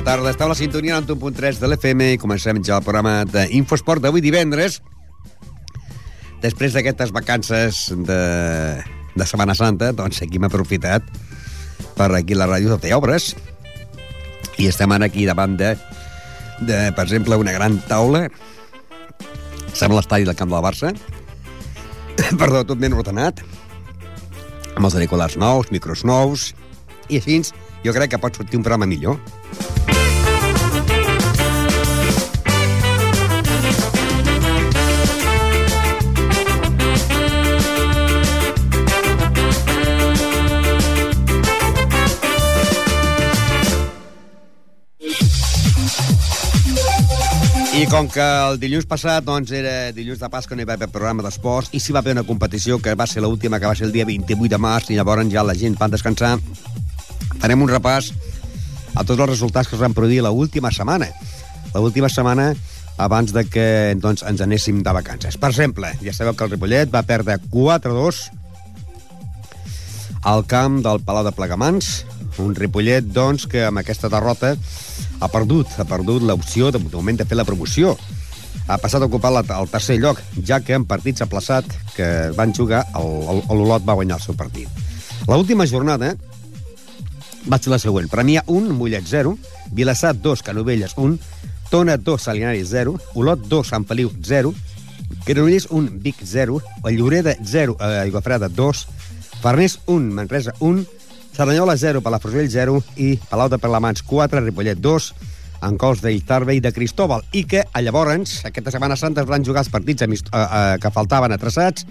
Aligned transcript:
Bona 0.00 0.16
tarda, 0.16 0.30
esteu 0.32 0.46
a 0.46 0.48
la 0.48 0.56
sintonia 0.56 0.96
91.3 0.96 1.58
de 1.60 1.68
l'FM 1.68 2.04
i 2.14 2.18
comencem 2.18 2.56
ja 2.64 2.78
el 2.78 2.84
programa 2.86 3.26
d'Infosport 3.28 4.00
d'avui 4.00 4.22
divendres. 4.24 4.78
Després 6.40 6.72
d'aquestes 6.72 7.10
vacances 7.12 7.80
de, 8.08 8.20
de 9.12 9.26
Setmana 9.28 9.52
Santa, 9.58 9.90
doncs 9.92 10.22
aquí 10.24 10.40
hem 10.40 10.46
aprofitat 10.48 11.04
per 11.98 12.06
aquí 12.16 12.32
la 12.32 12.46
ràdio 12.48 12.72
de 12.72 12.78
fer 12.80 12.94
obres. 12.96 13.34
I 14.56 14.70
estem 14.70 14.88
ara 14.96 15.10
aquí 15.10 15.26
davant 15.28 15.58
de, 15.60 15.74
de 16.64 16.78
per 16.96 17.04
exemple, 17.04 17.36
una 17.36 17.52
gran 17.52 17.76
taula. 17.90 18.22
Sembla 19.74 19.98
l'estadi 19.98 20.24
del 20.24 20.38
camp 20.38 20.54
del 20.54 20.64
Barça. 20.64 20.94
Perdó, 22.40 22.64
tot 22.64 22.80
ben 22.80 22.96
ordenat. 22.96 23.44
Amb 24.78 24.88
els 24.88 24.96
auriculars 24.96 25.36
nous, 25.36 25.68
micros 25.76 26.06
nous. 26.08 26.54
I 27.12 27.20
així 27.20 27.42
jo 27.84 27.92
crec 27.92 28.14
que 28.14 28.22
pot 28.24 28.40
sortir 28.40 28.56
un 28.56 28.64
programa 28.64 28.88
millor. 28.88 29.20
Com 47.90 48.06
que 48.06 48.22
el 48.22 48.58
dilluns 48.62 48.86
passat 48.86 49.24
doncs, 49.26 49.50
era 49.50 49.90
dilluns 49.90 50.20
de 50.22 50.28
Pasqua, 50.30 50.54
no 50.54 50.62
hi 50.62 50.66
va 50.68 50.76
haver 50.76 50.86
programa 50.94 51.24
d'esports, 51.26 51.72
i 51.74 51.80
sí 51.82 51.90
va 51.90 51.98
haver 52.04 52.12
una 52.14 52.22
competició 52.28 52.76
que 52.78 52.92
va 52.94 53.06
ser 53.10 53.24
l'última, 53.24 53.58
que 53.58 53.66
va 53.66 53.74
ser 53.74 53.88
el 53.88 53.94
dia 53.94 54.04
28 54.06 54.46
de 54.52 54.58
març, 54.62 54.90
i 54.92 54.98
llavors 54.98 55.26
ja 55.32 55.42
la 55.42 55.56
gent 55.58 55.74
van 55.80 55.90
descansar, 55.90 56.36
farem 57.42 57.64
un 57.64 57.72
repàs 57.72 58.12
a 58.94 59.02
tots 59.02 59.18
els 59.18 59.32
resultats 59.32 59.66
que 59.66 59.74
es 59.74 59.82
van 59.82 59.96
produir 59.96 60.20
l'última 60.22 60.70
setmana. 60.70 61.08
L'última 61.74 62.08
setmana 62.08 62.52
abans 62.96 63.34
de 63.34 63.42
que 63.50 63.66
doncs, 63.98 64.22
ens 64.22 64.44
anéssim 64.46 64.84
de 64.86 64.94
vacances. 64.94 65.34
Per 65.40 65.50
exemple, 65.50 65.90
ja 66.04 66.14
sabeu 66.14 66.36
que 66.38 66.46
el 66.46 66.54
Ripollet 66.54 66.94
va 66.94 67.02
perdre 67.02 67.40
4-2 67.50 68.28
al 70.30 70.46
camp 70.46 70.78
del 70.86 71.02
Palau 71.02 71.26
de 71.26 71.34
Plegamans, 71.34 72.04
un 72.38 72.54
Ripollet, 72.54 73.10
doncs, 73.10 73.48
que 73.50 73.66
amb 73.66 73.82
aquesta 73.82 74.12
derrota 74.12 74.54
ha 75.20 75.28
perdut, 75.28 75.68
ha 75.78 75.86
perdut 75.88 76.24
l'opció 76.24 76.70
de, 76.72 76.80
de 76.80 76.96
moment 76.96 77.20
de 77.20 77.26
fer 77.28 77.38
la 77.38 77.46
promoció. 77.48 77.96
Ha 78.70 78.78
passat 78.78 79.02
a 79.02 79.08
ocupar 79.08 79.32
la, 79.34 79.44
el 79.56 79.70
tercer 79.70 79.98
lloc, 80.00 80.20
ja 80.46 80.60
que 80.64 80.76
en 80.76 80.86
partits 80.88 81.22
aplaçat 81.24 81.66
que 81.96 82.30
van 82.36 82.54
jugar, 82.56 82.84
l'Olot 82.96 83.86
va 83.86 83.98
guanyar 83.98 84.18
el 84.20 84.24
seu 84.24 84.36
partit. 84.38 84.68
L'última 85.28 85.66
jornada 85.66 86.14
va 87.48 87.58
ser 87.58 87.72
la 87.72 87.80
següent. 87.82 88.08
Premià 88.10 88.44
1, 88.46 88.74
Mollet 88.76 89.06
0, 89.06 89.36
Vilassar 89.76 90.14
2, 90.16 90.42
Canovelles 90.46 90.96
1, 90.96 91.18
Tona 91.70 91.96
2, 91.96 92.22
Salinari 92.22 92.64
0, 92.66 92.96
Olot 93.14 93.46
2, 93.48 93.68
Sant 93.68 93.86
Feliu 93.86 94.10
0, 94.26 94.54
Granollers 95.26 95.68
1, 95.70 96.00
Vic 96.02 96.22
0, 96.24 96.60
Lloreda 96.90 97.36
0, 97.42 97.76
eh, 97.78 98.00
Aiguafreda 98.06 98.48
2, 98.48 98.86
Farners 99.40 99.80
1, 99.86 100.14
Manresa 100.14 100.54
1, 100.60 100.86
Cerdanyola 101.40 101.74
0, 101.74 102.02
Palafrugell 102.04 102.50
0 102.52 102.82
i 103.00 103.14
Palau 103.16 103.48
de 103.48 103.56
Perlamans 103.56 104.02
4, 104.04 104.42
Ripollet 104.44 104.76
2, 104.76 105.04
en 105.64 105.78
cols 105.80 106.02
d'Iltarbe 106.04 106.52
i 106.52 106.60
de 106.60 106.68
Cristóbal, 106.68 107.24
i 107.32 107.46
que 107.48 107.62
a 107.64 107.80
llavors, 107.80 108.42
aquesta 108.44 108.74
Setmana 108.74 108.98
Santa, 109.00 109.24
es 109.24 109.30
van 109.30 109.46
jugar 109.46 109.62
els 109.64 109.70
partits 109.72 110.04
amist 110.04 110.28
eh, 110.28 110.36
eh, 110.36 110.74
que 110.76 110.92
faltaven 110.92 111.32
atrasats. 111.32 111.86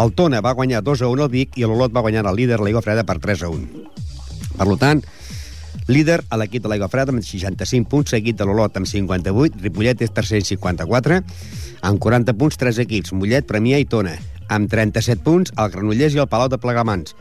El 0.00 0.14
Tona 0.16 0.40
va 0.40 0.54
guanyar 0.56 0.80
2 0.80 1.04
a 1.04 1.10
1 1.12 1.26
al 1.26 1.28
Vic 1.36 1.60
i 1.60 1.68
l'Olot 1.68 1.92
va 1.92 2.00
guanyar 2.00 2.24
el 2.24 2.40
líder, 2.40 2.62
l'Aigua 2.64 2.80
Freda, 2.80 3.04
per 3.04 3.18
3 3.20 3.44
a 3.44 3.52
1. 3.52 3.84
Per 4.56 4.68
tant, 4.80 5.04
líder 5.92 6.22
a 6.32 6.40
l'equip 6.40 6.64
de 6.64 6.72
l'Aigua 6.72 6.88
Freda 6.88 7.12
amb 7.12 7.20
65 7.20 7.92
punts, 7.92 8.16
seguit 8.16 8.40
de 8.40 8.48
l'Olot 8.48 8.80
amb 8.80 8.88
58, 8.88 9.60
Ripollet 9.68 10.00
és 10.00 10.16
tercer 10.16 10.40
amb 10.40 10.48
54, 10.48 11.20
amb 11.92 12.00
40 12.08 12.40
punts, 12.40 12.56
tres 12.56 12.80
equips, 12.80 13.12
Mollet, 13.12 13.44
Premià 13.44 13.84
i 13.84 13.84
Tona. 13.84 14.16
Amb 14.48 14.72
37 14.72 15.20
punts, 15.28 15.52
el 15.60 15.76
Granollers 15.76 16.16
i 16.16 16.24
el 16.24 16.32
Palau 16.32 16.48
de 16.48 16.56
Plegamans. 16.56 17.12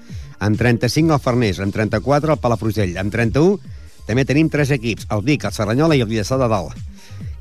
Amb 0.43 0.59
35, 0.59 1.15
el 1.15 1.21
Farners. 1.23 1.61
Amb 1.63 1.75
34, 1.75 2.35
el 2.35 2.41
Palafrugell. 2.43 2.97
Amb 2.99 3.13
31, 3.13 3.59
també 4.07 4.25
tenim 4.27 4.49
tres 4.51 4.73
equips, 4.75 5.07
el 5.15 5.23
Vic, 5.23 5.45
el 5.47 5.55
Serranyola 5.55 5.95
i 5.95 6.03
el 6.03 6.09
Villassar 6.09 6.39
de 6.41 6.49
Dalt. 6.51 6.75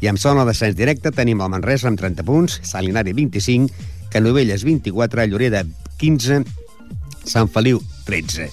I 0.03 0.11
amb 0.11 0.19
zona 0.23 0.43
de 0.43 0.53
descens 0.53 0.77
directe 0.79 1.11
tenim 1.15 1.43
el 1.43 1.51
Manresa 1.51 1.89
amb 1.91 1.99
30 1.99 2.27
punts, 2.27 2.59
Salinari 2.67 3.15
25, 3.15 3.71
Canovelles 4.13 4.63
24, 4.67 5.27
Lloreda 5.31 5.65
15, 5.99 6.43
Sant 7.27 7.51
Feliu 7.51 7.83
13. 8.07 8.49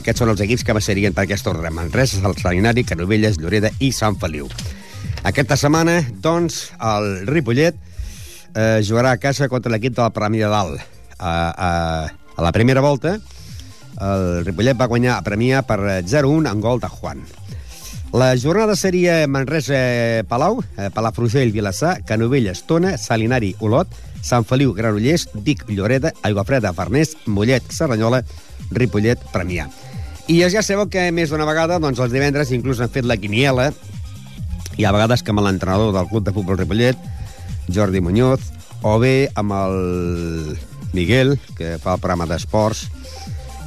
Aquests 0.00 0.20
són 0.20 0.32
els 0.32 0.42
equips 0.44 0.64
que 0.66 0.80
serien 0.84 1.14
per 1.16 1.24
aquest 1.24 1.46
ordre. 1.48 1.70
Manresa, 1.70 2.20
el 2.24 2.36
Salinari, 2.40 2.84
Canovelles, 2.84 3.38
Lloreda 3.40 3.70
i 3.80 3.92
Sant 3.92 4.18
Feliu. 4.20 4.48
Aquesta 5.24 5.56
setmana, 5.56 6.00
doncs, 6.20 6.74
el 6.80 7.28
Ripollet 7.28 7.76
eh, 7.76 8.80
jugarà 8.84 9.14
a 9.14 9.20
casa 9.22 9.48
contra 9.48 9.72
l'equip 9.72 9.96
de 9.96 10.02
la 10.04 10.12
Premià 10.12 10.48
de 10.48 10.52
Dalt. 10.52 10.90
A, 11.14 11.32
a, 11.52 11.70
a 12.36 12.42
la 12.42 12.52
primera 12.52 12.82
volta, 12.84 13.18
el 14.04 14.44
Ripollet 14.44 14.76
va 14.78 14.90
guanyar 14.90 15.16
a 15.16 15.24
Premià 15.24 15.62
per 15.66 15.78
0-1 16.04 16.50
en 16.50 16.60
gol 16.60 16.82
de 16.82 16.90
Juan. 16.92 17.24
La 18.14 18.36
jornada 18.38 18.76
seria 18.76 19.26
Manresa-Palau, 19.26 20.60
eh, 20.78 20.90
Palafrugell, 20.94 21.50
Vilassar, 21.50 22.04
Canovelles, 22.06 22.62
Tona, 22.62 22.96
Salinari, 22.98 23.56
Olot, 23.58 23.90
Sant 24.22 24.46
Feliu, 24.46 24.72
Granollers, 24.72 25.26
Vic, 25.34 25.64
Lloreda, 25.68 26.12
Aiguafreda, 26.22 26.72
Farners, 26.72 27.16
Mollet, 27.26 27.66
Serranyola, 27.74 28.22
Ripollet, 28.70 29.18
Premià. 29.32 29.66
I 30.30 30.38
ja 30.46 30.62
sabeu 30.62 30.86
que 30.88 31.10
més 31.12 31.34
d'una 31.34 31.48
vegada, 31.48 31.80
doncs 31.82 31.98
els 32.00 32.14
divendres 32.14 32.52
inclús 32.54 32.80
han 32.80 32.92
fet 32.94 33.04
la 33.04 33.18
quiniela, 33.18 33.72
i 34.78 34.86
a 34.86 34.92
vegades 34.94 35.22
que 35.22 35.34
amb 35.34 35.42
l'entrenador 35.44 35.92
del 35.94 36.08
Club 36.08 36.24
de 36.24 36.32
Futbol 36.32 36.58
Ripollet, 36.58 36.96
Jordi 37.66 38.00
Muñoz, 38.00 38.46
o 38.82 38.98
bé 39.02 39.28
amb 39.34 39.52
el 39.58 40.56
Miguel, 40.94 41.34
que 41.58 41.76
fa 41.82 41.96
el 41.96 42.00
programa 42.00 42.30
d'esports, 42.30 42.86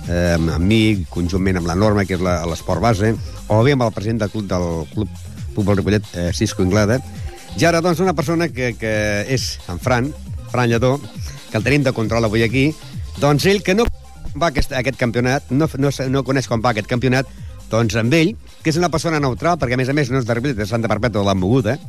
eh, 0.07 0.35
amb 0.37 0.63
mi, 0.63 1.05
conjuntament 1.11 1.61
amb 1.61 1.69
la 1.69 1.77
Norma, 1.77 2.05
que 2.07 2.17
és 2.17 2.23
l'esport 2.23 2.83
base, 2.83 3.13
o 3.47 3.61
bé 3.63 3.75
amb 3.75 3.87
el 3.87 3.95
president 3.95 4.23
del 4.23 4.33
Club, 4.33 4.49
del 4.49 4.67
Club 4.93 5.23
Futbol 5.55 5.79
Ripollet, 5.79 6.11
eh, 6.15 6.31
Cisco 6.33 6.63
Inglada, 6.63 7.01
I 7.57 7.65
ara, 7.65 7.79
doncs, 7.81 7.97
una 8.03 8.13
persona 8.13 8.49
que, 8.53 8.75
que 8.77 8.89
és 9.33 9.55
en 9.71 9.79
Fran, 9.81 10.11
Fran 10.51 10.69
Lledó, 10.69 10.99
que 11.49 11.57
el 11.57 11.63
tenim 11.65 11.81
de 11.81 11.93
control 11.95 12.27
avui 12.27 12.43
aquí, 12.45 12.67
doncs 13.17 13.47
ell, 13.49 13.63
que 13.65 13.73
no 13.73 13.87
va 14.37 14.51
aquest, 14.51 14.75
aquest 14.77 14.99
campionat, 14.99 15.49
no, 15.49 15.65
no, 15.81 15.89
no 16.13 16.23
coneix 16.27 16.45
com 16.51 16.61
va 16.61 16.75
aquest 16.75 16.89
campionat, 16.91 17.31
doncs 17.71 17.97
amb 17.97 18.13
ell, 18.13 18.35
que 18.61 18.69
és 18.69 18.77
una 18.77 18.91
persona 18.93 19.17
neutral, 19.23 19.57
perquè 19.57 19.73
a 19.73 19.81
més 19.81 19.89
a 19.89 19.95
més 19.97 20.11
no 20.13 20.21
és 20.21 20.27
de 20.27 20.37
Ripollet, 20.37 20.59
de 20.59 20.69
Santa 20.69 20.91
Perpètua 20.91 21.23
de 21.23 21.31
la 21.31 21.35
Moguda, 21.39 21.79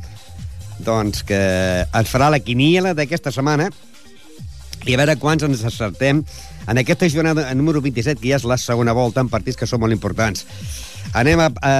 doncs 0.81 1.21
que 1.27 1.39
ens 1.85 2.09
farà 2.09 2.31
la 2.33 2.41
quiniela 2.41 2.95
d'aquesta 2.97 3.33
setmana 3.35 3.69
i 4.85 4.95
a 4.95 4.99
veure 5.01 5.17
quants 5.19 5.43
ens 5.47 5.63
acertem 5.67 6.23
en 6.69 6.77
aquesta 6.77 7.09
jornada 7.09 7.47
número 7.57 7.81
27, 7.81 8.21
que 8.21 8.29
ja 8.31 8.37
és 8.37 8.45
la 8.47 8.57
segona 8.61 8.93
volta, 8.93 9.23
en 9.23 9.29
partits 9.31 9.57
que 9.57 9.67
són 9.67 9.81
molt 9.81 9.95
importants. 9.95 10.45
Anem 11.17 11.41
a, 11.41 11.49
a 11.49 11.73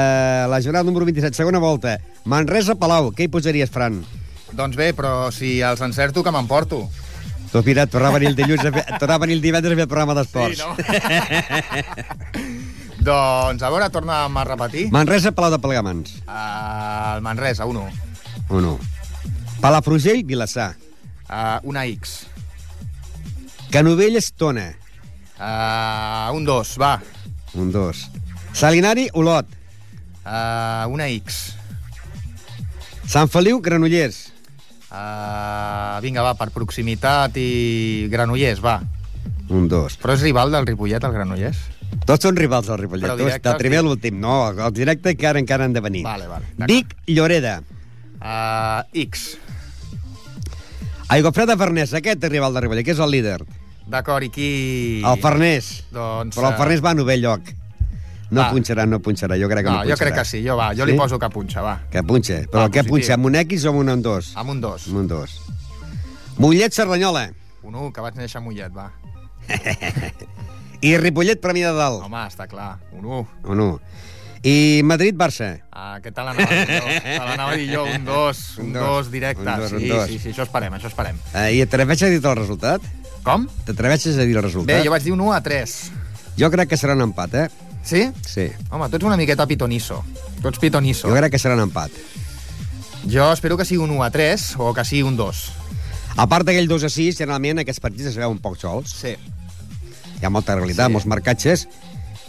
la 0.49 0.61
jornada 0.65 0.87
número 0.87 1.05
27, 1.05 1.37
segona 1.37 1.61
volta. 1.61 1.99
Manresa-Palau, 2.25 3.11
què 3.13 3.27
hi 3.27 3.31
posaries, 3.31 3.69
Fran? 3.69 4.01
Doncs 4.57 4.75
bé, 4.79 4.91
però 4.97 5.29
si 5.31 5.59
els 5.61 5.83
encerto, 5.85 6.23
que 6.25 6.33
m'emporto. 6.33 6.87
Tu, 7.51 7.61
mira, 7.65 7.85
tornava 7.89 8.17
a 8.17 8.19
venir 8.19 8.31
el 8.31 8.37
dilluns, 8.37 8.65
a 8.65 8.73
fer, 8.73 8.85
tornava 9.01 9.23
a 9.23 9.25
venir 9.25 9.37
el 9.37 9.45
divendres 9.45 9.73
a 9.73 9.77
fer 9.77 9.85
el 9.85 9.91
programa 9.91 10.17
d'esports. 10.17 10.57
Sí, 10.57 10.63
no? 10.65 10.73
doncs, 13.09 13.61
a 13.61 13.69
veure, 13.73 13.89
torna 13.93 14.23
a 14.25 14.45
repetir. 14.49 14.87
Manresa-Palau 14.93 15.53
de 15.53 15.61
Plegamans. 15.61 16.19
Uh, 16.25 17.15
el 17.15 17.25
Manresa, 17.25 17.69
1. 17.69 17.85
1. 18.49 18.75
Palafrugell, 19.61 20.25
Vilassar. 20.25 20.71
Uh, 21.29 21.61
una 21.69 21.85
X. 21.85 22.28
Canovelles, 23.69 24.31
Tona. 24.33 24.73
Uh, 25.37 26.35
un 26.35 26.43
2, 26.45 26.75
va. 26.81 26.99
Un 27.53 27.71
2. 27.71 28.09
Salinari, 28.51 29.07
Olot. 29.13 29.45
Uh, 30.25 30.89
una 30.89 31.07
X. 31.07 31.53
Sant 33.05 33.29
Feliu, 33.29 33.61
Granollers. 33.61 34.33
Uh, 34.89 36.01
vinga, 36.01 36.25
va, 36.25 36.33
per 36.33 36.49
proximitat 36.53 37.37
i 37.37 38.07
Granollers, 38.09 38.61
va. 38.61 38.79
Un 39.53 39.69
2. 39.69 39.99
Però 40.01 40.17
és 40.17 40.25
rival 40.25 40.53
del 40.53 40.65
Ripollet, 40.65 41.05
el 41.05 41.13
Granollers? 41.13 41.61
Tots 42.09 42.25
són 42.25 42.37
rivals 42.37 42.67
del 42.69 42.81
Ripollet, 42.81 43.13
directe, 43.17 43.45
del 43.47 43.61
primer 43.61 43.83
a 43.83 43.85
l'últim. 43.85 44.17
No, 44.21 44.49
el 44.49 44.73
directe 44.73 45.13
encara 45.13 45.41
encara 45.41 45.69
han 45.69 45.77
de 45.77 45.81
venir. 45.85 46.03
Vale, 46.09 46.25
vale. 46.29 46.49
Vic, 46.69 46.97
Lloreda. 47.07 47.59
Uh, 48.17 48.81
X. 49.05 49.37
Aigua 51.09 51.31
Freda 51.33 51.57
Farners, 51.57 51.93
aquest 51.97 52.25
és 52.25 52.33
rival 52.33 52.53
del 52.53 52.65
Ripollet, 52.65 52.85
que 52.85 52.97
és 52.97 53.01
el 53.01 53.13
líder. 53.13 53.39
D'acord, 53.89 54.23
i 54.23 54.29
qui... 54.29 54.49
El 55.05 55.17
Farners. 55.21 55.69
Doncs... 55.91 56.35
Però 56.37 56.51
el 56.51 56.53
eh, 56.53 56.57
Farners 56.59 56.83
va 56.85 56.91
a 56.93 56.97
novell 56.99 57.23
lloc. 57.25 57.49
No 58.29 58.43
Va. 58.43 58.49
punxarà, 58.53 58.83
no 58.85 58.99
punxarà. 59.01 59.33
Jo 59.41 59.47
crec 59.49 59.65
que 59.65 59.71
no, 59.71 59.79
No, 59.79 59.81
punxarà. 59.81 59.89
jo 59.89 59.97
crec 60.03 60.15
que 60.19 60.25
sí, 60.29 60.43
jo, 60.45 60.53
va, 60.59 60.67
jo 60.77 60.85
Sí? 60.85 60.91
li 60.91 60.97
poso 60.99 61.17
que 61.17 61.29
punxa, 61.33 61.63
va. 61.65 61.79
Que 61.89 62.03
punxa. 62.05 62.43
Però 62.51 62.67
Va, 62.67 62.69
què 62.69 62.83
positiu. 62.83 62.93
punxa? 62.93 63.13
Amb 63.17 63.25
un 63.31 63.35
X 63.41 63.65
o 63.65 63.69
amb 63.73 63.79
un 63.81 63.89
en 63.95 64.01
dos? 64.05 64.29
Amb 64.37 64.53
un 64.53 64.61
2. 64.61 64.85
Amb 64.91 64.97
un 65.01 65.07
dos. 65.09 65.39
Mollet, 66.37 66.71
Cerdanyola. 66.77 67.31
Un 67.63 67.73
1, 67.75 67.89
que 67.93 68.01
vaig 68.05 68.15
néixer 68.21 68.37
a 68.37 68.43
Mollet, 68.45 68.69
va. 68.71 68.91
I 70.85 70.93
Ripollet, 71.01 71.41
Premià 71.41 71.73
de 71.73 71.77
Dalt. 71.81 72.05
Home, 72.05 72.21
està 72.29 72.45
clar, 72.47 72.77
un 72.95 73.03
1. 73.09 73.25
Un 73.51 73.59
1. 73.65 73.79
I 74.47 74.53
Madrid-Barça. 74.87 75.49
Ah, 75.75 75.97
què 75.99 76.13
tal 76.15 76.29
l'anava 76.29 76.45
a 76.47 76.61
dir 76.69 76.77
jo? 76.77 76.93
Te 77.03 77.17
l'anava 77.25 77.51
a 77.51 77.57
dir 77.59 77.65
jo, 77.73 77.81
un 77.89 78.05
2, 78.07 78.43
Un 78.61 78.65
un 78.69 78.73
dos. 78.77 78.85
2 79.09 79.11
directe. 79.11 79.43
Un 79.43 79.49
dos, 79.59 79.73
un 79.73 79.79
sí, 79.83 79.89
dos. 79.89 80.05
sí, 80.07 80.19
sí, 80.21 80.29
això 80.31 80.45
esperem, 80.45 80.77
això 80.77 80.87
esperem. 80.87 81.17
Eh, 81.33 81.49
I 81.57 81.65
t'atreveixes 81.65 82.07
a 82.07 82.13
dir 82.13 82.21
el 82.23 82.37
resultat? 82.39 82.85
Com? 83.23 83.47
T'atreveixes 83.67 84.17
a 84.17 84.25
dir 84.27 84.35
el 84.37 84.43
resultat? 84.43 84.77
Bé, 84.79 84.83
jo 84.85 84.91
vaig 84.93 85.03
dir 85.03 85.13
un 85.13 85.21
1 85.21 85.33
a 85.33 85.41
3. 85.43 85.75
jo 86.39 86.49
crec 86.51 86.69
que 86.69 86.77
serà 86.79 86.93
un 86.95 87.01
empat, 87.01 87.33
eh? 87.35 87.49
Sí? 87.83 88.09
Sí. 88.27 88.47
Home, 88.71 88.87
tu 88.89 88.95
ets 88.97 89.05
una 89.05 89.17
miqueta 89.17 89.45
pitonisso. 89.47 90.03
Tu 90.41 90.47
ets 90.47 90.59
pitonisso. 90.59 91.07
Jo 91.09 91.15
crec 91.15 91.31
que 91.31 91.39
serà 91.39 91.55
un 91.55 91.65
empat. 91.67 91.91
Jo 93.09 93.31
espero 93.33 93.57
que 93.57 93.65
sigui 93.65 93.81
un 93.83 93.91
1 93.91 94.03
a 94.03 94.09
3 94.11 94.55
o 94.57 94.73
que 94.73 94.85
sigui 94.85 95.01
un 95.03 95.15
2. 95.17 95.43
A 96.17 96.27
part 96.27 96.45
d'aquell 96.45 96.67
2 96.67 96.83
a 96.83 96.89
6, 96.89 97.17
generalment 97.17 97.59
aquests 97.63 97.79
partits 97.79 98.09
es 98.11 98.17
veuen 98.19 98.39
poc 98.43 98.57
sols. 98.59 98.91
Sí. 98.91 99.15
Hi 100.19 100.25
ha 100.25 100.29
molta 100.29 100.55
realitat, 100.55 100.87
Sí. 100.87 100.93
molts 100.93 101.07
marcatges. 101.07 101.67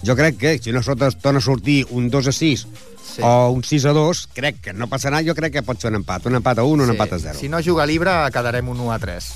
Jo 0.07 0.15
crec 0.17 0.37
que 0.39 0.59
si 0.59 0.73
no 0.73 0.83
sota- 0.83 1.11
torna 1.11 1.39
a 1.39 1.43
sortir 1.43 1.87
un 1.91 2.09
2 2.11 2.27
a 2.29 2.33
6 2.33 2.67
Sí. 3.15 3.21
o 3.23 3.51
un 3.51 3.63
6 3.65 3.85
a 3.85 3.93
2, 3.93 4.29
crec 4.33 4.61
que 4.61 4.73
no 4.73 4.87
passarà, 4.89 5.23
jo 5.27 5.35
crec 5.35 5.53
que 5.53 5.63
pot 5.63 5.79
ser 5.81 5.91
un 5.91 5.97
empat. 5.97 6.27
Un 6.27 6.37
empat 6.37 6.59
a 6.59 6.63
1, 6.63 6.83
un 6.85 6.89
sí. 6.89 6.93
empat 6.93 7.13
a 7.15 7.19
0. 7.19 7.39
Si 7.39 7.49
no 7.49 7.61
juga 7.63 7.85
libre, 7.87 8.11
quedarem 8.33 8.69
un 8.69 8.81
1 8.81 8.93
a 8.93 8.99
3. 8.99 9.33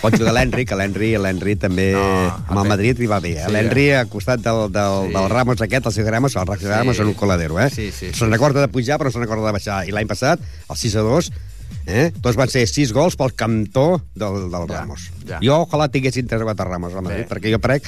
Pot 0.00 0.16
jugar 0.16 0.32
l'Henry, 0.32 0.64
que 0.64 0.76
l'Henry 0.76 1.10
l'Henry 1.18 1.56
també 1.56 1.92
No, 1.92 2.02
amb 2.48 2.62
el. 2.62 2.68
Madrid 2.68 2.98
li 2.98 3.06
va 3.06 3.20
bé. 3.20 3.34
Sí, 3.36 3.44
Sí, 3.46 3.52
L'Henry 3.52 3.90
al 3.92 4.08
costat 4.08 4.40
del, 4.40 4.70
del, 4.72 5.08
Sí. 5.08 5.14
del 5.14 5.28
Ramos 5.30 5.60
aquest, 5.60 5.86
el 5.86 5.92
Sergio 5.92 6.10
Ramos, 6.12 6.36
el 6.36 6.46
Ramos 6.46 6.96
Sí. 6.96 7.02
en 7.02 7.08
un 7.08 7.14
coladero, 7.14 7.60
eh? 7.60 7.70
Sí, 7.70 7.90
sí, 7.92 8.08
sí. 8.12 8.18
Se'n 8.18 8.30
recorda 8.30 8.60
de 8.60 8.68
pujar, 8.68 8.98
però 8.98 9.10
se'n 9.12 9.22
recorda 9.22 9.46
de 9.46 9.52
baixar. 9.52 9.86
I 9.88 9.92
l'any 9.92 10.06
passat, 10.08 10.40
el 10.68 10.76
6 10.76 10.96
a 10.96 11.00
2, 11.00 11.30
eh? 11.86 12.12
Tots 12.20 12.36
van 12.36 12.48
ser 12.48 12.66
6 12.66 12.92
gols 12.92 13.16
pel 13.16 13.34
cantó 13.34 14.02
del, 14.14 14.48
del 14.50 14.66
Ja, 14.68 14.80
Ramos. 14.80 15.10
ja. 15.26 15.38
Jo, 15.42 15.66
ojalà 15.66 15.90
tinguessin 15.90 16.26
3 16.26 16.40
o 16.42 16.44
4 16.44 16.64
Ramos 16.68 16.94
al 16.94 17.02
Madrid, 17.02 17.26
Bé. 17.26 17.28
perquè 17.28 17.52
jo 17.52 17.60
crec 17.60 17.84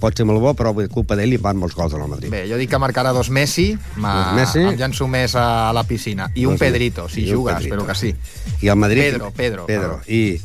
pot 0.00 0.12
ser 0.14 0.26
molt 0.26 0.40
bo, 0.42 0.52
però 0.52 0.74
per 0.76 0.88
culpa 0.92 1.16
d'ell 1.16 1.30
li 1.30 1.38
van 1.40 1.56
molts 1.56 1.74
gols 1.74 1.94
al 1.94 2.06
Madrid. 2.08 2.28
Bé, 2.28 2.42
jo 2.50 2.58
dic 2.60 2.68
que 2.68 2.76
marcarà 2.78 3.12
dos 3.14 3.30
Messi, 3.30 3.78
ma... 3.96 4.32
Dos 4.32 4.34
Messi. 4.36 4.58
em 4.60 4.76
llanço 4.76 5.06
més 5.08 5.34
a 5.34 5.72
la 5.72 5.84
piscina. 5.84 6.30
I 6.34 6.44
un 6.44 6.54
Dos- 6.58 6.60
Pedrito, 6.60 7.08
si 7.08 7.22
i 7.22 7.30
juga, 7.30 7.54
Pedrito. 7.54 7.74
espero 7.74 7.86
que 7.86 7.94
sí. 7.94 8.14
I 8.60 8.68
el 8.68 8.76
Madrid... 8.76 9.02
Pedro, 9.12 9.30
Pedro, 9.30 9.64
Pedro. 9.66 10.00
perdó. 10.00 10.12
I 10.12 10.42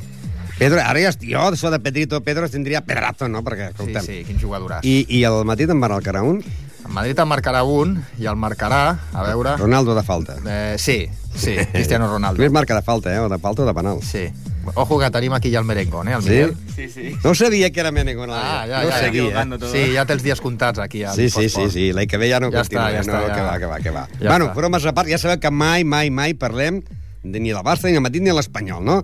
Pedro, 0.60 0.82
ara 0.84 1.00
ja, 1.00 1.12
jo, 1.24 1.46
això 1.54 1.72
de 1.72 1.80
Pedrito, 1.80 2.20
Pedro 2.22 2.50
tindria 2.52 2.82
pedrazo, 2.86 3.30
no? 3.32 3.42
Perquè, 3.48 3.72
Sí, 3.80 3.94
sí, 4.06 4.24
quin 4.28 4.40
jugadoràs. 4.42 4.84
I... 4.84 5.06
I, 5.08 5.20
I 5.22 5.24
el 5.30 5.46
Madrid 5.48 5.72
en 5.72 5.80
va 5.82 5.88
marcar 5.88 6.22
un, 6.22 6.44
El 6.86 6.94
Madrid 6.96 7.20
en 7.22 7.28
marcarà 7.30 7.62
un 7.64 7.98
i 8.18 8.26
el 8.26 8.36
marcarà, 8.40 8.98
a 9.14 9.24
veure... 9.24 9.56
Ronaldo 9.58 9.94
de 9.96 10.02
falta. 10.04 10.38
Eh, 10.46 10.76
sí, 10.80 11.08
sí, 11.36 11.56
Cristiano 11.72 12.08
Ronaldo. 12.10 12.40
Només 12.42 12.52
marca 12.56 12.74
de 12.76 12.82
falta, 12.82 13.14
eh? 13.14 13.20
O 13.20 13.30
de 13.30 13.38
falta 13.38 13.62
o 13.62 13.66
de 13.68 13.74
penal. 13.78 14.00
Sí. 14.02 14.28
Ojo 14.74 14.98
que 15.00 15.10
tenim 15.12 15.34
aquí 15.34 15.52
ja 15.52 15.60
el 15.60 15.66
merengón, 15.66 16.08
eh, 16.08 16.14
el 16.16 16.24
Sí? 16.24 16.30
Miguel. 16.30 16.56
Sí, 16.76 16.90
sí. 16.90 17.16
No 17.24 17.34
sabia 17.36 17.70
que 17.72 17.80
era 17.80 17.92
Menegón. 17.92 18.30
Ah, 18.32 18.66
ja, 18.68 18.84
no 18.84 18.90
ja, 18.90 18.98
ho 18.98 19.32
ja. 19.32 19.44
eh? 19.44 19.70
Sí, 19.72 19.84
ja 19.94 20.06
té 20.06 20.14
els 20.18 20.24
dies 20.24 20.42
comptats 20.42 20.80
aquí. 20.80 21.04
al 21.04 21.16
Sí, 21.16 21.30
sí, 21.30 21.48
sí, 21.50 21.70
sí. 21.70 21.92
L'any 21.94 22.08
que 22.08 22.18
ve 22.18 22.30
ja 22.32 22.40
no 22.40 22.50
Ja 22.52 22.64
continua. 22.64 22.90
està, 22.90 22.98
ja 22.98 23.04
no, 23.06 23.14
està, 23.14 23.34
que 23.36 23.40
ja. 23.40 23.46
va, 23.46 23.60
que 23.60 23.66
va, 23.70 23.80
que 23.86 23.94
va. 23.96 24.08
Ja 24.20 24.30
bueno, 24.30 24.50
està. 24.50 24.56
bromes 24.56 24.86
a 24.86 24.94
part, 24.94 25.10
ja 25.10 25.18
sabeu 25.22 25.40
que 25.40 25.52
mai, 25.52 25.84
mai, 25.84 26.10
mai 26.10 26.34
parlem 26.34 26.82
ni 27.24 27.50
del 27.52 27.64
Barça, 27.64 27.86
ni 27.88 27.94
del 27.94 28.02
Madrid, 28.02 28.22
ni 28.22 28.32
l'Espanyol, 28.32 28.84
no? 28.84 29.04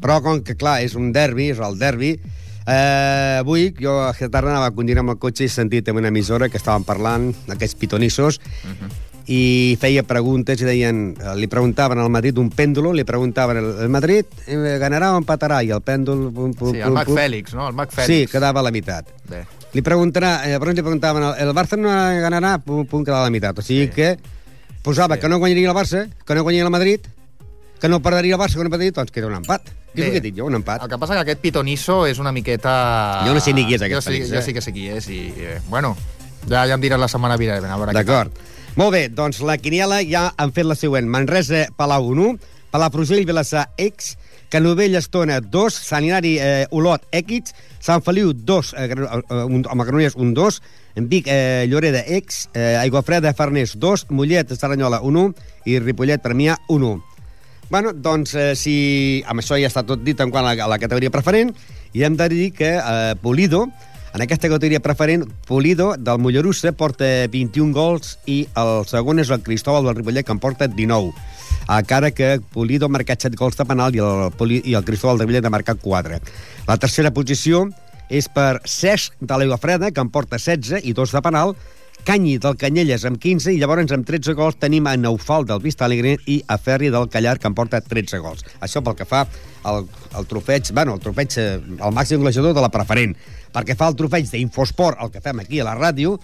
Però 0.00 0.20
com 0.22 0.42
que, 0.42 0.54
clar, 0.56 0.82
és 0.82 0.94
un 0.94 1.12
derbi, 1.12 1.50
és 1.50 1.58
el 1.58 1.78
derbi, 1.78 2.20
Eh, 2.66 3.36
avui 3.42 3.74
jo 3.76 3.92
aquesta 4.08 4.30
tarda 4.32 4.48
anava 4.54 4.70
a 4.70 4.72
conduir 4.72 4.96
amb 4.96 5.10
el 5.12 5.18
cotxe 5.20 5.42
i 5.44 5.48
he 5.50 5.52
sentit 5.52 5.86
en 5.92 5.98
una 6.00 6.08
emissora 6.08 6.46
que 6.48 6.56
estaven 6.56 6.82
parlant 6.82 7.26
aquests 7.52 7.74
pitonissos 7.76 8.38
Mhm. 8.40 8.88
i 9.26 9.76
feia 9.78 10.02
preguntes 10.02 10.62
i 10.62 10.64
deien, 10.64 11.14
eh, 11.20 11.34
li 11.36 11.46
preguntaven 11.46 11.98
al 11.98 12.08
Madrid 12.08 12.38
un 12.38 12.48
pèndulo, 12.48 12.94
li 12.94 13.04
preguntaven 13.04 13.58
el, 13.58 13.68
el 13.82 13.90
Madrid 13.90 14.24
eh, 14.46 14.78
ganarà 14.80 15.12
o 15.12 15.18
empatarà 15.20 15.62
i 15.62 15.72
el 15.76 15.82
pèndol 15.82 16.32
pum, 16.32 16.54
pum, 16.54 16.72
Sí, 16.72 16.80
el 16.80 16.90
Mac 16.96 17.04
pum. 17.06 17.16
Fèlix, 17.20 17.52
no? 17.52 17.68
El 17.68 17.74
Mac 17.74 17.90
Sí, 17.92 18.00
Fèlix. 18.00 18.30
quedava 18.32 18.60
a 18.60 18.62
la 18.62 18.70
meitat. 18.70 19.12
Bé. 19.28 19.44
Li 19.74 19.82
preguntarà, 19.82 20.46
eh, 20.48 20.58
però 20.58 20.72
li 20.72 20.80
preguntaven, 20.80 21.22
el 21.36 21.52
Barça 21.52 21.76
no 21.76 21.88
ganarà, 21.90 22.58
pum, 22.64 22.86
pum, 22.86 23.04
quedava 23.04 23.20
a 23.20 23.28
la 23.28 23.30
meitat. 23.30 23.58
O 23.58 23.60
sigui 23.60 23.88
Sí. 23.88 23.92
que 23.92 24.18
posava 24.82 25.16
Sí. 25.16 25.20
que 25.20 25.28
no 25.28 25.36
guanyaria 25.36 25.68
el 25.68 25.76
Barça, 25.76 26.08
que 26.24 26.34
no 26.34 26.42
guanyaria 26.42 26.64
el 26.64 26.70
Madrid, 26.70 27.00
que 27.84 27.88
no 27.90 28.00
perdria 28.00 28.36
el 28.36 28.40
Barça, 28.40 28.56
que 28.56 28.64
no 28.64 28.70
perdria, 28.72 28.94
doncs 28.96 29.12
queda 29.12 29.26
un 29.28 29.34
empat. 29.36 29.66
Què 29.92 30.00
és 30.00 30.06
el 30.06 30.12
que 30.14 30.20
he 30.22 30.24
dit 30.24 30.36
jo? 30.38 30.46
Un 30.48 30.54
empat. 30.56 30.86
El 30.86 30.88
que 30.88 30.96
passa 30.96 31.18
que 31.18 31.20
aquest 31.20 31.42
pitonisso 31.42 31.98
és 32.08 32.16
una 32.16 32.30
miqueta... 32.32 32.72
Jo 33.26 33.34
no 33.36 33.42
sé 33.44 33.52
ni 33.52 33.66
qui 33.68 33.76
és 33.76 33.82
aquest 33.84 33.92
jo 33.92 34.00
sí, 34.00 34.08
Fèlix, 34.08 34.30
Jo 34.32 34.38
eh? 34.40 34.44
sí 34.46 34.54
que 34.56 34.62
sé 34.64 34.72
qui 34.72 34.86
és 34.88 35.08
i, 35.12 35.18
eh, 35.36 35.58
bueno, 35.68 35.90
ja, 36.48 36.62
ja 36.64 36.78
em 36.78 36.80
diràs 36.80 37.02
la 37.02 37.10
setmana 37.12 37.36
vinent. 37.36 37.68
A 37.68 37.76
veure 37.76 37.92
què 37.92 38.00
D'acord. 38.00 38.40
Molt 38.80 38.96
bé, 38.96 39.02
doncs 39.12 39.42
la 39.44 39.58
quiniela 39.60 40.00
ja 40.08 40.30
han 40.32 40.56
fet 40.56 40.64
la 40.64 40.78
següent. 40.80 41.12
Manresa, 41.12 41.66
Palau 41.76 42.08
1, 42.14 42.32
Palafrugell, 42.72 43.28
Vilassar, 43.28 43.68
X, 43.76 44.14
Canovell, 44.48 44.96
Estona, 44.96 45.42
2, 45.44 45.80
Sant 45.92 46.08
Hilari, 46.08 46.38
eh, 46.40 46.66
Olot, 46.72 47.04
X, 47.12 47.52
Sant 47.84 48.00
Feliu, 48.00 48.32
2, 48.32 48.74
eh, 48.80 48.90
eh, 48.96 49.44
un, 49.44 49.60
el 49.60 49.84
Granollers, 49.84 50.16
un 50.16 50.32
2, 50.32 50.62
en 50.96 51.12
Vic, 51.12 51.28
eh, 51.28 51.66
Lloreda, 51.68 52.00
X, 52.16 52.48
eh, 52.54 52.78
Aiguafreda, 52.80 53.36
Farners, 53.36 53.76
2, 53.76 54.08
Mollet, 54.08 54.56
Saranyola, 54.56 55.04
1, 55.04 55.34
i 55.68 55.82
Ripollet, 55.84 56.24
Premià, 56.24 56.56
1. 56.72 56.96
Bueno, 57.70 57.92
doncs, 57.92 58.34
eh, 58.34 58.52
si 58.56 59.24
amb 59.26 59.40
això 59.40 59.56
ja 59.60 59.70
està 59.70 59.84
tot 59.86 60.02
dit 60.04 60.18
en 60.20 60.30
quant 60.30 60.44
a 60.44 60.52
la, 60.52 60.64
a 60.66 60.70
la 60.74 60.78
categoria 60.78 61.12
preferent, 61.12 61.54
i 61.94 62.04
hem 62.04 62.16
de 62.18 62.28
dir 62.28 62.48
que 62.52 62.74
eh, 62.76 63.14
Polido, 63.22 63.64
en 64.14 64.22
aquesta 64.22 64.50
categoria 64.50 64.82
preferent, 64.82 65.24
Polido, 65.48 65.94
del 65.98 66.20
Mollerussa, 66.22 66.74
porta 66.76 67.06
21 67.32 67.72
gols 67.74 68.18
i 68.30 68.44
el 68.60 68.84
segon 68.86 69.18
és 69.18 69.32
el 69.34 69.42
Cristóbal 69.42 69.88
del 69.88 69.96
Ripollet, 69.98 70.26
que 70.26 70.36
en 70.36 70.42
porta 70.42 70.68
19. 70.68 71.14
Encara 71.64 72.10
que 72.12 72.36
Polido 72.52 72.86
ha 72.86 72.92
marcat 72.94 73.24
7 73.24 73.40
gols 73.40 73.56
de 73.58 73.66
penal 73.66 73.96
i 73.96 74.02
el, 74.04 74.28
i 74.60 74.76
el 74.76 74.84
Cristóbal 74.84 75.18
del 75.18 75.26
Ripollet 75.26 75.48
ha 75.48 75.54
marcat 75.54 75.80
4. 75.82 76.20
La 76.68 76.76
tercera 76.78 77.14
posició 77.16 77.64
és 78.12 78.28
per 78.28 78.60
Cesc 78.68 79.16
de 79.20 79.38
l'Aigua 79.38 79.58
Freda, 79.58 79.90
que 79.90 80.02
en 80.02 80.12
porta 80.12 80.38
16 80.38 80.84
i 80.84 80.92
2 80.92 81.16
de 81.16 81.22
penal, 81.24 81.56
Canyi 82.04 82.34
del 82.36 82.58
Canyelles 82.60 83.06
amb 83.08 83.16
15 83.16 83.54
i 83.54 83.60
llavors 83.62 83.92
amb 83.96 84.04
13 84.04 84.34
gols 84.36 84.58
tenim 84.60 84.84
a 84.84 84.92
Neufal 85.00 85.46
del 85.48 85.62
Vista 85.64 85.86
Alegre 85.86 86.18
i 86.28 86.36
a 86.52 86.58
Ferri 86.60 86.90
del 86.92 87.08
Callar 87.08 87.38
que 87.40 87.48
en 87.48 87.56
porta 87.56 87.80
13 87.80 88.20
gols. 88.20 88.44
Això 88.60 88.82
pel 88.84 88.98
que 88.98 89.06
fa 89.08 89.22
al, 89.64 89.88
al 90.12 90.28
trofeig, 90.28 90.68
bueno, 90.76 90.98
el 90.98 91.00
trofeig, 91.00 91.38
eh, 91.40 91.56
el 91.56 91.96
màxim 91.96 92.20
golejador 92.20 92.52
de 92.52 92.60
la 92.60 92.68
preferent. 92.74 93.16
Perquè 93.56 93.72
fa 93.80 93.88
el 93.88 93.96
trofeig 93.96 94.28
d'Infosport, 94.28 95.00
el 95.00 95.14
que 95.14 95.24
fem 95.24 95.40
aquí 95.40 95.62
a 95.64 95.68
la 95.70 95.78
ràdio, 95.80 96.18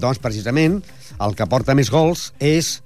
doncs 0.00 0.22
precisament 0.24 0.80
el 1.20 1.36
que 1.36 1.48
porta 1.52 1.76
més 1.76 1.92
gols 1.92 2.30
és 2.40 2.78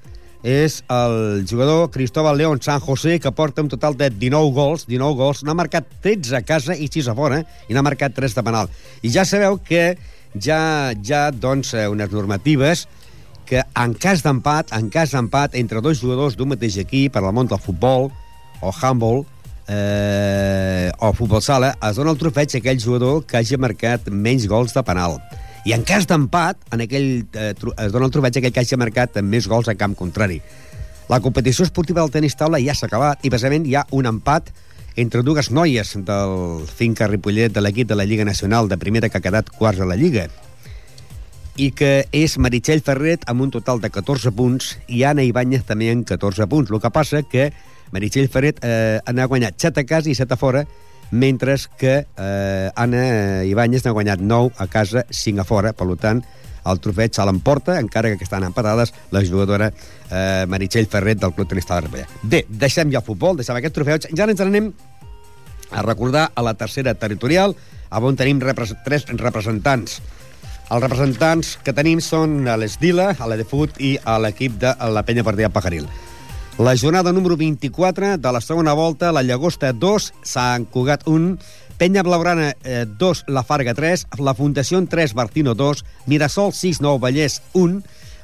és 0.43 0.79
el 0.89 1.45
jugador 1.45 1.91
Cristóbal 1.93 2.39
León 2.41 2.63
San 2.65 2.81
José, 2.81 3.19
que 3.21 3.31
porta 3.31 3.63
un 3.63 3.69
total 3.69 3.97
de 3.97 4.09
19 4.11 4.55
gols, 4.57 4.87
19 4.89 5.15
gols, 5.15 5.43
n'ha 5.45 5.55
marcat 5.55 5.87
13 6.01 6.39
a 6.39 6.41
casa 6.43 6.75
i 6.75 6.89
6 6.89 7.11
a 7.13 7.15
fora, 7.15 7.43
i 7.69 7.77
n'ha 7.77 7.85
marcat 7.85 8.17
3 8.17 8.35
de 8.39 8.43
penal. 8.43 8.71
I 9.05 9.13
ja 9.13 9.27
sabeu 9.29 9.61
que 9.61 9.99
ja, 10.35 10.93
ja 11.03 11.31
doncs, 11.31 11.75
eh, 11.75 11.89
unes 11.91 12.11
normatives 12.13 12.87
que 13.51 13.65
en 13.75 13.95
cas 13.99 14.23
d'empat, 14.23 14.71
en 14.77 14.91
cas 14.95 15.11
d'empat 15.11 15.57
entre 15.59 15.83
dos 15.83 15.99
jugadors 15.99 16.37
d'un 16.39 16.53
mateix 16.53 16.77
equip, 16.79 17.11
per 17.17 17.25
al 17.25 17.35
món 17.35 17.49
del 17.51 17.59
futbol 17.59 18.07
o 18.63 18.71
handball, 18.71 19.25
eh, 19.67 20.91
o 21.03 21.11
futbol 21.19 21.43
sala, 21.43 21.73
es 21.89 21.99
dona 21.99 22.15
el 22.15 22.21
trofeig 22.21 22.55
a 22.55 22.61
aquell 22.61 22.79
jugador 22.83 23.25
que 23.27 23.41
hagi 23.41 23.59
marcat 23.59 24.07
menys 24.11 24.47
gols 24.47 24.75
de 24.77 24.85
penal. 24.87 25.19
I 25.67 25.75
en 25.75 25.83
cas 25.85 26.07
d'empat, 26.07 26.63
en 26.73 26.87
aquell, 26.87 27.27
eh, 27.35 27.53
es 27.53 27.93
dona 27.93 28.07
el 28.07 28.15
trofeig 28.15 28.39
aquell 28.39 28.55
que 28.55 28.63
hagi 28.63 28.79
marcat 28.79 29.19
més 29.23 29.49
gols 29.51 29.69
a 29.69 29.75
camp 29.75 29.99
contrari. 29.99 30.41
La 31.11 31.19
competició 31.19 31.67
esportiva 31.67 32.05
del 32.05 32.15
tenis 32.15 32.39
taula 32.39 32.63
ja 32.63 32.75
s'ha 32.75 32.87
acabat 32.87 33.25
i, 33.25 33.31
precisament, 33.31 33.67
hi 33.67 33.75
ha 33.75 33.87
un 33.91 34.07
empat 34.07 34.53
entre 34.97 35.23
dues 35.23 35.51
noies 35.51 35.95
del 36.07 36.67
Finca 36.67 37.09
Ripollet 37.09 37.53
de 37.53 37.63
l'equip 37.63 37.89
de 37.89 37.97
la 37.99 38.05
Lliga 38.05 38.25
Nacional 38.25 38.69
de 38.69 38.79
primera 38.79 39.09
que 39.09 39.19
ha 39.19 39.25
quedat 39.25 39.51
quarts 39.51 39.81
a 39.81 39.89
la 39.89 39.97
Lliga 39.97 40.29
i 41.61 41.71
que 41.77 42.07
és 42.17 42.39
Meritxell 42.41 42.83
Ferret 42.85 43.27
amb 43.29 43.45
un 43.45 43.51
total 43.53 43.81
de 43.83 43.91
14 43.93 44.33
punts 44.33 44.77
i 44.89 45.03
Anna 45.05 45.25
Ibáñez 45.27 45.67
també 45.69 45.91
amb 45.93 46.07
14 46.09 46.47
punts. 46.49 46.71
El 46.71 46.81
que 46.81 46.93
passa 46.95 47.23
que 47.23 47.51
Meritxell 47.93 48.31
Ferret 48.33 48.63
eh, 48.65 49.01
ha 49.05 49.27
guanyat 49.27 49.59
7 49.61 49.83
a 49.83 49.87
casa 49.87 50.11
i 50.11 50.17
7 50.17 50.35
a 50.35 50.41
fora 50.41 50.65
mentre 51.11 51.57
que 51.77 52.07
eh, 52.07 52.71
Anna 52.77 53.45
Ibáñez 53.45 53.85
n'ha 53.85 53.93
guanyat 53.93 54.23
9 54.23 54.55
a 54.57 54.67
casa, 54.71 55.05
5 55.11 55.43
a 55.43 55.45
fora, 55.45 55.73
per 55.75 55.91
tant, 55.99 56.23
el 56.67 56.81
trofeig 56.83 57.15
se 57.17 57.25
l'emporta, 57.27 57.79
encara 57.81 58.13
que 58.17 58.27
estan 58.27 58.45
empatades, 58.45 58.93
la 59.11 59.25
jugadora 59.25 59.71
eh, 59.73 60.45
Meritxell 60.49 60.89
Ferret 60.91 61.21
del 61.21 61.35
Club 61.35 61.49
Tenista 61.49 61.77
de 61.79 61.87
Ripollet. 61.87 62.21
Bé, 62.23 62.45
deixem 62.49 62.93
ja 62.93 63.01
el 63.01 63.07
futbol, 63.07 63.39
deixem 63.41 63.57
aquest 63.57 63.77
trofeu, 63.77 64.01
ja 64.11 64.29
ens 64.29 64.45
anem 64.45 64.73
a 65.71 65.83
recordar 65.87 66.31
a 66.35 66.43
la 66.43 66.55
tercera 66.59 66.95
territorial, 66.95 67.55
on 67.91 68.17
tenim 68.17 68.41
repres 68.43 68.75
tres 68.85 69.07
representants. 69.11 70.01
Els 70.71 70.83
representants 70.85 71.57
que 71.67 71.75
tenim 71.75 71.99
són 71.99 72.45
l'Esdila, 72.47 73.11
a 73.19 73.27
la 73.27 73.39
de 73.39 73.47
Fut 73.47 73.81
i 73.83 73.97
a 74.05 74.21
l'equip 74.23 74.61
de 74.63 74.71
la 74.95 75.03
Penya 75.03 75.27
Partida 75.27 75.51
Pajaril. 75.51 75.89
La 76.61 76.77
jornada 76.77 77.13
número 77.13 77.37
24 77.41 78.19
de 78.19 78.33
la 78.33 78.41
segona 78.41 78.75
volta, 78.75 79.11
la 79.11 79.23
Llagosta 79.23 79.73
2, 79.73 80.13
Sant 80.23 80.67
Cugat 80.71 81.07
1, 81.09 81.39
Penya 81.81 82.03
Blaugrana 82.03 82.57
eh, 82.63 82.85
2, 82.85 83.25
La 83.33 83.41
Farga 83.43 83.73
3, 83.73 84.03
la 84.21 84.35
Fundació 84.37 84.83
3, 84.85 85.15
Bartino 85.17 85.55
2, 85.57 85.81
Mirasol 86.13 86.53
6, 86.53 86.83
Nou 86.85 86.99
Vallès 87.01 87.39
1, 87.57 87.79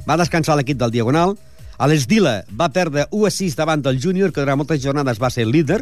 va 0.04 0.18
descansar 0.20 0.58
l'equip 0.58 0.76
del 0.76 0.92
Diagonal, 0.92 1.32
a 1.80 1.88
l'Esdila 1.88 2.42
va 2.52 2.68
perdre 2.68 3.06
1 3.08 3.24
a 3.24 3.30
6 3.32 3.56
davant 3.56 3.80
del 3.80 3.96
Júnior, 3.96 4.34
que 4.36 4.44
durant 4.44 4.60
moltes 4.60 4.82
jornades 4.84 5.16
va 5.16 5.32
ser 5.32 5.48
líder, 5.48 5.80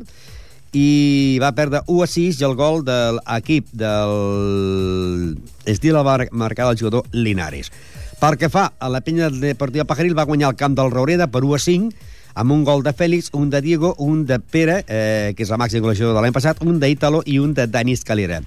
i 0.71 1.40
va 1.43 1.50
perdre 1.59 1.83
1 1.90 2.07
a 2.07 2.09
6 2.14 2.38
i 2.38 2.47
el 2.47 2.54
gol 2.54 2.87
de 2.87 3.00
l'equip 3.19 3.66
del 3.75 5.35
Esdila 5.66 6.07
va 6.07 6.21
marcar 6.31 6.71
el 6.71 6.78
jugador 6.78 7.11
Linares. 7.11 7.75
Pel 8.23 8.38
que 8.38 8.54
fa 8.54 8.69
a 8.78 8.87
la 8.87 9.02
penya 9.02 9.35
Deportiva 9.35 9.83
Pajaril, 9.83 10.14
va 10.14 10.31
guanyar 10.31 10.54
el 10.54 10.62
camp 10.62 10.78
del 10.78 10.95
Raureda 10.95 11.26
per 11.26 11.43
1 11.43 11.59
a 11.59 11.64
5, 11.66 12.13
amb 12.35 12.53
un 12.53 12.64
gol 12.67 12.83
de 12.83 12.93
Fèlix, 12.93 13.31
un 13.33 13.49
de 13.50 13.61
Diego, 13.62 13.95
un 13.99 14.25
de 14.26 14.38
Pere, 14.38 14.83
eh, 14.88 15.33
que 15.37 15.47
és 15.47 15.50
el 15.50 15.61
màxim 15.61 15.83
golejador 15.83 16.14
de 16.17 16.23
l'any 16.23 16.35
passat, 16.35 16.62
un 16.62 16.81
d'Ítalo 16.83 17.23
i 17.26 17.38
un 17.38 17.55
de 17.55 17.67
Danis 17.71 18.05
Calera. 18.05 18.43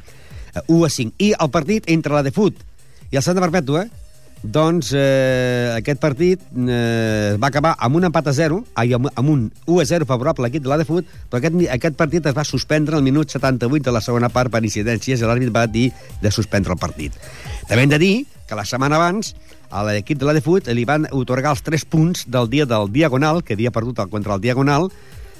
Eh, 0.54 0.62
1 0.68 0.86
a 0.86 0.90
5. 0.90 1.16
I 1.18 1.34
el 1.40 1.50
partit 1.50 1.88
entre 1.88 2.14
la 2.14 2.24
de 2.24 2.32
Fut 2.36 2.60
i 3.12 3.16
el 3.16 3.24
Santa 3.24 3.44
Perpètua, 3.44 3.88
doncs 4.44 4.92
eh, 4.96 5.74
aquest 5.76 6.00
partit 6.02 6.42
eh, 6.54 7.36
va 7.42 7.50
acabar 7.50 7.74
amb 7.84 7.98
un 7.98 8.08
empat 8.10 8.30
a 8.30 8.34
0, 8.38 8.62
ai, 8.78 8.94
amb, 8.94 9.10
amb 9.14 9.34
un 9.34 9.48
1 9.66 9.82
a 9.82 9.86
0 9.90 10.08
favorable 10.10 10.46
a 10.46 10.48
l'equip 10.48 10.64
de 10.66 10.72
la 10.72 10.78
de 10.78 10.86
Fut, 10.86 11.10
però 11.30 11.42
aquest, 11.42 11.58
aquest 11.74 11.98
partit 11.98 12.30
es 12.30 12.38
va 12.38 12.46
suspendre 12.46 12.98
al 12.98 13.06
minut 13.06 13.34
78 13.34 13.84
de 13.90 13.96
la 13.96 14.04
segona 14.06 14.30
part 14.30 14.54
per 14.54 14.64
incidències 14.64 15.22
i 15.22 15.28
l'àrbit 15.28 15.54
va 15.54 15.66
dir 15.68 15.90
de 16.22 16.32
suspendre 16.32 16.78
el 16.78 16.82
partit. 16.82 17.18
També 17.68 17.84
hem 17.84 17.94
de 17.94 18.02
dir 18.02 18.16
que 18.48 18.56
la 18.56 18.66
setmana 18.66 19.02
abans 19.02 19.34
a 19.70 19.84
l'equip 19.84 20.20
de 20.22 20.30
la 20.30 20.38
de 20.38 20.42
Fut 20.46 20.70
li 20.72 20.86
van 20.88 21.10
otorgar 21.12 21.52
els 21.56 21.66
3 21.66 21.86
punts 21.92 22.26
del 22.32 22.50
dia 22.50 22.66
del 22.66 22.92
Diagonal, 22.94 23.44
que 23.44 23.58
havia 23.58 23.74
perdut 23.74 24.06
contra 24.12 24.38
el 24.38 24.42
Diagonal, 24.42 24.88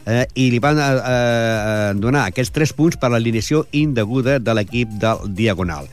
eh, 0.08 0.26
i 0.36 0.50
li 0.52 0.60
van 0.64 0.80
eh, 0.80 0.90
eh, 0.98 1.94
donar 2.00 2.28
aquests 2.28 2.56
3 2.56 2.76
punts 2.76 3.00
per 3.00 3.12
l'alineació 3.14 3.66
indeguda 3.72 4.40
de 4.40 4.56
l'equip 4.58 4.98
del 5.00 5.28
Diagonal. 5.36 5.88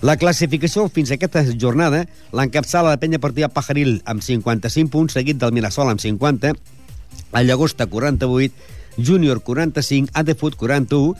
La 0.00 0.16
classificació 0.16 0.86
fins 0.88 1.10
a 1.10 1.18
aquesta 1.18 1.42
jornada 1.60 2.06
l'encapçala 2.32 2.94
la 2.94 3.00
penya 3.00 3.20
partida 3.20 3.50
Pajaril 3.52 3.98
amb 4.08 4.24
55 4.24 4.88
punts, 4.88 5.16
seguit 5.18 5.36
del 5.36 5.52
Mirasol 5.52 5.90
amb 5.92 6.00
50, 6.00 6.54
el 7.36 7.50
Llagosta 7.50 7.84
48, 7.86 8.54
Júnior 8.96 9.42
45, 9.44 10.14
Adefut 10.14 10.56
41, 10.56 11.14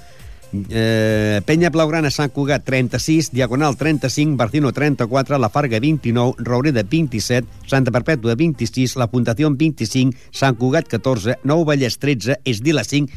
Eh, 0.51 1.41
Penya 1.47 1.71
Blaugrana, 1.71 2.11
Sant 2.11 2.33
Cugat, 2.35 2.65
36, 2.67 3.31
Diagonal, 3.31 3.77
35, 3.79 4.35
Barcino, 4.37 4.73
34, 4.73 5.39
La 5.39 5.49
Farga, 5.49 5.79
29, 5.79 6.35
Roureda, 6.39 6.83
27, 6.83 7.47
Santa 7.71 7.93
Perpètua, 7.95 8.35
26, 8.35 8.97
La 8.99 9.07
Puntació, 9.07 9.51
25, 9.55 10.19
Sant 10.35 10.59
Cugat, 10.59 10.89
14, 10.91 11.39
Nou 11.45 11.63
Vallès, 11.65 12.01
13, 12.03 12.41
Esdila, 12.45 12.83
5, 12.83 13.15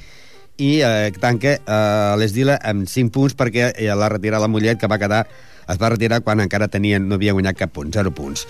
i 0.62 0.76
eh, 0.86 1.10
tanca 1.18 1.56
eh, 1.58 2.14
l'Esdila 2.22 2.60
amb 2.62 2.86
5 2.86 3.10
punts 3.10 3.34
perquè 3.34 3.72
eh, 3.74 3.90
la 3.98 4.12
retira 4.14 4.42
la 4.42 4.52
Mollet, 4.52 4.78
que 4.78 4.92
va 4.92 5.02
quedar 5.02 5.24
es 5.68 5.82
va 5.82 5.92
retirar 5.94 6.22
quan 6.24 6.44
encara 6.44 6.70
tenien, 6.72 7.08
no 7.08 7.20
havia 7.20 7.36
guanyat 7.36 7.60
cap 7.60 7.74
punt, 7.76 7.92
0 7.94 8.14
punts. 8.16 8.48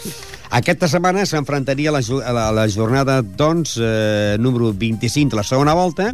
Aquesta 0.53 0.89
setmana 0.91 1.25
s'enfrontaria 1.29 1.91
a, 1.91 1.99
la, 1.99 2.47
a 2.47 2.51
la 2.55 2.67
jornada, 2.69 3.21
doncs, 3.21 3.77
eh, 3.81 4.37
número 4.39 4.73
25 4.73 5.33
de 5.33 5.41
la 5.41 5.47
segona 5.47 5.73
volta, 5.77 6.13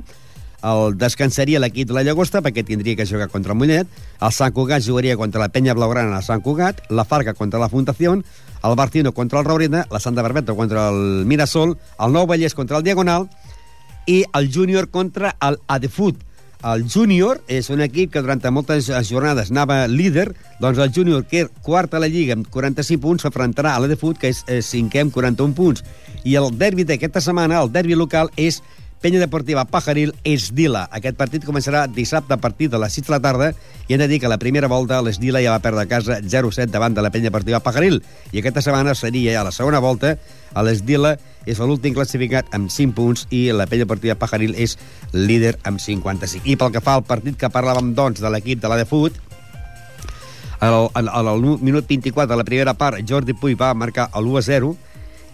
el 0.60 0.98
descansaria 1.00 1.60
l'equip 1.62 1.88
de 1.88 1.96
la 1.96 2.04
Llagosta 2.04 2.42
perquè 2.44 2.66
tindria 2.68 2.98
que 3.00 3.08
jugar 3.08 3.30
contra 3.32 3.54
el 3.54 3.60
Mollet, 3.60 3.88
el 4.20 4.34
Sant 4.36 4.52
Cugat 4.56 4.84
jugaria 4.84 5.16
contra 5.18 5.40
la 5.40 5.50
Penya 5.54 5.76
Blaugrana 5.78 6.18
a 6.18 6.26
Sant 6.26 6.44
Cugat, 6.44 6.84
la 6.90 7.06
Farga 7.08 7.34
contra 7.34 7.62
la 7.62 7.70
Fundació, 7.72 8.18
el 8.20 8.76
Bartino 8.76 9.14
contra 9.14 9.40
el 9.40 9.46
Raureda, 9.46 9.86
la 9.90 10.00
Santa 10.00 10.22
Barbeta 10.22 10.54
contra 10.54 10.90
el 10.90 11.26
Mirasol, 11.26 11.78
el 12.00 12.12
Nou 12.14 12.28
Vallès 12.28 12.56
contra 12.56 12.78
el 12.78 12.84
Diagonal. 12.84 13.30
I 14.10 14.24
el 14.34 14.50
Júnior 14.52 14.90
contra 14.90 15.36
el 15.40 15.60
Adefut. 15.68 16.18
El 16.60 16.82
Júnior 16.92 17.38
és 17.48 17.70
un 17.72 17.80
equip 17.80 18.10
que 18.12 18.20
durant 18.20 18.42
moltes 18.52 18.90
jornades 19.08 19.48
anava 19.54 19.86
líder, 19.88 20.26
doncs 20.60 20.82
el 20.84 20.92
Júnior, 20.92 21.24
que 21.24 21.46
és 21.46 21.52
quart 21.64 21.94
a 21.96 22.02
la 22.04 22.10
Lliga 22.12 22.36
amb 22.36 22.50
45 22.52 23.00
punts, 23.00 23.24
s'afrontarà 23.24 23.78
a 23.78 23.80
l'Adefut, 23.80 24.20
que 24.20 24.34
és 24.34 24.44
cinquè 24.68 25.06
amb 25.06 25.16
41 25.16 25.56
punts. 25.56 25.86
I 26.28 26.36
el 26.36 26.52
derbi 26.60 26.84
d'aquesta 26.84 27.24
setmana, 27.24 27.62
el 27.64 27.72
derbi 27.72 27.96
local, 27.96 28.28
és 28.36 28.60
Penya 29.00 29.20
Deportiva 29.20 29.64
Pajaril 29.64 30.12
Esdila. 30.28 30.84
Aquest 30.92 31.16
partit 31.16 31.46
començarà 31.48 31.86
dissabte 31.88 32.36
a 32.36 32.40
partir 32.42 32.68
de 32.70 32.80
les 32.82 32.98
6 33.00 33.08
de 33.08 33.14
la 33.14 33.22
tarda 33.24 33.48
i 33.88 33.96
hem 33.96 34.02
de 34.02 34.10
dir 34.12 34.20
que 34.20 34.28
la 34.28 34.38
primera 34.38 34.68
volta 34.68 35.00
l'Esdila 35.02 35.40
ja 35.40 35.54
va 35.56 35.64
perdre 35.64 35.86
a 35.86 35.88
casa 35.88 36.20
0-7 36.20 36.68
davant 36.68 36.98
de 36.98 37.06
la 37.06 37.12
Penya 37.14 37.30
Deportiva 37.30 37.62
Pajaril 37.64 38.02
i 38.34 38.42
aquesta 38.42 38.62
setmana 38.66 38.96
seria 39.00 39.38
ja 39.38 39.46
la 39.48 39.56
segona 39.56 39.80
volta 39.80 40.18
a 40.52 40.66
l'Esdila 40.68 41.16
és 41.48 41.64
l'últim 41.64 41.96
classificat 41.96 42.52
amb 42.52 42.68
5 42.68 42.96
punts 42.98 43.26
i 43.32 43.48
la 43.56 43.70
Penya 43.72 43.88
Deportiva 43.88 44.20
Pajaril 44.20 44.58
és 44.60 44.76
líder 45.16 45.56
amb 45.64 45.80
55. 45.80 46.44
I 46.44 46.60
pel 46.60 46.76
que 46.76 46.84
fa 46.84 47.00
al 47.00 47.08
partit 47.08 47.40
que 47.40 47.54
parlàvem 47.54 47.96
doncs 47.96 48.20
de 48.20 48.30
l'equip 48.30 48.60
de 48.60 48.68
la 48.68 48.82
de 48.84 48.86
Fut, 48.90 49.16
al, 50.60 50.90
al, 50.94 51.08
al 51.08 51.42
minut 51.64 51.88
24 51.88 52.28
de 52.28 52.36
la 52.36 52.44
primera 52.44 52.74
part 52.76 53.00
Jordi 53.08 53.32
Puy 53.32 53.56
va 53.56 53.72
marcar 53.74 54.10
l'1-0 54.20 54.76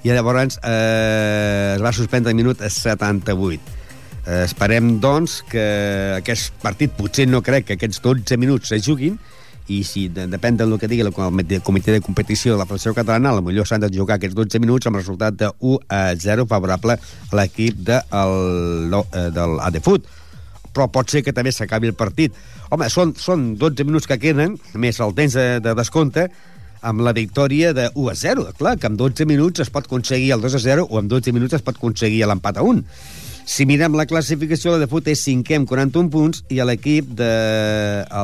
i 0.05 0.13
llavors 0.13 0.59
eh, 0.61 1.73
es 1.75 1.81
va 1.81 1.91
suspendre 1.95 2.29
el 2.29 2.37
minut 2.37 2.59
78. 2.61 3.71
Eh, 4.25 4.43
esperem, 4.45 4.99
doncs, 5.01 5.39
que 5.49 5.63
aquest 6.19 6.53
partit, 6.61 6.93
potser 6.93 7.25
no 7.25 7.41
crec 7.45 7.65
que 7.65 7.77
aquests 7.79 8.03
12 8.05 8.37
minuts 8.37 8.69
se 8.69 8.77
juguin, 8.85 9.17
i 9.65 9.79
si 9.81 10.05
de, 10.13 10.27
depèn 10.29 10.59
del 10.59 10.75
que 10.77 10.89
digui 10.89 11.01
el, 11.01 11.09
comitè 11.13 11.95
de 11.95 12.03
competició 12.05 12.53
de 12.53 12.59
la 12.61 12.67
Federació 12.69 12.93
Catalana, 12.93 13.33
potser 13.41 13.65
s'han 13.65 13.81
de 13.81 13.89
jugar 13.95 14.19
aquests 14.19 14.37
12 14.37 14.61
minuts 14.61 14.85
amb 14.85 15.01
resultat 15.01 15.41
de 15.41 15.49
1 15.57 15.79
a 15.89 16.03
0 16.21 16.45
favorable 16.53 16.99
a 16.99 17.39
l'equip 17.41 17.81
de, 17.89 17.97
el, 18.21 19.01
eh, 19.01 19.29
del 19.33 19.57
ADFUT 19.65 20.05
però 20.75 20.89
pot 20.91 21.07
ser 21.07 21.21
que 21.23 21.31
també 21.31 21.53
s'acabi 21.55 21.87
el 21.87 21.95
partit. 21.95 22.35
Home, 22.67 22.89
són, 22.91 23.13
són 23.15 23.53
12 23.55 23.85
minuts 23.87 24.09
que 24.11 24.17
queden, 24.19 24.57
més 24.75 24.99
el 24.99 25.13
temps 25.15 25.37
de, 25.39 25.45
de 25.63 25.73
descompte, 25.79 26.25
amb 26.85 27.01
la 27.01 27.13
victòria 27.17 27.73
de 27.73 27.89
1 27.93 28.09
a 28.11 28.15
0. 28.15 28.47
Clar, 28.59 28.77
que 28.77 28.87
amb 28.87 28.99
12 28.99 29.25
minuts 29.25 29.63
es 29.63 29.71
pot 29.73 29.89
aconseguir 29.89 30.33
el 30.35 30.43
2 30.45 30.57
a 30.57 30.61
0 30.61 30.87
o 30.89 30.99
amb 31.01 31.09
12 31.11 31.33
minuts 31.33 31.57
es 31.57 31.65
pot 31.65 31.79
aconseguir 31.79 32.25
l'empat 32.29 32.61
a 32.61 32.65
1. 32.65 32.83
Si 33.45 33.67
mirem 33.69 33.93
la 33.93 34.07
classificació, 34.09 34.71
la 34.73 34.81
de 34.81 34.87
fut 34.89 35.05
és 35.11 35.21
cinquè 35.21 35.59
amb 35.59 35.69
41 35.69 36.09
punts 36.13 36.41
i 36.49 36.57
l'equip 36.65 37.11
de... 37.17 37.29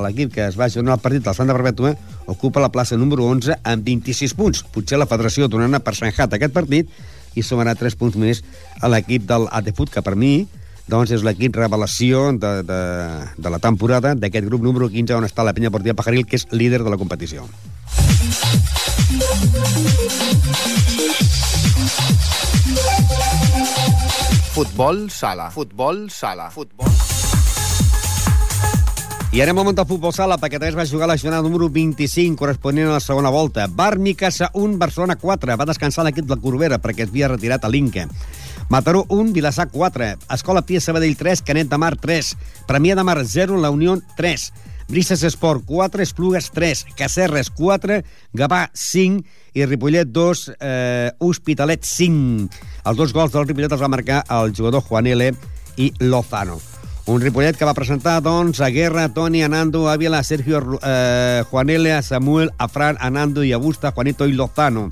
l'equip 0.06 0.34
que 0.34 0.48
es 0.48 0.58
va 0.58 0.70
jugar 0.70 0.96
al 0.96 1.04
partit 1.04 1.26
del 1.26 1.38
Santa 1.38 1.54
Perpètua 1.54 1.94
ocupa 2.26 2.64
la 2.64 2.72
plaça 2.74 2.98
número 2.98 3.28
11 3.30 3.60
amb 3.62 3.86
26 3.86 4.34
punts. 4.38 4.64
Potser 4.74 4.98
la 4.98 5.10
federació 5.10 5.46
donarà 5.46 5.82
per 5.82 5.94
sanjat 5.98 6.34
aquest 6.34 6.56
partit 6.56 6.90
i 7.38 7.46
sumarà 7.46 7.76
3 7.78 7.98
punts 8.00 8.18
més 8.18 8.42
a 8.82 8.90
l'equip 8.90 9.30
del 9.30 9.46
Atefut, 9.54 9.94
que 9.94 10.02
per 10.02 10.18
mi 10.18 10.48
doncs 10.90 11.12
és 11.14 11.26
l'equip 11.26 11.56
revelació 11.60 12.32
de, 12.34 12.54
de, 12.66 12.82
de 13.38 13.54
la 13.54 13.60
temporada 13.60 14.16
d'aquest 14.16 14.48
grup 14.48 14.64
número 14.66 14.90
15 14.90 15.20
on 15.20 15.28
està 15.28 15.46
la 15.46 15.54
penya 15.54 15.72
Portilla 15.74 15.98
Pajaril, 15.98 16.26
que 16.26 16.40
és 16.40 16.48
líder 16.52 16.82
de 16.84 16.90
la 16.90 16.98
competició. 16.98 17.46
Futbol 24.52 25.10
sala. 25.10 25.50
Futbol 25.50 26.10
sala. 26.12 26.50
Futbol... 26.52 26.92
I 29.32 29.40
anem 29.40 29.62
al 29.62 29.64
món 29.64 29.76
del 29.78 29.88
futbol 29.88 30.12
sala, 30.12 30.36
perquè 30.36 30.60
també 30.60 30.74
es 30.74 30.76
va 30.76 30.84
jugar 30.84 31.08
la 31.08 31.16
jornada 31.16 31.46
número 31.46 31.70
25, 31.72 32.36
corresponent 32.36 32.90
a 32.90 32.98
la 32.98 33.00
segona 33.00 33.32
volta. 33.32 33.64
Barmi 33.72 34.12
Casa 34.20 34.50
1, 34.52 34.76
Barcelona 34.76 35.16
4. 35.16 35.56
Va 35.56 35.68
descansar 35.70 36.04
l'equip 36.04 36.28
de 36.28 36.36
la 36.36 36.42
Corbera, 36.44 36.82
perquè 36.84 37.06
es 37.06 37.14
havia 37.14 37.30
retirat 37.32 37.64
a 37.64 37.72
l'Inca. 37.72 38.10
Mataró 38.70 39.06
1, 39.10 39.34
Vilassar 39.34 39.70
4. 39.70 40.18
Escola 40.34 40.62
Pia 40.62 40.82
Sabadell 40.82 41.18
3, 41.18 41.42
Canet 41.42 41.70
de 41.70 41.78
Mar 41.78 41.98
3. 41.98 42.36
Premià 42.68 42.96
de 42.96 43.04
Mar 43.04 43.22
0, 43.26 43.58
La 43.62 43.70
Unió 43.70 44.00
3. 44.18 44.52
Brises 44.92 45.24
Esport 45.24 45.64
4, 45.66 46.04
Esplugues 46.04 46.52
3, 46.52 46.86
Cacerres 46.98 47.50
4, 47.50 48.02
Gavà 48.34 48.70
5 48.74 49.24
i 49.54 49.66
Ripollet 49.66 50.10
2, 50.12 50.52
eh, 50.60 51.12
Hospitalet 51.20 51.86
5. 51.88 52.50
Els 52.84 52.98
dos 53.00 53.14
gols 53.16 53.32
del 53.32 53.48
Ripollet 53.48 53.72
els 53.72 53.82
va 53.82 53.88
marcar 53.88 54.26
el 54.28 54.52
jugador 54.52 54.84
Juan 54.84 55.08
L. 55.08 55.32
i 55.78 55.94
Lozano. 56.00 56.60
Un 57.08 57.22
Ripollet 57.24 57.56
que 57.56 57.66
va 57.66 57.74
presentar, 57.74 58.20
doncs, 58.22 58.60
a 58.60 58.68
Guerra, 58.70 59.08
Toni, 59.10 59.42
Anando, 59.44 59.88
Ávila, 59.90 60.24
Sergio, 60.24 60.60
eh, 60.84 61.44
Juanele, 61.50 61.96
Samuel, 62.04 62.52
Afran, 62.58 62.98
Anando 63.00 63.44
i 63.44 63.54
Abusta, 63.54 63.94
Juanito 63.94 64.28
i 64.28 64.34
Lozano. 64.34 64.92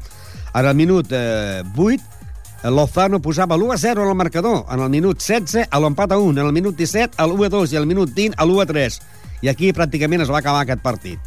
En 0.56 0.66
el 0.66 0.76
minut 0.76 1.12
eh, 1.12 1.62
8, 1.76 2.19
Lozano 2.64 3.22
posava 3.24 3.56
l'1-0 3.56 4.02
en 4.02 4.10
el 4.10 4.16
marcador. 4.16 4.66
En 4.70 4.82
el 4.84 4.90
minut 4.90 5.22
16, 5.24 5.68
a 5.72 5.80
l'empat 5.80 6.12
a 6.12 6.18
1. 6.20 6.40
En 6.40 6.46
el 6.46 6.54
minut 6.54 6.76
17, 6.76 7.16
a 7.16 7.28
l'1-2. 7.28 7.74
I 7.74 7.78
al 7.80 7.88
minut 7.88 8.12
20, 8.14 8.36
a 8.36 8.46
l'1-3. 8.46 9.00
I 9.42 9.48
aquí 9.48 9.72
pràcticament 9.72 10.26
es 10.26 10.32
va 10.32 10.42
acabar 10.44 10.66
aquest 10.66 10.84
partit. 10.84 11.20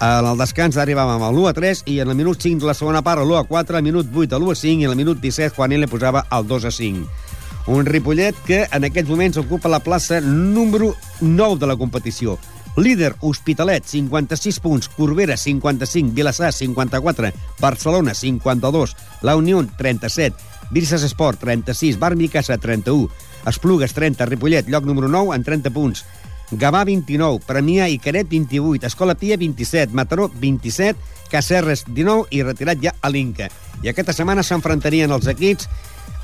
En 0.00 0.26
el 0.28 0.40
descans 0.40 0.76
arribàvem 0.76 1.22
al 1.24 1.36
1 1.36 1.48
a 1.48 1.54
3 1.56 1.82
i 1.92 2.00
en 2.00 2.10
el 2.12 2.16
minut 2.16 2.40
5 2.40 2.60
de 2.60 2.68
la 2.68 2.74
segona 2.76 3.00
part 3.04 3.22
l'1 3.22 3.38
a 3.40 3.44
4, 3.48 3.76
al 3.76 3.84
minut 3.84 4.08
8 4.12 4.36
a 4.36 4.40
l'1 4.40 4.52
a 4.52 4.60
5 4.60 4.80
i 4.80 4.84
en 4.84 4.90
el 4.92 4.96
minut 4.96 5.20
17 5.20 5.56
Juan 5.56 5.72
L 5.72 5.88
posava 5.88 6.26
el 6.30 6.48
2 6.48 6.64
a 6.64 6.70
5. 6.70 7.06
Un 7.66 7.86
Ripollet 7.86 8.36
que 8.46 8.66
en 8.70 8.84
aquests 8.84 9.10
moments 9.10 9.40
ocupa 9.40 9.72
la 9.72 9.80
plaça 9.80 10.20
número 10.20 10.94
9 11.20 11.58
de 11.58 11.66
la 11.66 11.76
competició. 11.76 12.38
Líder, 12.76 13.16
Hospitalet, 13.20 13.84
56 13.84 14.60
punts, 14.60 14.88
Corbera, 14.88 15.36
55, 15.36 16.12
Vilassar, 16.14 16.52
54, 16.52 17.32
Barcelona, 17.58 18.14
52, 18.14 18.96
La 19.22 19.36
Unió, 19.36 19.66
37, 19.78 20.36
Virses 20.70 21.02
Esport, 21.02 21.38
36, 21.40 21.98
Barmi 21.98 22.28
Casa, 22.28 22.58
31, 22.58 23.08
Esplugues, 23.46 23.94
30, 23.94 24.26
Ripollet, 24.26 24.68
lloc 24.68 24.84
número 24.84 25.08
9, 25.08 25.34
amb 25.34 25.44
30 25.44 25.70
punts, 25.70 26.04
Gavà, 26.50 26.84
29, 26.84 27.42
Premià 27.46 27.88
i 27.90 27.98
Caret, 27.98 28.28
28, 28.30 28.86
Escola 28.86 29.16
Pia, 29.18 29.36
27, 29.36 29.94
Mataró, 29.94 30.28
27, 30.28 30.98
Cacerres, 31.30 31.84
19 31.88 32.28
i 32.30 32.42
retirat 32.44 32.82
ja 32.82 32.94
a 33.00 33.10
l'Inca. 33.10 33.48
I 33.82 33.90
aquesta 33.90 34.14
setmana 34.14 34.44
s'enfrontarien 34.46 35.10
els 35.10 35.26
equips. 35.32 35.66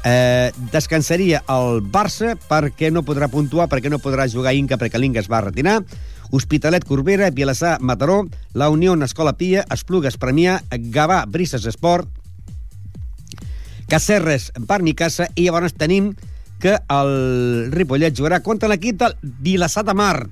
Eh, 0.02 0.50
descansaria 0.72 1.44
el 1.50 1.78
Barça 1.82 2.34
perquè 2.34 2.90
no 2.90 3.04
podrà 3.06 3.28
puntuar, 3.30 3.68
perquè 3.70 3.90
no 3.90 4.02
podrà 4.02 4.26
jugar 4.30 4.54
Inca, 4.54 4.78
perquè 4.78 4.98
l'Inca 4.98 5.22
es 5.22 5.30
va 5.30 5.42
retirar. 5.42 5.80
Hospitalet, 6.32 6.84
Corbera, 6.88 7.30
Vilassar, 7.30 7.76
Mataró, 7.80 8.26
La 8.54 8.70
Unió, 8.70 8.94
Escola 9.04 9.34
Pia, 9.36 9.66
Esplugues, 9.70 10.16
Premià, 10.16 10.62
Gavà, 10.72 11.26
Brises 11.28 11.66
Esport, 11.68 12.08
Cacerres, 13.92 14.50
Barnicassa, 14.56 15.28
i 15.36 15.44
llavors 15.44 15.76
tenim 15.76 16.14
que 16.58 16.78
el 16.88 17.68
Ripollet 17.74 18.16
jugarà 18.16 18.40
contra 18.40 18.70
l'equip 18.72 18.96
del 19.02 19.18
Vilassar 19.20 19.84
de 19.84 19.92
Mar. 19.92 20.24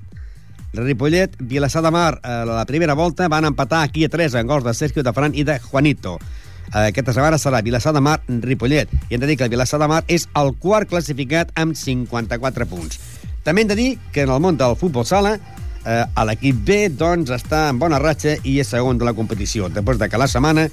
Ripollet, 0.73 1.37
Vilassar 1.37 1.83
de 1.85 1.90
Mar, 1.92 2.21
a 2.25 2.47
la 2.49 2.64
primera 2.64 2.95
volta 2.95 3.28
van 3.28 3.45
empatar 3.45 3.83
aquí 3.83 4.07
a 4.07 4.09
3 4.09 4.40
en 4.40 4.49
gols 4.49 4.64
de 4.64 4.73
Sergio 4.73 5.04
de 5.04 5.12
Fran 5.12 5.37
i 5.37 5.45
de 5.45 5.59
Juanito. 5.61 6.16
Aquesta 6.73 7.12
setmana 7.12 7.37
serà 7.42 7.61
Vilassar 7.66 7.92
de 7.92 8.00
Mar, 8.00 8.21
Ripollet. 8.28 8.88
I 9.11 9.19
hem 9.19 9.21
de 9.21 9.26
dir 9.26 9.37
que 9.37 9.45
el 9.45 9.52
Vilassar 9.52 9.83
de 9.83 9.90
Mar 9.90 10.04
és 10.09 10.28
el 10.38 10.54
quart 10.62 10.88
classificat 10.88 11.50
amb 11.59 11.76
54 11.76 12.69
punts. 12.71 13.00
També 13.45 13.64
hem 13.64 13.69
de 13.69 13.76
dir 13.76 13.90
que 14.14 14.23
en 14.23 14.30
el 14.30 14.40
món 14.40 14.57
del 14.57 14.78
futbol 14.78 15.04
sala 15.04 15.37
eh, 15.84 16.05
l'equip 16.26 16.62
B 16.66 16.78
doncs, 16.92 17.33
està 17.35 17.68
en 17.70 17.78
bona 17.81 18.00
ratxa 18.02 18.37
i 18.44 18.59
és 18.61 18.68
segon 18.68 18.98
de 18.98 19.07
la 19.09 19.14
competició, 19.16 19.68
després 19.72 19.98
de 20.00 20.09
que 20.09 20.20
la 20.20 20.28
setmana 20.28 20.68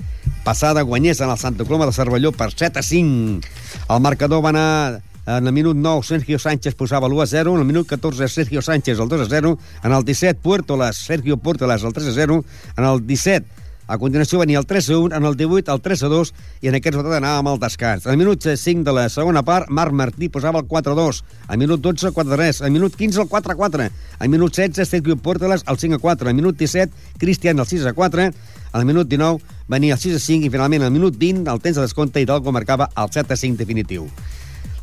passada 0.45 0.85
guanyés 0.87 1.21
en 1.21 1.31
el 1.31 1.37
Santa 1.37 1.65
Coloma 1.65 1.87
de 1.89 1.95
Cervelló 1.95 2.31
per 2.31 2.51
7 2.53 2.79
a 2.79 2.83
5. 2.83 3.53
El 3.89 4.01
marcador 4.01 4.43
va 4.43 4.53
anar 4.55 5.01
en 5.27 5.45
el 5.45 5.51
minut 5.51 5.75
9, 5.75 6.03
Sergio 6.07 6.39
Sánchez 6.39 6.75
posava 6.79 7.09
l'1 7.09 7.23
a 7.23 7.27
0. 7.27 7.55
En 7.55 7.59
el 7.59 7.67
minut 7.67 7.87
14, 7.87 8.29
Sergio 8.31 8.61
Sánchez 8.61 8.97
el 8.97 9.09
2 9.09 9.25
a 9.25 9.29
0. 9.29 9.57
En 9.83 9.91
el 9.91 10.05
17, 10.05 10.39
Puertolas, 10.39 10.95
Sergio 10.95 11.35
Puertolas 11.35 11.83
el 11.83 11.91
3 11.91 12.07
a 12.07 12.13
0. 12.15 12.45
En 12.77 12.85
el 12.85 13.05
17, 13.05 13.45
a 13.87 13.97
continuació 13.97 14.39
venia 14.39 14.59
el 14.59 14.65
3 14.67 14.89
a 14.89 14.97
1, 14.99 15.15
en 15.15 15.25
el 15.25 15.37
18 15.39 15.73
el 15.73 15.81
3 15.81 16.03
a 16.03 16.09
2 16.11 16.33
i 16.61 16.67
en 16.67 16.75
aquest 16.75 16.95
resultat 16.97 17.17
anàvem 17.21 17.47
al 17.51 17.59
descans. 17.61 18.05
El 18.05 18.17
minut 18.19 18.43
5 18.43 18.83
de 18.83 18.93
la 18.93 19.07
segona 19.09 19.43
part, 19.47 19.69
Marc 19.69 19.95
Martí 19.95 20.27
posava 20.29 20.59
el 20.59 20.67
4 20.67 20.91
a 20.91 20.95
2. 20.95 21.23
Al 21.47 21.57
minut 21.57 21.81
12, 21.81 22.11
4 22.11 22.33
a 22.33 22.37
3. 22.37 22.61
Al 22.67 22.71
minut 22.71 22.95
15, 22.95 23.21
el 23.21 23.29
4 23.31 23.53
a 23.53 23.55
4. 23.55 23.89
Al 24.19 24.29
minut 24.29 24.53
16, 24.53 24.89
Sergio 24.89 25.15
Puertolas 25.15 25.63
el 25.67 25.77
5 25.77 25.95
a 25.95 25.99
4. 25.99 26.29
Al 26.29 26.35
minut 26.35 26.57
17, 26.57 26.93
Cristian 27.17 27.59
el 27.59 27.65
6 27.65 27.85
a 27.85 27.93
4. 27.93 28.31
Al 28.73 28.85
minut 28.85 29.07
19 29.07 29.39
venia 29.67 29.93
el 29.95 29.99
6 29.99 30.15
a 30.15 30.19
5 30.19 30.45
i 30.45 30.51
finalment 30.51 30.83
al 30.83 30.91
minut 30.91 31.15
20 31.17 31.47
el 31.49 31.61
temps 31.63 31.79
de 31.79 31.85
descompte 31.87 32.21
Hidalgo 32.21 32.51
marcava 32.51 32.89
el 32.95 33.07
7 33.11 33.33
a 33.33 33.37
5 33.37 33.57
definitiu. 33.57 34.09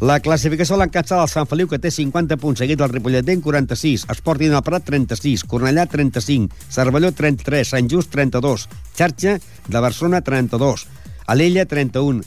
La 0.04 0.18
classificació 0.20 0.76
l'encatçada 0.76 1.22
el 1.24 1.30
Sant 1.32 1.46
Feliu, 1.48 1.68
que 1.70 1.78
té 1.80 1.90
50 1.94 2.36
punts, 2.42 2.60
seguit 2.60 2.80
del 2.80 2.90
Ripollet 2.92 3.24
d'en 3.24 3.40
46, 3.40 4.06
Esporting 4.12 4.52
del 4.52 4.64
Prat 4.66 4.84
36, 4.90 5.46
Cornellà 5.48 5.86
35, 5.90 6.52
Cervelló 6.74 7.12
33, 7.14 7.74
Sant 7.76 7.88
Just 7.88 8.12
32, 8.12 8.66
Xarxa 8.98 9.38
de 9.40 9.80
Barcelona 9.80 10.20
32, 10.26 10.86
Alella 11.26 11.64
31, 11.70 12.20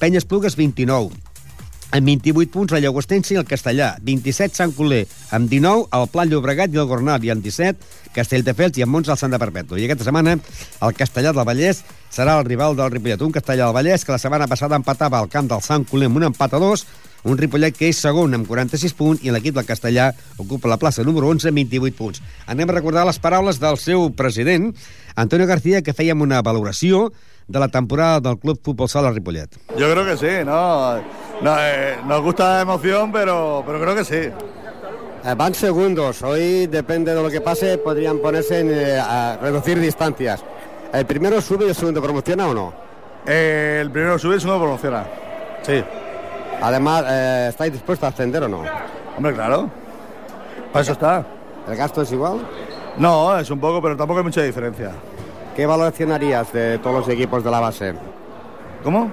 Penyes 0.00 0.26
Plugues 0.26 0.56
29, 0.56 1.29
amb 1.90 2.06
28 2.06 2.52
punts 2.54 2.72
la 2.74 2.80
Llagostense 2.82 3.34
i 3.34 3.38
el 3.40 3.46
Castellà, 3.48 3.94
27 4.06 4.56
Sant 4.56 4.74
Coler, 4.76 5.02
amb 5.34 5.50
19 5.50 5.88
el 5.98 6.06
Pla 6.12 6.26
Llobregat 6.28 6.72
i 6.74 6.80
el 6.80 6.88
Gornal, 6.90 7.24
i 7.24 7.32
amb 7.34 7.44
17 7.44 8.12
Castelldefels 8.14 8.78
i 8.78 8.86
amb 8.86 9.00
11 9.00 9.14
el 9.26 9.34
de 9.34 9.42
Perpetu. 9.42 9.78
I 9.78 9.86
aquesta 9.86 10.06
setmana 10.06 10.36
el 10.38 10.96
Castellà 10.98 11.34
del 11.34 11.46
Vallès 11.46 11.84
serà 12.10 12.38
el 12.38 12.46
rival 12.46 12.76
del 12.78 12.90
Ripollet, 12.90 13.22
un 13.22 13.34
Castellà 13.34 13.66
del 13.66 13.76
Vallès 13.76 14.04
que 14.04 14.14
la 14.14 14.22
setmana 14.22 14.48
passada 14.50 14.78
empatava 14.78 15.18
al 15.18 15.30
camp 15.30 15.50
del 15.50 15.62
Sant 15.66 15.86
Coler 15.90 16.10
amb 16.10 16.20
un 16.20 16.28
empat 16.30 16.54
a 16.54 16.62
dos, 16.62 16.86
un 17.24 17.36
Ripollet 17.36 17.76
que 17.76 17.90
és 17.90 17.98
segon 18.00 18.34
amb 18.34 18.48
46 18.48 18.94
punts 18.96 19.24
i 19.26 19.34
l'equip 19.34 19.56
del 19.58 19.66
Castellà 19.68 20.10
ocupa 20.40 20.70
la 20.70 20.78
plaça 20.80 21.04
número 21.04 21.28
11 21.28 21.50
amb 21.50 21.60
28 21.62 21.98
punts. 21.98 22.22
Anem 22.46 22.70
a 22.70 22.78
recordar 22.78 23.04
les 23.06 23.20
paraules 23.20 23.60
del 23.60 23.76
seu 23.78 24.08
president, 24.16 24.70
Antonio 25.16 25.46
García, 25.46 25.82
que 25.82 25.94
fèiem 25.96 26.22
una 26.22 26.40
valoració 26.42 27.10
de 27.50 27.58
la 27.58 27.68
temporada 27.68 28.20
del 28.20 28.38
Club 28.38 28.60
Fútbol 28.62 28.88
Sala 28.88 29.10
Ripollet. 29.10 29.58
Yo 29.76 29.90
creo 29.90 30.06
que 30.06 30.16
sí, 30.16 30.44
¿no? 30.46 31.29
No 31.42 31.56
eh, 31.58 31.98
nos 32.04 32.22
gusta 32.22 32.56
la 32.56 32.60
emoción, 32.62 33.10
pero, 33.12 33.62
pero 33.66 33.80
creo 33.80 33.94
que 33.94 34.04
sí. 34.04 34.30
Eh, 35.22 35.34
van 35.36 35.54
segundos. 35.54 36.22
Hoy, 36.22 36.66
depende 36.66 37.14
de 37.14 37.22
lo 37.22 37.28
que 37.28 37.40
pase, 37.40 37.76
podrían 37.78 38.18
ponerse 38.18 38.60
en, 38.60 38.70
eh, 38.70 38.98
a 38.98 39.38
reducir 39.40 39.78
distancias. 39.78 40.42
¿El 40.92 41.04
primero 41.04 41.40
sube 41.40 41.66
y 41.66 41.68
el 41.68 41.74
segundo 41.74 42.02
promociona 42.02 42.48
o 42.48 42.54
no? 42.54 42.72
Eh, 43.26 43.78
el 43.82 43.90
primero 43.90 44.18
sube 44.18 44.32
y 44.32 44.34
el 44.36 44.40
segundo 44.40 44.60
promociona. 44.60 45.04
Sí. 45.62 45.84
Además, 46.62 47.04
¿estáis 47.48 47.72
dispuestos 47.72 48.06
a 48.06 48.08
ascender 48.08 48.42
o 48.44 48.48
no? 48.48 48.62
Hombre, 49.16 49.34
claro. 49.34 49.70
Para 50.72 50.82
eso 50.82 50.92
está. 50.92 51.24
¿El 51.68 51.76
gasto 51.76 52.02
es 52.02 52.12
igual? 52.12 52.40
No, 52.96 53.38
es 53.38 53.50
un 53.50 53.60
poco, 53.60 53.80
pero 53.80 53.96
tampoco 53.96 54.20
hay 54.20 54.24
mucha 54.24 54.42
diferencia. 54.42 54.92
¿Qué 55.54 55.66
valoración 55.66 56.12
harías 56.12 56.52
de 56.52 56.78
todos 56.78 57.00
los 57.00 57.08
equipos 57.08 57.44
de 57.44 57.50
la 57.50 57.60
base? 57.60 57.94
¿Cómo? 58.82 59.10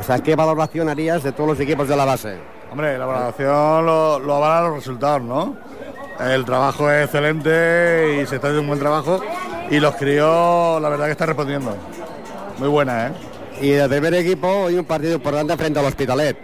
O 0.00 0.02
sea, 0.02 0.18
¿qué 0.20 0.34
valoración 0.34 0.88
harías 0.88 1.22
de 1.22 1.32
todos 1.32 1.50
los 1.50 1.60
equipos 1.60 1.86
de 1.88 1.96
la 1.96 2.04
base? 2.04 2.38
Hombre, 2.72 2.96
la 2.98 3.06
valoración 3.06 3.84
lo, 3.86 4.18
lo 4.18 4.34
avalan 4.36 4.64
los 4.70 4.74
resultados, 4.76 5.22
¿no? 5.22 5.56
El 6.18 6.44
trabajo 6.44 6.90
es 6.90 7.04
excelente 7.04 8.20
y 8.22 8.26
se 8.26 8.36
está 8.36 8.48
haciendo 8.48 8.60
un 8.62 8.68
buen 8.68 8.78
trabajo 8.78 9.20
y 9.70 9.78
los 9.80 9.94
críos, 9.96 10.80
la 10.80 10.88
verdad 10.88 11.06
que 11.06 11.12
están 11.12 11.28
respondiendo. 11.28 11.74
Muy 12.58 12.68
buena, 12.68 13.08
¿eh? 13.08 13.12
Y 13.60 13.70
del 13.70 13.88
primer 13.88 14.14
equipo, 14.14 14.48
hoy 14.48 14.76
un 14.76 14.84
partido 14.84 15.14
importante 15.14 15.56
frente 15.56 15.78
al 15.78 15.86
Hospitalet. 15.86 16.36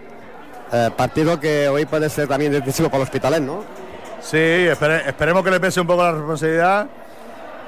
Eh, 0.72 0.90
partido 0.96 1.38
que 1.38 1.68
hoy 1.68 1.84
puede 1.86 2.08
ser 2.10 2.28
también 2.28 2.52
decisivo 2.52 2.88
para 2.88 2.98
el 2.98 3.02
Hospitalet, 3.04 3.40
¿no? 3.42 3.62
Sí, 4.20 4.36
espere- 4.36 5.06
esperemos 5.06 5.42
que 5.44 5.50
le 5.50 5.60
pese 5.60 5.80
un 5.80 5.86
poco 5.86 6.02
la 6.02 6.12
responsabilidad, 6.12 6.86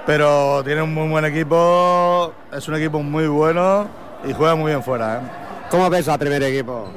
pero 0.06 0.62
tiene 0.64 0.82
un 0.82 0.92
muy 0.92 1.08
buen 1.08 1.24
equipo, 1.24 2.32
es 2.52 2.66
un 2.68 2.74
equipo 2.76 3.00
muy 3.02 3.26
bueno 3.26 3.86
y 4.26 4.32
juega 4.32 4.54
muy 4.54 4.72
bien 4.72 4.82
fuera, 4.82 5.16
¿eh? 5.16 5.47
¿Cómo 5.70 5.90
ves 5.90 6.08
al 6.08 6.18
primer 6.18 6.42
equipo? 6.42 6.88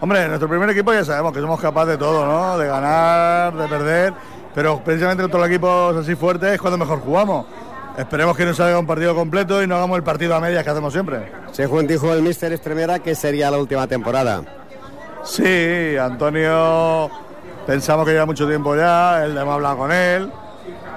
Hombre, 0.00 0.26
nuestro 0.26 0.48
primer 0.48 0.70
equipo 0.70 0.92
ya 0.92 1.04
sabemos 1.04 1.32
que 1.32 1.40
somos 1.40 1.60
capaces 1.60 1.90
de 1.90 1.98
todo, 1.98 2.26
¿no? 2.26 2.56
De 2.56 2.66
ganar, 2.66 3.54
de 3.54 3.68
perder, 3.68 4.14
pero 4.54 4.82
precisamente 4.82 5.22
contra 5.22 5.40
los 5.40 5.48
equipos 5.48 5.96
así 5.96 6.14
fuertes 6.14 6.54
es 6.54 6.60
cuando 6.60 6.78
mejor 6.78 7.00
jugamos. 7.00 7.46
Esperemos 7.98 8.34
que 8.34 8.46
nos 8.46 8.56
salga 8.56 8.78
un 8.78 8.86
partido 8.86 9.14
completo 9.14 9.62
y 9.62 9.66
no 9.66 9.76
hagamos 9.76 9.98
el 9.98 10.02
partido 10.02 10.34
a 10.34 10.40
medias 10.40 10.64
que 10.64 10.70
hacemos 10.70 10.92
siempre. 10.92 11.30
Según 11.52 11.86
dijo 11.86 12.12
el 12.14 12.22
míster 12.22 12.50
Estremera, 12.52 13.00
que 13.00 13.14
sería 13.14 13.50
la 13.50 13.58
última 13.58 13.86
temporada. 13.86 14.42
Sí, 15.22 15.94
Antonio, 16.00 17.10
pensamos 17.66 18.06
que 18.06 18.12
lleva 18.12 18.24
mucho 18.24 18.48
tiempo 18.48 18.74
ya, 18.74 19.22
él 19.24 19.36
hemos 19.36 19.54
hablado 19.54 19.76
con 19.76 19.92
él 19.92 20.32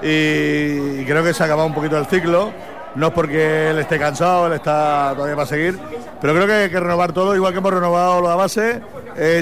y 0.02 1.04
creo 1.04 1.22
que 1.22 1.34
se 1.34 1.42
ha 1.42 1.46
acabado 1.46 1.68
un 1.68 1.74
poquito 1.74 1.98
el 1.98 2.06
ciclo. 2.06 2.50
No 2.96 3.08
es 3.08 3.12
porque 3.12 3.70
él 3.70 3.78
esté 3.78 3.98
cansado, 3.98 4.46
él 4.46 4.54
está 4.54 5.12
todavía 5.14 5.36
para 5.36 5.46
seguir, 5.46 5.78
pero 6.20 6.34
creo 6.34 6.46
que 6.46 6.52
hay 6.54 6.70
que 6.70 6.80
renovar 6.80 7.12
todo, 7.12 7.36
igual 7.36 7.52
que 7.52 7.58
hemos 7.58 7.72
renovado 7.72 8.22
la 8.22 8.34
base, 8.36 8.80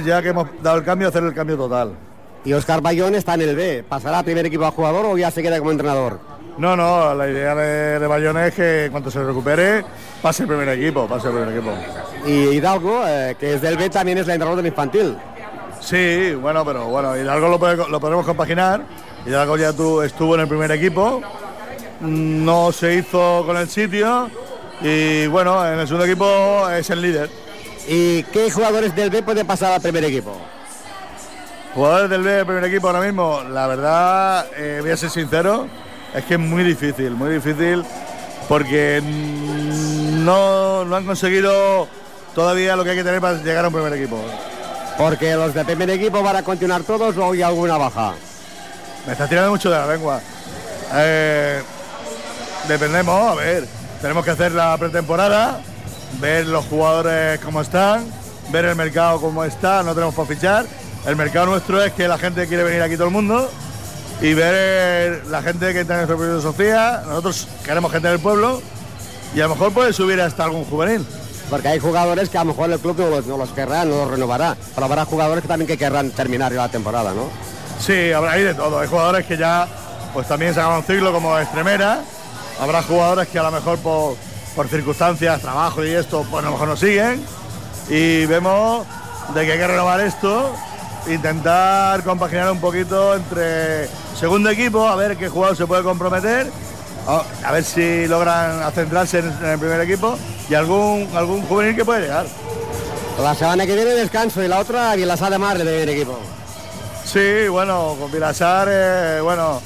ya 0.04 0.20
que 0.22 0.28
hemos 0.30 0.48
dado 0.62 0.76
el 0.78 0.84
cambio, 0.84 1.08
hacer 1.08 1.22
el 1.22 1.32
cambio 1.34 1.56
total. 1.56 1.92
Y 2.44 2.52
Oscar 2.52 2.80
Bayón 2.82 3.14
está 3.14 3.34
en 3.34 3.40
el 3.42 3.56
B. 3.56 3.84
¿Pasará 3.88 4.18
a 4.18 4.22
primer 4.22 4.44
equipo 4.44 4.66
a 4.66 4.70
jugador 4.70 5.06
o 5.06 5.16
ya 5.16 5.30
se 5.30 5.40
queda 5.42 5.58
como 5.58 5.70
entrenador? 5.70 6.18
No, 6.58 6.76
no, 6.76 7.14
la 7.14 7.28
idea 7.28 7.54
de, 7.54 7.98
de 7.98 8.06
Bayón 8.06 8.36
es 8.38 8.54
que 8.54 8.84
en 8.86 8.90
cuanto 8.92 9.10
se 9.10 9.22
recupere, 9.24 9.84
pase 10.20 10.42
el 10.42 10.48
primer 10.48 10.68
equipo, 10.68 11.06
pase 11.08 11.28
el 11.28 11.34
primer 11.34 11.56
equipo. 11.56 11.72
Y 12.26 12.56
Hidalgo, 12.56 13.02
eh, 13.06 13.36
que 13.40 13.54
es 13.54 13.62
del 13.62 13.76
B, 13.78 13.88
también 13.88 14.18
es 14.18 14.24
el 14.26 14.32
entrenador 14.34 14.56
del 14.58 14.66
infantil. 14.66 15.16
Sí, 15.80 16.34
bueno, 16.34 16.64
pero 16.64 16.86
bueno, 16.86 17.16
Hidalgo 17.16 17.48
lo, 17.48 17.58
puede- 17.58 17.88
lo 17.88 18.00
podemos 18.00 18.26
compaginar. 18.26 18.82
Hidalgo 19.26 19.56
ya 19.56 19.72
tu- 19.72 20.02
estuvo 20.02 20.34
en 20.34 20.42
el 20.42 20.48
primer 20.48 20.70
equipo, 20.70 21.22
no 22.04 22.72
se 22.72 22.94
hizo 22.94 23.42
con 23.46 23.56
el 23.56 23.68
sitio 23.68 24.30
y 24.80 25.26
bueno, 25.28 25.66
en 25.66 25.78
el 25.78 25.86
segundo 25.86 26.04
equipo 26.04 26.68
es 26.70 26.88
el 26.90 27.00
líder. 27.00 27.30
¿Y 27.86 28.22
qué 28.24 28.50
jugadores 28.50 28.94
del 28.94 29.10
B 29.10 29.22
pueden 29.22 29.46
pasar 29.46 29.72
al 29.72 29.80
primer 29.80 30.04
equipo? 30.04 30.36
Jugadores 31.74 32.10
del 32.10 32.22
B 32.22 32.30
del 32.30 32.46
primer 32.46 32.64
equipo 32.64 32.86
ahora 32.86 33.00
mismo, 33.00 33.42
la 33.42 33.66
verdad, 33.66 34.46
eh, 34.56 34.78
voy 34.80 34.90
a 34.90 34.96
ser 34.96 35.10
sincero, 35.10 35.66
es 36.14 36.24
que 36.24 36.34
es 36.34 36.40
muy 36.40 36.62
difícil, 36.62 37.10
muy 37.10 37.30
difícil, 37.32 37.84
porque 38.48 39.02
no, 39.02 40.84
no 40.84 40.96
han 40.96 41.04
conseguido 41.04 41.88
todavía 42.34 42.76
lo 42.76 42.84
que 42.84 42.90
hay 42.90 42.96
que 42.96 43.04
tener 43.04 43.20
para 43.20 43.42
llegar 43.42 43.64
a 43.64 43.68
un 43.68 43.74
primer 43.74 43.92
equipo. 43.92 44.22
Porque 44.96 45.34
los 45.34 45.52
del 45.52 45.66
primer 45.66 45.90
equipo 45.90 46.22
van 46.22 46.36
a 46.36 46.42
continuar 46.42 46.82
todos 46.84 47.16
o 47.16 47.32
hay 47.32 47.42
alguna 47.42 47.76
baja. 47.76 48.14
Me 49.06 49.12
está 49.12 49.28
tirando 49.28 49.50
mucho 49.50 49.70
de 49.70 49.76
la 49.76 49.86
lengua. 49.86 50.20
Eh, 50.94 51.62
dependemos, 52.68 53.32
a 53.32 53.34
ver, 53.34 53.66
tenemos 54.00 54.24
que 54.24 54.30
hacer 54.30 54.52
la 54.52 54.76
pretemporada, 54.76 55.60
ver 56.20 56.46
los 56.46 56.64
jugadores 56.66 57.40
cómo 57.40 57.60
están, 57.60 58.04
ver 58.50 58.64
el 58.66 58.76
mercado 58.76 59.20
cómo 59.20 59.44
está, 59.44 59.82
no 59.82 59.94
tenemos 59.94 60.14
por 60.14 60.26
fichar. 60.26 60.66
El 61.06 61.16
mercado 61.16 61.46
nuestro 61.46 61.82
es 61.82 61.92
que 61.92 62.08
la 62.08 62.18
gente 62.18 62.46
quiere 62.46 62.62
venir 62.62 62.80
aquí 62.80 62.94
todo 62.94 63.08
el 63.08 63.12
mundo 63.12 63.50
y 64.20 64.32
ver 64.32 65.26
la 65.26 65.42
gente 65.42 65.72
que 65.72 65.80
está 65.80 66.00
en 66.00 66.06
nuestra 66.06 66.16
filosofía. 66.16 67.02
Nosotros 67.06 67.46
queremos 67.64 67.92
gente 67.92 68.08
del 68.08 68.20
pueblo 68.20 68.62
y 69.34 69.40
a 69.40 69.44
lo 69.44 69.50
mejor 69.50 69.72
puede 69.72 69.92
subir 69.92 70.20
hasta 70.20 70.44
algún 70.44 70.64
juvenil. 70.64 71.06
Porque 71.50 71.68
hay 71.68 71.78
jugadores 71.78 72.30
que 72.30 72.38
a 72.38 72.44
lo 72.44 72.52
mejor 72.52 72.70
el 72.70 72.78
club 72.78 72.98
no 72.98 73.10
los, 73.10 73.26
no 73.26 73.36
los 73.36 73.50
querrá, 73.50 73.84
no 73.84 73.96
los 73.96 74.10
renovará. 74.10 74.56
Pero 74.74 74.86
habrá 74.86 75.04
jugadores 75.04 75.42
que 75.42 75.48
también 75.48 75.68
que 75.68 75.76
querrán 75.76 76.10
terminar 76.10 76.52
la 76.52 76.70
temporada, 76.70 77.12
¿no? 77.12 77.28
Sí, 77.78 78.12
habrá 78.12 78.32
hay 78.32 78.44
de 78.44 78.54
todo. 78.54 78.78
Hay 78.78 78.88
jugadores 78.88 79.26
que 79.26 79.36
ya 79.36 79.68
pues 80.14 80.26
también 80.26 80.54
se 80.54 80.64
un 80.64 80.82
ciclo 80.84 81.12
como 81.12 81.38
extremera. 81.38 82.02
Habrá 82.60 82.82
jugadores 82.82 83.28
que 83.28 83.38
a 83.38 83.42
lo 83.42 83.50
mejor 83.50 83.78
por, 83.78 84.16
por 84.54 84.68
circunstancias, 84.68 85.40
trabajo 85.40 85.84
y 85.84 85.90
esto, 85.90 86.24
pues 86.30 86.42
a 86.42 86.46
lo 86.46 86.52
mejor 86.52 86.68
no 86.68 86.76
siguen. 86.76 87.24
Y 87.88 88.26
vemos 88.26 88.86
de 89.34 89.44
que 89.44 89.52
hay 89.52 89.58
que 89.58 89.66
renovar 89.66 90.00
esto, 90.00 90.54
intentar 91.08 92.02
compaginar 92.04 92.50
un 92.50 92.60
poquito 92.60 93.14
entre 93.14 93.88
segundo 94.18 94.50
equipo, 94.50 94.86
a 94.86 94.96
ver 94.96 95.16
qué 95.16 95.28
jugador 95.28 95.56
se 95.56 95.66
puede 95.66 95.82
comprometer, 95.82 96.50
a, 97.06 97.52
ver 97.52 97.64
si 97.64 98.06
logran 98.06 98.72
centrarse 98.72 99.18
en, 99.18 99.26
en 99.26 99.50
el 99.50 99.58
primer 99.58 99.80
equipo 99.80 100.16
y 100.48 100.54
algún, 100.54 101.08
algún 101.14 101.42
juvenil 101.42 101.76
que 101.76 101.84
puede 101.84 102.02
llegar. 102.02 102.26
La 103.20 103.34
semana 103.34 103.66
que 103.66 103.74
viene 103.74 103.92
descanso 103.92 104.42
y 104.42 104.48
la 104.48 104.58
otra 104.58 104.94
Vilasá 104.96 105.30
de 105.30 105.38
Mar 105.38 105.56
del 105.56 105.68
primer 105.68 105.88
equipo. 105.88 106.18
Sí, 107.04 107.48
bueno, 107.48 107.96
con 107.98 108.10
Vilasar, 108.10 108.68
eh, 108.70 109.20
bueno, 109.22 109.60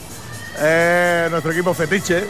eh, 0.59 1.29
nuestro 1.31 1.53
equipo 1.53 1.73
fetiche. 1.73 2.27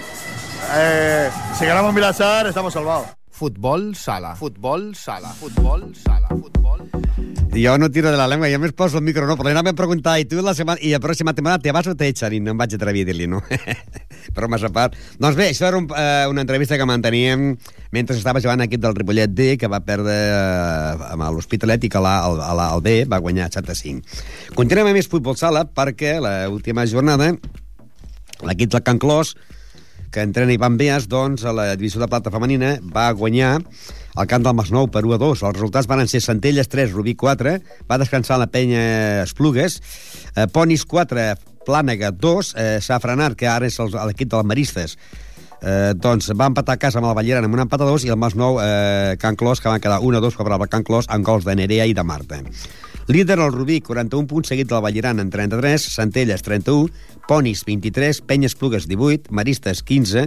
Eh, 0.77 1.31
si 1.59 1.65
ganamos 1.67 1.95
Vilasar, 1.95 2.47
estamos 2.47 2.73
salvados. 2.73 3.09
Futbol 3.31 3.95
sala. 3.95 4.35
Futbol 4.35 4.97
sala. 4.97 5.33
Futbol 5.35 5.95
sala. 5.95 6.29
Futbol 6.29 6.91
sala. 6.91 7.39
Jo 7.55 7.79
no 7.79 7.91
tiro 7.91 8.11
de 8.11 8.17
la 8.17 8.27
llengua, 8.29 8.49
jo 8.51 8.59
més 8.59 8.75
poso 8.77 8.99
el 8.99 9.05
micro, 9.07 9.27
no, 9.27 9.35
però 9.39 9.51
anava 9.51 9.71
a 9.71 9.77
preguntar, 9.79 10.17
i 10.21 10.27
tu 10.29 10.43
la 10.45 10.55
setmana, 10.55 10.79
i 10.83 10.91
la 10.93 11.01
pròxima 11.03 11.33
temporada 11.35 11.63
te 11.63 11.73
vas 11.75 11.87
o 11.91 11.95
t'eixen? 11.99 12.35
I 12.35 12.41
no 12.43 12.53
em 12.53 12.59
vaig 12.59 12.75
atrevir 12.77 13.03
a 13.07 13.09
dir-li, 13.09 13.29
no. 13.31 13.41
però 14.37 14.49
massa 14.51 14.71
part. 14.75 14.95
Doncs 15.19 15.39
bé, 15.39 15.49
això 15.53 15.69
era 15.71 15.79
un, 15.81 15.89
eh, 15.91 16.27
una 16.31 16.45
entrevista 16.45 16.79
que 16.79 16.87
manteníem 16.87 17.53
mentre 17.95 18.17
estava 18.19 18.43
jugant 18.45 18.63
l'equip 18.63 18.83
del 18.83 18.97
Ripollet 18.99 19.35
D, 19.35 19.49
que 19.59 19.71
va 19.71 19.81
perdre 19.87 20.15
eh, 20.15 21.07
amb 21.13 21.29
l'Hospitalet 21.35 21.87
i 21.89 21.93
que 21.95 22.03
la, 22.03 22.17
el, 22.29 22.43
el, 22.43 22.65
el 22.67 22.83
B 22.85 22.97
va 23.11 23.23
guanyar 23.23 23.51
7 23.55 23.75
a 23.75 23.79
5. 23.81 24.19
Continuem 24.59 24.91
amb 24.91 25.01
més 25.01 25.11
futbol 25.11 25.39
sala 25.39 25.65
perquè 25.67 26.19
l'última 26.23 26.87
jornada 26.91 27.33
l'equip 28.47 28.75
del 28.75 28.85
Can 28.87 28.99
Clos 29.03 29.35
que 30.11 30.23
entrena 30.23 30.53
Ivan 30.53 30.77
Beas, 30.77 31.09
doncs, 31.09 31.45
a 31.45 31.53
la 31.53 31.77
divisió 31.77 32.01
de 32.01 32.09
plata 32.09 32.31
femenina, 32.31 32.79
va 32.83 33.11
guanyar 33.13 33.59
al 34.17 34.27
camp 34.27 34.45
del 34.45 34.57
Masnou 34.59 34.89
per 34.91 35.05
1 35.05 35.15
a 35.15 35.19
2. 35.21 35.43
Els 35.43 35.57
resultats 35.59 35.87
van 35.87 36.07
ser 36.09 36.21
Centelles 36.25 36.69
3, 36.69 36.93
Rubí 36.93 37.15
4, 37.15 37.59
va 37.91 37.99
descansar 38.01 38.39
la 38.41 38.49
penya 38.49 39.23
Esplugues, 39.23 39.81
eh, 40.35 40.47
Ponis 40.51 40.85
4, 40.85 41.35
Plànega 41.69 42.11
2, 42.13 42.55
eh, 42.57 42.79
Safranar, 42.81 43.35
que 43.37 43.47
ara 43.47 43.67
és 43.67 43.79
el- 43.79 43.93
l'equip 44.09 44.31
dels 44.31 44.45
maristes, 44.45 44.97
eh, 45.61 45.93
doncs 45.95 46.33
va 46.33 46.47
empatar 46.47 46.75
a 46.75 46.79
casa 46.79 46.99
amb 46.99 47.09
el 47.09 47.15
Balleran 47.15 47.45
amb 47.45 47.55
un 47.55 47.61
empat 47.61 47.81
a 47.83 47.85
2 47.85 48.05
i 48.05 48.09
el 48.09 48.17
Masnou, 48.17 48.59
eh, 48.63 49.17
Can 49.19 49.37
Clos, 49.37 49.61
que 49.61 49.69
van 49.69 49.81
quedar 49.81 50.01
1 50.01 50.17
a 50.17 50.21
2 50.21 50.35
favorable 50.35 50.65
al 50.65 50.71
Can 50.71 50.85
Clos 50.85 51.07
amb 51.09 51.25
gols 51.25 51.45
de 51.45 51.55
Nerea 51.55 51.87
i 51.87 51.93
de 51.95 52.03
Marta. 52.03 52.41
Líder 53.09 53.39
el 53.39 53.55
Rubí, 53.55 53.81
41 53.81 54.29
punts, 54.29 54.51
seguit 54.53 54.69
del 54.69 54.83
Balleran 54.85 55.17
en 55.23 55.31
33, 55.33 55.81
Centelles 55.95 56.43
31, 56.45 56.91
Ponis 57.25 57.63
23, 57.65 58.21
Penyes 58.21 58.55
Plugues 58.55 58.85
18, 58.85 59.33
Maristes 59.33 59.81
15, 59.81 60.27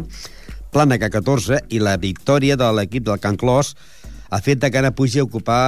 Plànega 0.74 1.12
14 1.14 1.60
i 1.70 1.78
la 1.78 1.94
victòria 2.02 2.58
de 2.58 2.72
l'equip 2.74 3.06
del 3.06 3.22
Can 3.22 3.38
Clos 3.38 3.76
ha 4.34 4.42
fet 4.42 4.66
que 4.66 4.82
ara 4.82 4.96
pugi 4.98 5.22
a 5.22 5.28
ocupar 5.28 5.62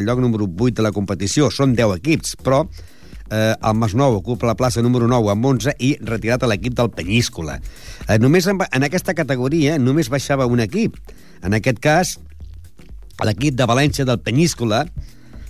el 0.00 0.10
lloc 0.10 0.18
número 0.18 0.50
8 0.50 0.80
de 0.80 0.88
la 0.88 0.90
competició. 0.90 1.52
Són 1.54 1.78
10 1.78 2.00
equips, 2.00 2.34
però 2.42 2.64
eh, 2.66 3.54
el 3.54 3.78
Masnou 3.78 4.18
ocupa 4.18 4.50
la 4.50 4.58
plaça 4.58 4.82
número 4.82 5.06
9 5.06 5.36
amb 5.36 5.46
11 5.54 5.78
i 5.78 5.94
retirat 6.02 6.42
a 6.42 6.50
l'equip 6.50 6.74
del 6.74 6.90
Penyíscola. 6.90 7.60
Eh, 8.08 8.18
només 8.18 8.50
en, 8.50 8.58
en 8.66 8.90
aquesta 8.90 9.14
categoria 9.14 9.78
només 9.78 10.10
baixava 10.10 10.50
un 10.50 10.66
equip. 10.66 10.98
En 11.46 11.54
aquest 11.54 11.78
cas, 11.78 12.16
l'equip 13.22 13.54
de 13.54 13.70
València 13.70 14.08
del 14.08 14.18
Penyíscola, 14.18 14.88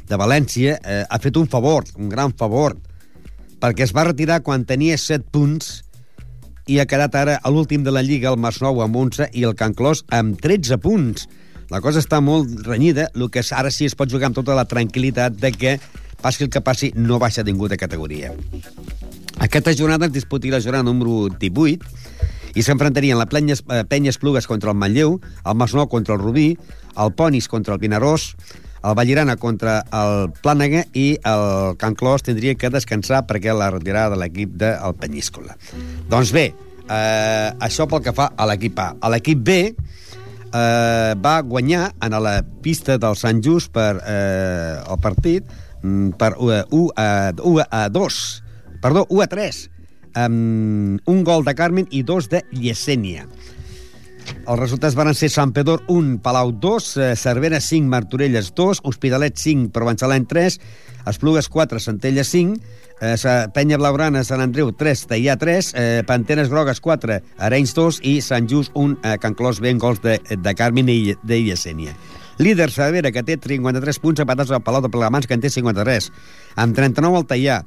de 0.08 0.18
València, 0.18 0.78
eh, 0.82 1.02
ha 1.08 1.18
fet 1.18 1.36
un 1.36 1.48
favor, 1.48 1.84
un 1.96 2.08
gran 2.08 2.32
favor, 2.36 2.76
perquè 3.60 3.86
es 3.86 3.94
va 3.96 4.06
retirar 4.06 4.42
quan 4.46 4.64
tenia 4.68 4.98
7 4.98 5.26
punts 5.32 5.82
i 6.66 6.80
ha 6.80 6.86
quedat 6.86 7.14
ara 7.14 7.36
a 7.42 7.50
l'últim 7.50 7.84
de 7.86 7.94
la 7.94 8.02
Lliga 8.02 8.32
el 8.32 8.40
Masnou 8.42 8.82
amb 8.82 8.96
11 8.96 9.30
i 9.34 9.44
el 9.46 9.54
Can 9.54 9.74
Clos 9.74 10.04
amb 10.10 10.40
13 10.42 10.78
punts. 10.82 11.28
La 11.70 11.80
cosa 11.82 12.02
està 12.02 12.20
molt 12.22 12.66
renyida, 12.66 13.08
el 13.14 13.30
que 13.30 13.42
ara 13.54 13.70
sí 13.74 13.86
es 13.86 13.94
pot 13.98 14.10
jugar 14.10 14.30
amb 14.30 14.38
tota 14.38 14.54
la 14.54 14.66
tranquil·litat 14.66 15.38
de 15.38 15.52
que 15.54 15.78
passi 16.22 16.44
el 16.44 16.50
que 16.50 16.62
passi, 16.62 16.92
no 16.94 17.18
baixa 17.22 17.44
ningú 17.46 17.68
de 17.68 17.78
categoria. 17.78 18.32
Aquesta 19.42 19.74
jornada 19.76 20.06
es 20.06 20.14
disputarà 20.14 20.56
la 20.56 20.64
jornada 20.64 20.86
número 20.86 21.28
18 21.28 22.56
i 22.56 22.62
s'enfrontarien 22.64 23.18
la 23.18 23.26
eh, 23.28 23.84
Penya 23.84 24.10
Esplugues 24.10 24.46
contra 24.46 24.70
el 24.72 24.78
Manlleu, 24.78 25.20
el 25.44 25.54
Masnou 25.54 25.88
contra 25.88 26.14
el 26.14 26.22
Rubí, 26.22 26.56
el 26.96 27.12
Ponis 27.12 27.48
contra 27.48 27.74
el 27.74 27.80
Vinaròs, 27.80 28.34
el 28.86 28.94
Vallirana 28.94 29.36
contra 29.40 29.80
el 29.94 30.28
Plànega 30.42 30.84
i 30.94 31.08
el 31.26 31.74
Can 31.80 31.96
Clos 31.98 32.24
tindria 32.26 32.54
que 32.58 32.70
descansar 32.70 33.24
perquè 33.26 33.54
la 33.54 33.72
retirada 33.74 34.14
de 34.14 34.20
l'equip 34.22 34.54
del 34.60 34.94
Penyíscola. 35.00 35.56
Doncs 36.10 36.32
bé, 36.34 36.46
eh, 36.86 37.50
això 37.66 37.88
pel 37.90 38.04
que 38.04 38.14
fa 38.14 38.30
a 38.36 38.46
l'equip 38.46 38.78
A. 38.78 38.92
A 39.00 39.10
l'equip 39.10 39.42
B 39.42 39.58
eh, 39.66 41.14
va 41.18 41.36
guanyar 41.42 41.90
en 42.02 42.18
la 42.22 42.40
pista 42.62 42.98
del 42.98 43.16
Sant 43.18 43.42
Just 43.42 43.72
per 43.74 43.96
eh, 44.02 44.82
el 44.82 45.00
partit 45.02 45.46
mm, 45.82 46.14
per 46.20 46.34
1 46.38 46.90
a, 46.96 47.08
1 47.42 47.66
a 47.70 47.88
2 47.90 48.20
perdó, 48.82 49.06
1 49.08 49.22
a 49.22 49.26
3 49.32 49.62
amb 50.16 51.10
un 51.12 51.24
gol 51.24 51.44
de 51.44 51.54
Carmen 51.54 51.88
i 51.92 52.02
dos 52.06 52.30
de 52.32 52.40
Yesenia 52.52 53.26
els 54.46 54.58
resultats 54.60 54.96
van 54.98 55.12
ser 55.14 55.30
Sant 55.32 55.52
Pedor 55.56 55.82
1, 55.92 56.18
Palau 56.24 56.52
2, 56.52 56.88
eh, 56.96 57.12
Cervera 57.16 57.60
5, 57.60 57.88
Martorelles 57.90 58.52
2, 58.54 58.80
Hospitalet 58.84 59.36
5, 59.38 59.70
Provençalent 59.74 60.26
3, 60.28 60.58
Esplugues 61.06 61.48
4, 61.48 61.80
Centella 61.80 62.24
5, 62.24 62.58
eh, 63.00 63.16
Penya 63.54 63.78
Blaurana, 63.78 64.24
Sant 64.24 64.40
Andreu 64.40 64.72
3, 64.72 65.06
Teià 65.06 65.36
3, 65.38 65.72
eh, 65.74 66.02
Pantenes 66.06 66.48
Grogues 66.48 66.80
4, 66.80 67.20
Arenys 67.38 67.74
2 67.74 68.00
i 68.02 68.20
Sant 68.20 68.48
Just 68.48 68.72
1, 68.74 68.98
eh, 69.02 69.16
Can 69.18 69.34
Clos 69.34 69.60
ben 69.60 69.78
gols 69.78 70.02
de, 70.02 70.18
de 70.18 70.54
Carmen 70.54 70.88
i 70.88 71.14
de 71.22 71.40
Yesenia. 71.42 71.96
Líder 72.38 72.70
Cervera, 72.70 73.12
que 73.12 73.22
té 73.24 73.38
53 73.40 73.98
punts, 73.98 74.20
empatats 74.20 74.50
al 74.52 74.62
Palau 74.62 74.82
de 74.84 74.90
Plegamans, 74.92 75.26
que 75.26 75.34
en 75.34 75.40
té 75.40 75.48
53. 75.48 76.10
Amb 76.56 76.76
39 76.76 77.22
el 77.22 77.26
Teià. 77.26 77.62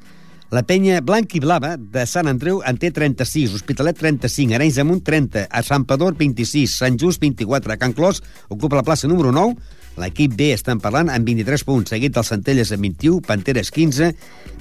La 0.50 0.64
penya 0.66 0.98
blanc 1.06 1.36
i 1.38 1.40
blava 1.44 1.76
de 1.78 2.02
Sant 2.10 2.26
Andreu 2.26 2.64
en 2.66 2.78
té 2.82 2.90
36, 2.90 3.52
Hospitalet 3.54 4.00
35, 4.02 4.56
Arenys 4.58 4.80
de 4.80 4.86
Munt 4.88 5.04
30, 5.06 5.44
a 5.46 5.62
Sant 5.62 5.86
Pador 5.86 6.16
26, 6.18 6.74
Sant 6.74 6.98
Just 6.98 7.22
24, 7.22 7.78
Can 7.78 7.94
Clos 7.94 8.24
ocupa 8.50 8.80
la 8.80 8.86
plaça 8.88 9.06
número 9.06 9.30
9 9.30 9.54
L'equip 10.00 10.36
B 10.38 10.52
estan 10.54 10.80
parlant 10.80 11.10
amb 11.12 11.26
23 11.28 11.64
punts, 11.68 11.90
seguit 11.92 12.14
del 12.16 12.28
Centelles 12.28 12.72
amb 12.76 12.86
21, 12.86 13.24
Panteres 13.26 13.72
15, 13.76 14.14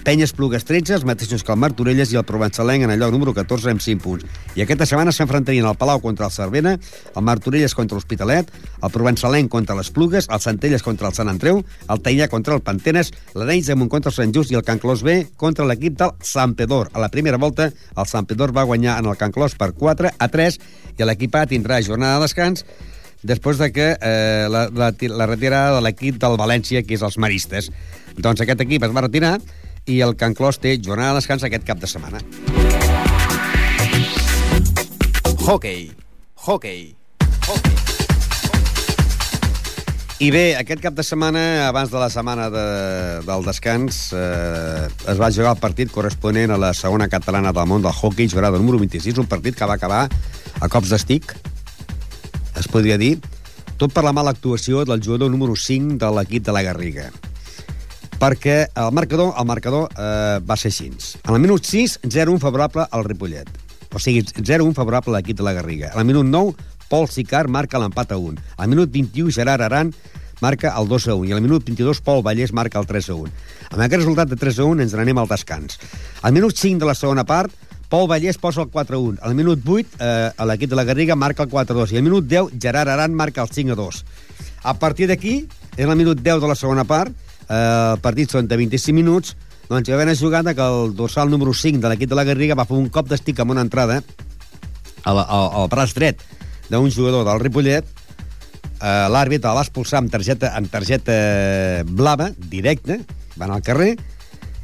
Penyes 0.07 0.33
Plugues 0.33 0.64
13, 0.64 0.95
els 0.97 1.05
mateixos 1.05 1.45
que 1.45 1.53
el 1.53 1.61
Martorelles 1.61 2.12
i 2.14 2.19
el 2.19 2.25
Provençalenc 2.25 2.87
en 2.87 2.93
el 2.95 3.03
lloc 3.03 3.12
número 3.12 3.35
14 3.37 3.75
amb 3.75 3.83
5 3.85 4.03
punts. 4.03 4.25
I 4.57 4.64
aquesta 4.64 4.87
setmana 4.88 5.12
s'enfrontarien 5.12 5.69
el 5.69 5.77
Palau 5.79 6.01
contra 6.01 6.27
el 6.27 6.33
Cervera, 6.33 6.75
el 6.79 7.27
Martorelles 7.27 7.77
contra 7.77 7.99
l'Hospitalet, 7.99 8.51
el 8.83 8.95
Provençalenc 8.95 9.51
contra 9.53 9.77
les 9.79 9.93
Plugues, 9.95 10.31
el 10.33 10.43
Centelles 10.43 10.87
contra 10.87 11.11
el 11.11 11.19
Sant 11.19 11.31
Andreu, 11.31 11.62
el 11.91 12.03
Taillà 12.03 12.31
contra 12.33 12.57
el 12.57 12.64
Panteres, 12.64 13.12
l'Arenys 13.35 13.69
de 13.69 13.77
Munt 13.79 13.93
contra 13.93 14.14
el 14.14 14.19
Sant 14.19 14.35
Just 14.35 14.55
i 14.55 14.59
el 14.59 14.64
Can 14.67 14.81
Clos 14.83 15.05
B 15.07 15.21
contra 15.37 15.67
l'equip 15.69 15.99
del 15.99 16.14
Sant 16.25 16.57
Pedor. 16.59 16.91
A 16.95 17.03
la 17.05 17.12
primera 17.12 17.38
volta, 17.38 17.69
el 17.69 18.11
Sant 18.11 18.27
Pedor 18.27 18.57
va 18.57 18.67
guanyar 18.69 18.99
en 18.99 19.11
el 19.11 19.19
Can 19.21 19.35
Clos 19.35 19.59
per 19.59 19.75
4 19.75 20.14
a 20.19 20.31
3 20.33 20.62
i 20.99 21.07
l'equip 21.07 21.37
A 21.37 21.47
tindrà 21.51 21.83
jornada 21.85 22.17
de 22.19 22.27
descans 22.27 22.64
després 23.22 23.59
de 23.59 23.70
que 23.72 23.88
eh, 23.94 24.46
la, 24.50 24.68
la, 24.70 24.92
la 24.92 25.26
retirada 25.26 25.76
de 25.76 25.85
l'equip 25.87 26.18
del 26.22 26.38
València, 26.38 26.85
que 26.87 26.94
és 26.98 27.02
els 27.02 27.18
Maristes. 27.18 27.70
Doncs 28.18 28.42
aquest 28.44 28.62
equip 28.66 28.85
es 28.87 28.94
va 28.94 29.07
retirar 29.07 29.38
i 29.88 30.00
el 30.04 30.14
Can 30.20 30.37
Clos 30.37 30.61
té 30.61 30.76
jornada 30.78 31.16
de 31.16 31.22
descans 31.22 31.44
aquest 31.46 31.64
cap 31.66 31.81
de 31.81 31.90
setmana. 31.90 32.22
Hockey. 35.48 35.90
Hockey. 36.44 36.94
Hockey. 37.48 37.76
I 40.18 40.33
bé, 40.35 40.57
aquest 40.59 40.81
cap 40.83 40.96
de 40.98 41.04
setmana, 41.07 41.68
abans 41.68 41.92
de 41.92 41.98
la 42.02 42.09
setmana 42.11 42.48
de, 42.50 42.62
del 43.22 43.44
descans, 43.46 44.09
eh, 44.18 44.88
es 45.07 45.20
va 45.20 45.31
jugar 45.31 45.52
el 45.54 45.61
partit 45.62 45.92
corresponent 45.94 46.50
a 46.50 46.59
la 46.59 46.72
segona 46.74 47.07
catalana 47.07 47.52
del 47.54 47.68
món 47.70 47.87
del 47.87 47.94
hockey, 47.94 48.26
jugada 48.26 48.59
número 48.59 48.81
26, 48.83 49.22
un 49.22 49.31
partit 49.31 49.54
que 49.54 49.68
va 49.70 49.76
acabar 49.78 50.09
a 50.59 50.68
cops 50.68 50.90
d'estic, 50.90 51.37
es 52.68 52.72
podria 52.74 52.98
dir, 53.00 53.16
tot 53.81 53.94
per 53.96 54.02
la 54.04 54.12
mala 54.12 54.35
actuació 54.35 54.83
del 54.85 55.00
jugador 55.00 55.31
número 55.33 55.54
5 55.57 55.96
de 55.96 56.09
l'equip 56.12 56.44
de 56.44 56.52
la 56.52 56.62
Garriga. 56.66 57.07
Perquè 58.20 58.57
el 58.76 58.90
marcador, 58.92 59.33
el 59.38 59.46
marcador 59.48 59.87
eh, 59.94 60.40
va 60.44 60.57
ser 60.59 60.68
així. 60.68 60.90
En 61.22 61.33
el 61.33 61.40
minut 61.40 61.64
6, 61.64 62.00
0-1 62.04 62.42
favorable 62.42 62.85
al 62.90 63.07
Ripollet. 63.07 63.48
O 63.94 64.02
sigui, 64.02 64.20
0-1 64.37 64.74
favorable 64.76 65.14
a 65.14 65.16
l'equip 65.16 65.38
de 65.38 65.46
la 65.46 65.54
Garriga. 65.57 65.94
En 65.94 66.02
el 66.02 66.09
minut 66.11 66.28
9, 66.28 66.68
Pol 66.90 67.09
Sicar 67.09 67.46
marca 67.48 67.81
l'empat 67.81 68.12
a 68.12 68.18
1. 68.20 68.37
Al 68.59 68.68
minut 68.68 68.92
21, 68.92 69.33
Gerard 69.33 69.64
Aran 69.64 69.94
marca 70.42 70.74
el 70.76 70.90
2 70.90 71.09
a 71.09 71.16
1 71.16 71.31
i 71.31 71.33
al 71.35 71.40
minut 71.42 71.64
22 71.66 72.02
Pol 72.04 72.20
Vallès 72.26 72.52
marca 72.52 72.83
el 72.83 72.90
3 72.90 73.09
a 73.09 73.16
1. 73.16 73.33
Amb 73.70 73.81
aquest 73.81 74.02
resultat 74.02 74.28
de 74.28 74.37
3 74.37 74.61
a 74.61 74.68
1 74.68 74.85
ens 74.85 74.98
n'anem 74.98 75.24
al 75.24 75.31
descans. 75.31 75.81
Al 76.20 76.37
minut 76.37 76.59
5 76.59 76.85
de 76.85 76.90
la 76.90 76.98
segona 76.98 77.24
part, 77.24 77.54
Pol 77.88 78.07
Vallès 78.09 78.37
posa 78.37 78.62
el 78.62 78.70
4-1. 78.70 79.18
Al 79.24 79.35
minut 79.35 79.64
8, 79.64 79.96
eh, 79.98 80.31
l'equip 80.51 80.70
de 80.70 80.77
la 80.77 80.85
Garriga 80.85 81.16
marca 81.16 81.44
el 81.44 81.51
4-2. 81.51 81.92
I 81.92 82.01
al 82.01 82.05
minut 82.05 82.29
10, 82.29 82.53
Gerard 82.61 82.92
Aran 82.92 83.14
marca 83.16 83.42
el 83.42 83.48
5-2. 83.48 84.05
A 84.62 84.74
partir 84.79 85.09
d'aquí, 85.09 85.48
en 85.77 85.88
el 85.88 85.96
minut 85.96 86.20
10 86.20 86.40
de 86.42 86.48
la 86.48 86.55
segona 86.55 86.85
part, 86.85 87.14
eh, 87.48 87.55
el 87.94 88.01
partit 88.05 88.31
són 88.31 88.48
de 88.48 88.57
25 88.61 88.94
minuts, 88.94 89.37
doncs 89.68 89.88
hi 89.88 89.92
va 89.92 90.01
haver 90.01 90.09
una 90.09 90.16
jugada 90.16 90.55
que 90.55 90.64
el 90.64 90.94
dorsal 90.96 91.31
número 91.31 91.53
5 91.55 91.81
de 91.81 91.88
l'equip 91.88 92.11
de 92.11 92.16
la 92.16 92.24
Garriga 92.24 92.57
va 92.57 92.64
fer 92.68 92.77
un 92.77 92.88
cop 92.88 93.09
d'estic 93.09 93.40
amb 93.40 93.53
una 93.53 93.64
entrada 93.64 94.03
al, 95.05 95.18
al, 95.18 95.48
al 95.61 95.68
braç 95.68 95.92
dret 95.96 96.24
d'un 96.68 96.90
jugador 96.92 97.24
del 97.24 97.40
Ripollet, 97.40 97.85
eh, 98.81 99.07
l'àrbit 99.12 99.44
va 99.44 99.62
expulsar 99.64 100.03
amb 100.03 100.12
targeta, 100.12 100.53
amb 100.57 100.68
targeta 100.72 101.16
blava, 101.88 102.31
directa, 102.53 102.98
van 103.37 103.53
al 103.55 103.64
carrer, 103.64 103.94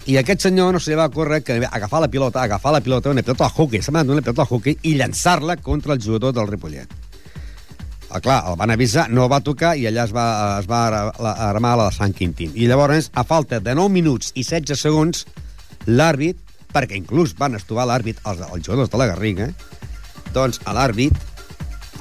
i 0.07 0.19
aquest 0.21 0.45
senyor 0.45 0.75
no 0.75 0.81
se 0.83 0.93
li 0.93 0.99
va 0.99 1.09
córrer 1.09 1.41
que 1.45 1.57
agafar 1.65 2.03
la 2.05 2.11
pilota, 2.13 2.43
agafar 2.43 2.75
la 2.75 2.83
pilota, 2.85 3.11
una 3.11 3.23
pilota 3.25 3.47
al 3.47 3.55
hockey, 3.57 3.81
s'ha 3.81 3.93
una 3.93 4.05
pilota 4.05 4.43
al 4.43 4.51
hockey, 4.51 4.77
i 4.83 4.95
llançar-la 4.99 5.57
contra 5.57 5.95
el 5.95 6.03
jugador 6.03 6.35
del 6.37 6.49
Ripollet. 6.49 6.93
Ah, 8.11 8.21
clar, 8.21 8.45
el 8.51 8.59
van 8.61 8.71
avisar, 8.71 9.09
no 9.11 9.25
va 9.33 9.41
tocar 9.43 9.73
i 9.81 9.89
allà 9.89 10.05
es 10.05 10.13
va, 10.15 10.27
es 10.61 10.69
va 10.71 11.11
armar 11.49 11.73
la 11.81 11.89
de 11.89 11.97
Sant 11.97 12.13
Quintín. 12.15 12.53
I 12.55 12.69
llavors, 12.71 13.09
a 13.15 13.25
falta 13.25 13.59
de 13.59 13.75
9 13.75 13.91
minuts 13.91 14.31
i 14.35 14.45
16 14.45 14.79
segons, 14.87 15.25
l'àrbit, 15.87 16.39
perquè 16.75 16.99
inclús 17.01 17.33
van 17.39 17.57
estovar 17.57 17.89
l'àrbit 17.89 18.21
els, 18.29 18.45
els 18.45 18.67
jugadors 18.67 18.93
de 18.93 19.01
la 19.01 19.09
Garriga, 19.11 19.49
doncs 20.37 20.61
l'àrbit 20.69 21.17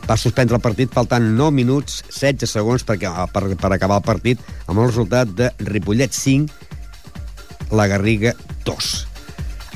va 0.03 0.17
suspendre 0.19 0.59
el 0.59 0.61
partit 0.61 0.91
faltant 0.91 1.23
9 1.37 1.55
minuts 1.55 2.01
16 2.11 2.51
segons 2.51 2.83
perquè, 2.83 3.09
per, 3.31 3.45
per 3.55 3.71
acabar 3.71 4.01
el 4.01 4.05
partit 4.05 4.41
amb 4.67 4.81
el 4.83 4.89
resultat 4.89 5.31
de 5.37 5.49
Ripollet 5.63 6.11
5 6.11 6.72
la 7.73 7.87
Garriga 7.87 8.35
2. 8.63 9.07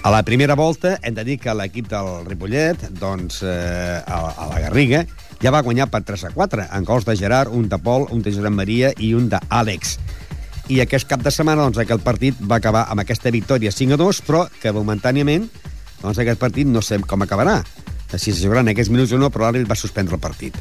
A 0.04 0.12
la 0.12 0.24
primera 0.24 0.56
volta 0.56 1.00
hem 1.02 1.16
de 1.18 1.24
dir 1.26 1.40
que 1.42 1.54
l'equip 1.58 1.90
del 1.92 2.24
Ripollet, 2.28 2.86
doncs, 3.02 3.42
eh, 3.44 3.98
a, 4.06 4.20
a 4.30 4.46
la 4.52 4.62
Garriga, 4.68 5.02
ja 5.42 5.52
va 5.52 5.64
guanyar 5.66 5.90
per 5.92 6.04
3 6.06 6.28
a 6.30 6.32
4, 6.36 6.68
en 6.78 6.86
gols 6.86 7.08
de 7.10 7.18
Gerard, 7.18 7.52
un 7.52 7.68
de 7.70 7.80
Pol, 7.82 8.08
un 8.14 8.22
de 8.22 8.32
Josep 8.34 8.54
Maria 8.54 8.94
i 9.04 9.14
un 9.18 9.28
d'Àlex. 9.34 9.98
I 10.70 10.82
aquest 10.84 11.10
cap 11.10 11.24
de 11.26 11.34
setmana, 11.34 11.66
doncs, 11.66 11.82
aquest 11.82 12.06
partit 12.06 12.38
va 12.40 12.62
acabar 12.62 12.86
amb 12.92 13.04
aquesta 13.04 13.34
victòria 13.34 13.74
5 13.74 13.98
a 13.98 14.00
2, 14.00 14.22
però 14.28 14.46
que 14.62 14.72
momentàniament, 14.76 15.50
doncs, 16.04 16.22
aquest 16.22 16.40
partit 16.40 16.70
no 16.70 16.86
sé 16.86 17.02
com 17.02 17.26
acabarà. 17.26 17.62
Si 18.16 18.32
se 18.32 18.40
jugaran 18.40 18.70
aquests 18.72 18.94
minuts 18.94 19.12
o 19.12 19.20
no, 19.20 19.28
però 19.34 19.48
l'àrbit 19.48 19.68
va 19.68 19.76
suspendre 19.76 20.16
el 20.16 20.24
partit. 20.24 20.56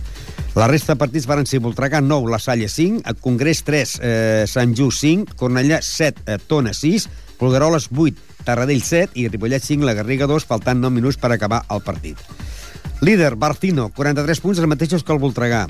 La 0.57 0.67
resta 0.67 0.95
de 0.95 0.99
partits 0.99 1.29
van 1.29 1.45
ser 1.47 1.61
Voltregà 1.61 2.01
9, 2.01 2.31
La 2.33 2.41
Salle 2.41 2.67
5, 2.73 3.15
Congrés 3.21 3.61
3, 3.63 3.99
eh, 4.01 4.45
Sant 4.49 4.73
Just 4.75 5.05
5, 5.05 5.37
Cornellà 5.37 5.83
7, 5.85 6.25
eh, 6.27 6.39
Tona 6.49 6.73
6, 6.75 7.07
Polgueroles 7.39 7.89
8, 7.95 8.17
Tarradell 8.45 8.83
7 8.83 9.19
i 9.19 9.29
Ripollet 9.29 9.63
5, 9.63 9.85
la 9.85 9.95
Garriga 9.95 10.29
2, 10.31 10.47
faltant 10.49 10.81
9 10.81 10.95
minuts 10.95 11.19
per 11.21 11.33
acabar 11.33 11.65
el 11.71 11.83
partit. 11.85 12.21
Líder, 13.01 13.35
Barcino, 13.37 13.91
43 13.93 14.41
punts, 14.41 14.63
els 14.63 14.71
mateixos 14.71 15.05
que 15.05 15.13
el 15.13 15.21
Voltregà. 15.21 15.67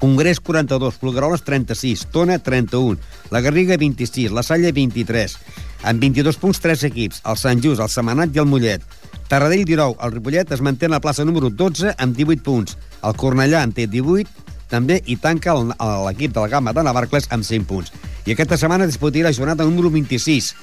Congrés 0.00 0.40
42, 0.40 0.98
Polgueroles 1.00 1.44
36, 1.44 2.08
Tona 2.12 2.38
31, 2.38 2.98
la 3.30 3.40
Garriga 3.40 3.78
26, 3.78 4.32
la 4.34 4.42
Salle 4.42 4.72
23. 4.72 5.38
Amb 5.84 6.02
22 6.02 6.36
punts, 6.42 6.60
3 6.60 6.88
equips, 6.90 7.22
el 7.24 7.38
Sant 7.40 7.62
Just, 7.62 7.80
el 7.80 7.92
Semanat 7.92 8.34
i 8.34 8.42
el 8.42 8.50
Mollet. 8.50 8.82
Tarradell 9.30 9.64
19, 9.64 9.96
el 10.04 10.12
Ripollet 10.12 10.52
es 10.52 10.60
manté 10.60 10.90
a 10.90 10.92
la 10.92 11.00
plaça 11.00 11.24
número 11.24 11.48
12 11.48 11.94
amb 11.96 12.16
18 12.16 12.42
punts. 12.44 12.76
El 13.04 13.16
Cornellà 13.16 13.62
en 13.64 13.72
té 13.72 13.86
18 13.88 14.43
també 14.70 15.00
i 15.06 15.16
tanca 15.16 15.54
l'equip 15.56 16.34
del 16.34 16.48
Gamma 16.50 16.72
de 16.72 16.84
Navarcles 16.86 17.28
amb 17.30 17.44
5 17.44 17.68
punts. 17.68 17.92
I 18.24 18.32
aquesta 18.32 18.58
setmana 18.60 18.88
disputarà 18.88 19.28
la 19.28 19.36
jornada 19.36 19.64
número 19.64 19.90
26. 19.90 20.54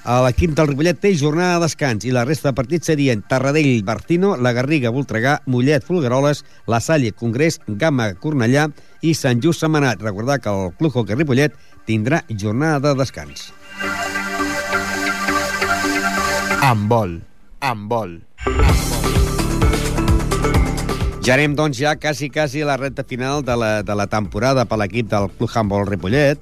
L'equip 0.00 0.54
del 0.56 0.70
Ripollet 0.70 0.96
té 0.96 1.10
jornada 1.14 1.58
de 1.58 1.66
descans 1.66 2.06
i 2.08 2.12
la 2.14 2.24
resta 2.24 2.48
de 2.48 2.56
partits 2.56 2.88
serien 2.88 3.20
Tarradell, 3.20 3.82
Barcino, 3.84 4.32
La 4.36 4.54
Garriga, 4.56 4.90
Voltregà, 4.90 5.42
Mollet, 5.46 5.84
Folgueroles, 5.84 6.44
La 6.66 6.80
Salle, 6.80 7.12
Congrés, 7.12 7.60
Gamma, 7.68 8.14
Cornellà 8.14 8.70
i 9.02 9.12
Sant 9.14 9.42
Just 9.44 9.60
Setmanat. 9.60 10.00
Recordar 10.00 10.40
que 10.40 10.48
el 10.48 10.72
Club 10.78 10.96
Hockey 10.96 11.20
Ripollet 11.20 11.56
tindrà 11.86 12.24
jornada 12.30 12.94
de 12.94 12.96
descans. 13.02 13.52
Amb 16.64 16.88
vol. 16.88 17.20
Amb 17.60 17.92
vol. 17.92 18.18
Amb 18.46 18.64
vol. 18.64 18.99
Ja 21.20 21.34
anem, 21.36 21.52
doncs, 21.52 21.76
ja 21.76 21.98
quasi, 22.00 22.30
quasi 22.32 22.62
a 22.64 22.66
la 22.70 22.78
recta 22.80 23.04
final 23.04 23.42
de 23.44 23.52
la, 23.52 23.82
de 23.84 23.94
la 23.94 24.06
temporada 24.08 24.64
per 24.64 24.78
l'equip 24.80 25.10
del 25.10 25.26
Club 25.36 25.50
Handball 25.52 25.84
Ripollet. 25.84 26.40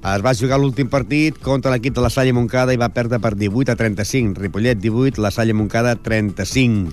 Es 0.00 0.24
va 0.24 0.34
jugar 0.36 0.58
l'últim 0.60 0.90
partit 0.92 1.38
contra 1.40 1.72
l'equip 1.72 1.96
de 1.96 2.04
la 2.04 2.10
Salle 2.12 2.34
Moncada 2.36 2.74
i 2.76 2.80
va 2.80 2.90
perdre 2.92 3.16
per 3.16 3.32
18 3.32 3.72
a 3.72 3.76
35. 3.80 4.36
Ripollet 4.44 4.76
18, 4.76 5.16
la 5.24 5.30
Salle 5.32 5.56
Moncada 5.56 5.94
35. 5.96 6.92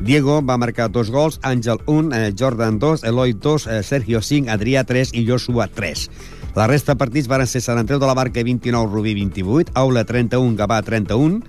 Diego 0.00 0.38
va 0.46 0.60
marcar 0.62 0.86
dos 0.94 1.10
gols, 1.10 1.40
Àngel 1.42 1.82
1, 1.90 2.14
eh, 2.14 2.30
Jordan 2.38 2.78
2, 2.78 3.02
Eloi 3.02 3.34
2, 3.34 3.66
eh, 3.66 3.82
Sergio 3.82 4.22
5, 4.22 4.48
Adrià 4.54 4.86
3 4.86 5.10
i 5.18 5.26
Joshua 5.26 5.66
3. 5.66 6.06
La 6.54 6.70
resta 6.70 6.94
de 6.94 7.02
partits 7.02 7.26
van 7.26 7.46
ser 7.50 7.64
Sant 7.66 7.82
Andreu 7.82 7.98
de 7.98 8.06
la 8.06 8.14
Barca 8.14 8.46
29, 8.46 8.94
Rubí 8.94 9.18
28, 9.18 9.74
Aula 9.74 10.06
31, 10.06 10.54
Gavà 10.54 10.80
31, 10.86 11.42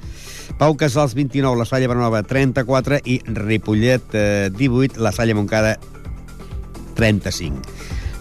Pau 0.57 0.75
Casals, 0.77 1.15
29, 1.15 1.57
la 1.57 1.65
Salle 1.65 1.87
Bonanova, 1.87 2.23
34, 2.23 3.01
i 3.05 3.21
Ripollet, 3.25 4.13
eh, 4.13 4.49
18, 4.55 4.99
la 5.01 5.11
Salle 5.11 5.33
Moncada, 5.33 5.77
35. 6.95 7.61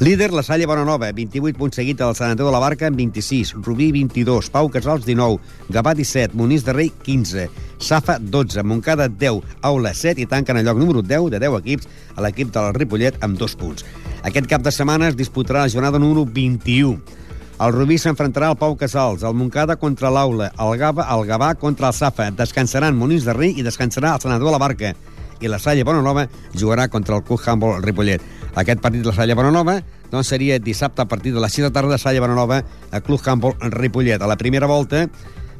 Líder, 0.00 0.32
la 0.32 0.42
Salle 0.42 0.64
Bonanova, 0.64 1.12
28 1.12 1.58
punts 1.58 1.76
seguit 1.76 2.00
al 2.00 2.14
Sant 2.16 2.30
Andreu 2.32 2.48
de 2.48 2.54
la 2.54 2.62
Barca 2.62 2.86
amb 2.88 2.96
26, 2.96 3.50
Rubí 3.60 3.90
22, 3.92 4.48
Pau 4.48 4.70
Casals 4.72 5.04
19, 5.04 5.36
Gavà 5.68 5.92
17, 5.92 6.32
Monís 6.40 6.64
de 6.64 6.72
Rei 6.72 6.88
15, 7.04 7.50
Safa 7.76 8.16
12, 8.18 8.64
Moncada 8.64 9.10
10, 9.12 9.42
Aula 9.60 9.92
7 9.92 10.24
i 10.24 10.26
tanquen 10.26 10.56
el 10.56 10.64
lloc 10.64 10.80
número 10.80 11.02
10 11.04 11.28
de 11.34 11.42
10 11.44 11.58
equips 11.60 11.90
a 12.16 12.24
l'equip 12.24 12.48
del 12.54 12.72
Ripollet 12.78 13.20
amb 13.20 13.36
2 13.36 13.56
punts. 13.60 13.84
Aquest 14.24 14.48
cap 14.48 14.64
de 14.64 14.72
setmana 14.72 15.12
es 15.12 15.20
disputarà 15.20 15.66
la 15.66 15.74
jornada 15.74 16.00
número 16.00 16.24
21. 16.24 16.96
El 17.60 17.74
Rubí 17.74 17.98
s'enfrontarà 18.00 18.46
al 18.48 18.56
Pau 18.56 18.72
Casals, 18.80 19.20
el 19.20 19.34
Moncada 19.36 19.74
contra 19.76 20.08
l'Aula, 20.08 20.46
el 20.64 20.78
Gava, 20.80 21.04
el 21.12 21.26
Gavà 21.28 21.50
contra 21.60 21.90
el 21.90 21.92
Safa. 21.92 22.30
Descansaran 22.32 22.96
Monís 22.96 23.26
de 23.26 23.34
Rei 23.36 23.52
i 23.60 23.64
descansarà 23.66 24.14
el 24.16 24.22
senador 24.22 24.48
de 24.48 24.54
la 24.54 24.60
Barca. 24.62 24.94
I 25.44 25.50
la 25.52 25.58
Salle 25.60 25.84
Bonanova 25.84 26.24
jugarà 26.56 26.88
contra 26.88 27.18
el 27.18 27.22
Club 27.22 27.44
Handball 27.44 27.82
Ripollet. 27.84 28.24
Aquest 28.56 28.80
partit 28.80 29.04
de 29.04 29.10
la 29.10 29.16
Salle 29.18 29.36
Bonanova 29.36 29.76
doncs 30.08 30.32
seria 30.32 30.56
dissabte 30.58 31.04
a 31.04 31.08
partir 31.08 31.34
de 31.34 31.44
les 31.44 31.52
6 31.52 31.68
de 31.68 31.70
tarda 31.76 31.98
Salle 32.00 32.24
Bonanova 32.24 32.62
a 32.64 33.00
Club 33.04 33.20
Handball 33.28 33.58
Ripollet. 33.76 34.22
A 34.22 34.30
la 34.30 34.40
primera 34.40 34.64
volta 34.66 35.04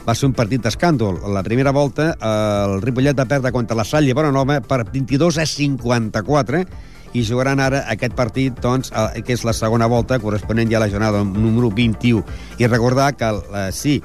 va 0.07 0.17
ser 0.17 0.31
un 0.31 0.33
partit 0.33 0.65
d'escàndol. 0.65 1.21
A 1.21 1.35
la 1.37 1.45
primera 1.45 1.77
volta 1.77 2.15
el 2.17 2.81
Ripollet 2.81 3.13
va 3.13 3.29
perdre 3.29 3.53
contra 3.53 3.77
la 3.77 3.85
Salle 3.85 4.17
Bonanova 4.17 4.63
per 4.65 4.87
22 4.89 5.37
a 5.37 5.45
54 5.45 6.65
i 7.12 7.25
jugaran 7.27 7.61
ara 7.61 7.85
aquest 7.90 8.14
partit, 8.14 8.57
doncs, 8.62 8.92
que 9.25 9.35
és 9.35 9.44
la 9.44 9.55
segona 9.57 9.88
volta, 9.90 10.20
corresponent 10.23 10.70
ja 10.70 10.79
a 10.79 10.85
la 10.85 10.90
jornada 10.92 11.25
número 11.25 11.70
21. 11.70 12.25
I 12.59 12.66
recordar 12.66 13.14
que, 13.16 13.31
eh, 13.31 13.70
sí, 13.73 14.03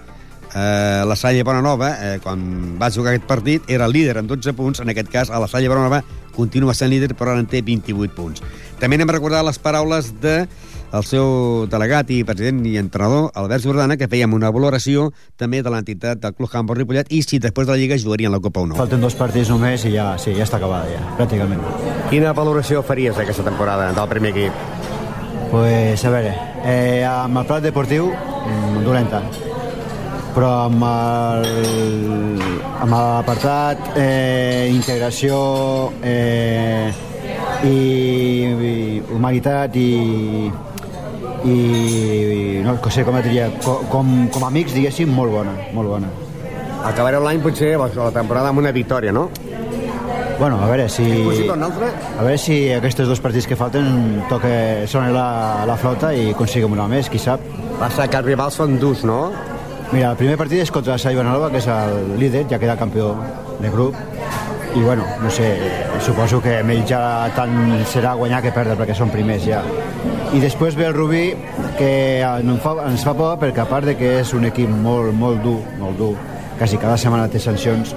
eh, 0.56 1.04
la 1.06 1.16
Salle 1.16 1.44
Bonanova, 1.44 1.92
eh, 2.00 2.20
quan 2.24 2.80
va 2.82 2.92
jugar 2.92 3.14
aquest 3.14 3.28
partit, 3.28 3.64
era 3.68 3.88
líder 3.88 4.18
amb 4.18 4.30
12 4.30 4.54
punts. 4.54 4.80
En 4.80 4.90
aquest 4.90 5.10
cas, 5.10 5.30
a 5.30 5.40
la 5.40 5.48
Salle 5.48 5.70
Bonanova 5.70 6.04
continua 6.36 6.74
sent 6.74 6.90
líder, 6.90 7.16
però 7.16 7.32
ara 7.32 7.40
en 7.40 7.48
té 7.48 7.62
28 7.62 8.16
punts. 8.16 8.42
També 8.80 8.96
anem 8.96 9.10
a 9.10 9.14
recordar 9.14 9.44
les 9.46 9.60
paraules 9.60 10.14
de 10.22 10.48
el 10.94 11.04
seu 11.04 11.66
delegat 11.72 12.10
i 12.14 12.22
president 12.24 12.62
i 12.70 12.78
entrenador, 12.80 13.32
Albert 13.36 13.64
Jordana, 13.66 13.98
que 13.98 14.08
fèiem 14.08 14.34
una 14.34 14.52
valoració 14.54 15.10
també 15.38 15.62
de 15.66 15.70
l'entitat 15.74 16.22
del 16.24 16.34
Club 16.38 16.50
Handball 16.54 16.78
Ripollet 16.78 17.12
i 17.12 17.22
si 17.26 17.40
després 17.40 17.68
de 17.68 17.74
la 17.74 17.78
Lliga 17.82 17.98
jugarien 18.00 18.32
la 18.32 18.40
Copa 18.40 18.62
o 18.62 18.68
no. 18.70 18.76
Falten 18.80 19.02
dos 19.04 19.16
partits 19.16 19.50
només 19.52 19.84
i 19.86 19.92
ja, 19.96 20.14
sí, 20.22 20.34
ja 20.38 20.44
està 20.48 20.58
acabada, 20.62 20.88
ja, 20.94 21.02
pràcticament. 21.18 21.62
Quina 22.10 22.32
valoració 22.38 22.84
faries 22.84 23.18
d'aquesta 23.18 23.44
temporada 23.44 23.92
del 23.98 24.08
primer 24.14 24.32
equip? 24.36 24.54
Pues, 25.52 26.04
a 26.06 26.10
veure, 26.12 26.32
eh, 26.66 27.04
amb 27.06 27.38
el 27.38 27.46
plat 27.46 27.64
deportiu, 27.64 28.08
mm, 28.12 28.84
dolenta. 28.86 29.22
Però 30.36 30.50
amb 30.66 30.84
el- 30.84 32.42
amb 32.84 32.92
l'apartat 32.92 33.94
eh, 33.96 34.68
integració 34.74 35.94
eh, 36.04 36.92
i, 37.64 37.70
i 37.70 39.02
humanitat 39.16 39.76
i, 39.80 40.52
i 41.46 42.62
no 42.66 42.78
sé 42.90 43.06
com 43.06 43.18
et 43.20 43.28
diria, 43.28 43.50
com, 43.64 43.86
com, 43.92 44.14
com 44.34 44.46
a 44.46 44.52
amics, 44.52 44.74
diguéssim, 44.76 45.12
molt 45.14 45.34
bona, 45.34 45.54
molt 45.76 45.94
bona. 45.96 46.12
Acabareu 46.86 47.24
l'any 47.26 47.42
potser, 47.42 47.76
la 47.78 48.12
temporada 48.14 48.52
amb 48.52 48.62
una 48.62 48.74
victòria, 48.76 49.14
no? 49.14 49.30
Bueno, 50.38 50.60
a 50.62 50.68
veure 50.68 50.90
si... 50.90 51.06
A 52.20 52.24
veure 52.24 52.38
si 52.42 52.58
aquests 52.76 53.06
dos 53.08 53.22
partits 53.24 53.48
que 53.48 53.56
falten 53.56 54.24
toca 54.30 54.52
sonar 54.92 55.14
la, 55.16 55.28
la 55.70 55.78
flauta 55.80 56.12
i 56.14 56.32
aconseguim 56.34 56.76
una 56.76 56.90
més, 56.92 57.10
qui 57.10 57.22
sap. 57.22 57.44
Passa 57.80 58.10
que 58.12 58.20
els 58.20 58.28
rivals 58.28 58.60
són 58.60 58.76
durs, 58.82 59.06
no? 59.08 59.30
Mira, 59.94 60.12
el 60.12 60.20
primer 60.20 60.36
partit 60.38 60.66
és 60.66 60.74
contra 60.74 60.98
Sai 61.00 61.16
Benalova, 61.16 61.52
que 61.54 61.62
és 61.62 61.70
el 61.72 62.16
líder, 62.20 62.46
ja 62.52 62.60
queda 62.60 62.76
campió 62.80 63.14
de 63.62 63.72
grup. 63.72 63.96
I 64.76 64.82
bueno, 64.82 65.06
no 65.22 65.30
sé, 65.32 65.56
suposo 66.04 66.42
que 66.44 66.58
amb 66.60 66.74
ell 66.74 66.82
ja 66.84 67.00
tant 67.32 67.54
serà 67.88 68.12
guanyar 68.20 68.42
que 68.44 68.52
perdre, 68.52 68.76
perquè 68.76 68.96
són 68.98 69.08
primers 69.08 69.46
ja. 69.48 69.62
I 70.36 70.42
després 70.44 70.76
ve 70.76 70.90
el 70.90 70.94
Rubí, 70.98 71.30
que 71.78 71.92
ens 72.20 72.60
fa, 72.60 72.74
ens 72.84 73.06
fa 73.08 73.14
por 73.16 73.38
perquè 73.40 73.64
a 73.64 73.70
part 73.70 73.88
de 73.88 73.96
que 73.96 74.18
és 74.20 74.34
un 74.36 74.44
equip 74.50 74.68
molt, 74.68 75.14
molt 75.16 75.40
dur, 75.46 75.62
molt 75.80 75.96
dur, 75.96 76.12
quasi 76.60 76.76
cada 76.82 76.98
setmana 77.00 77.32
té 77.32 77.40
sancions, 77.40 77.96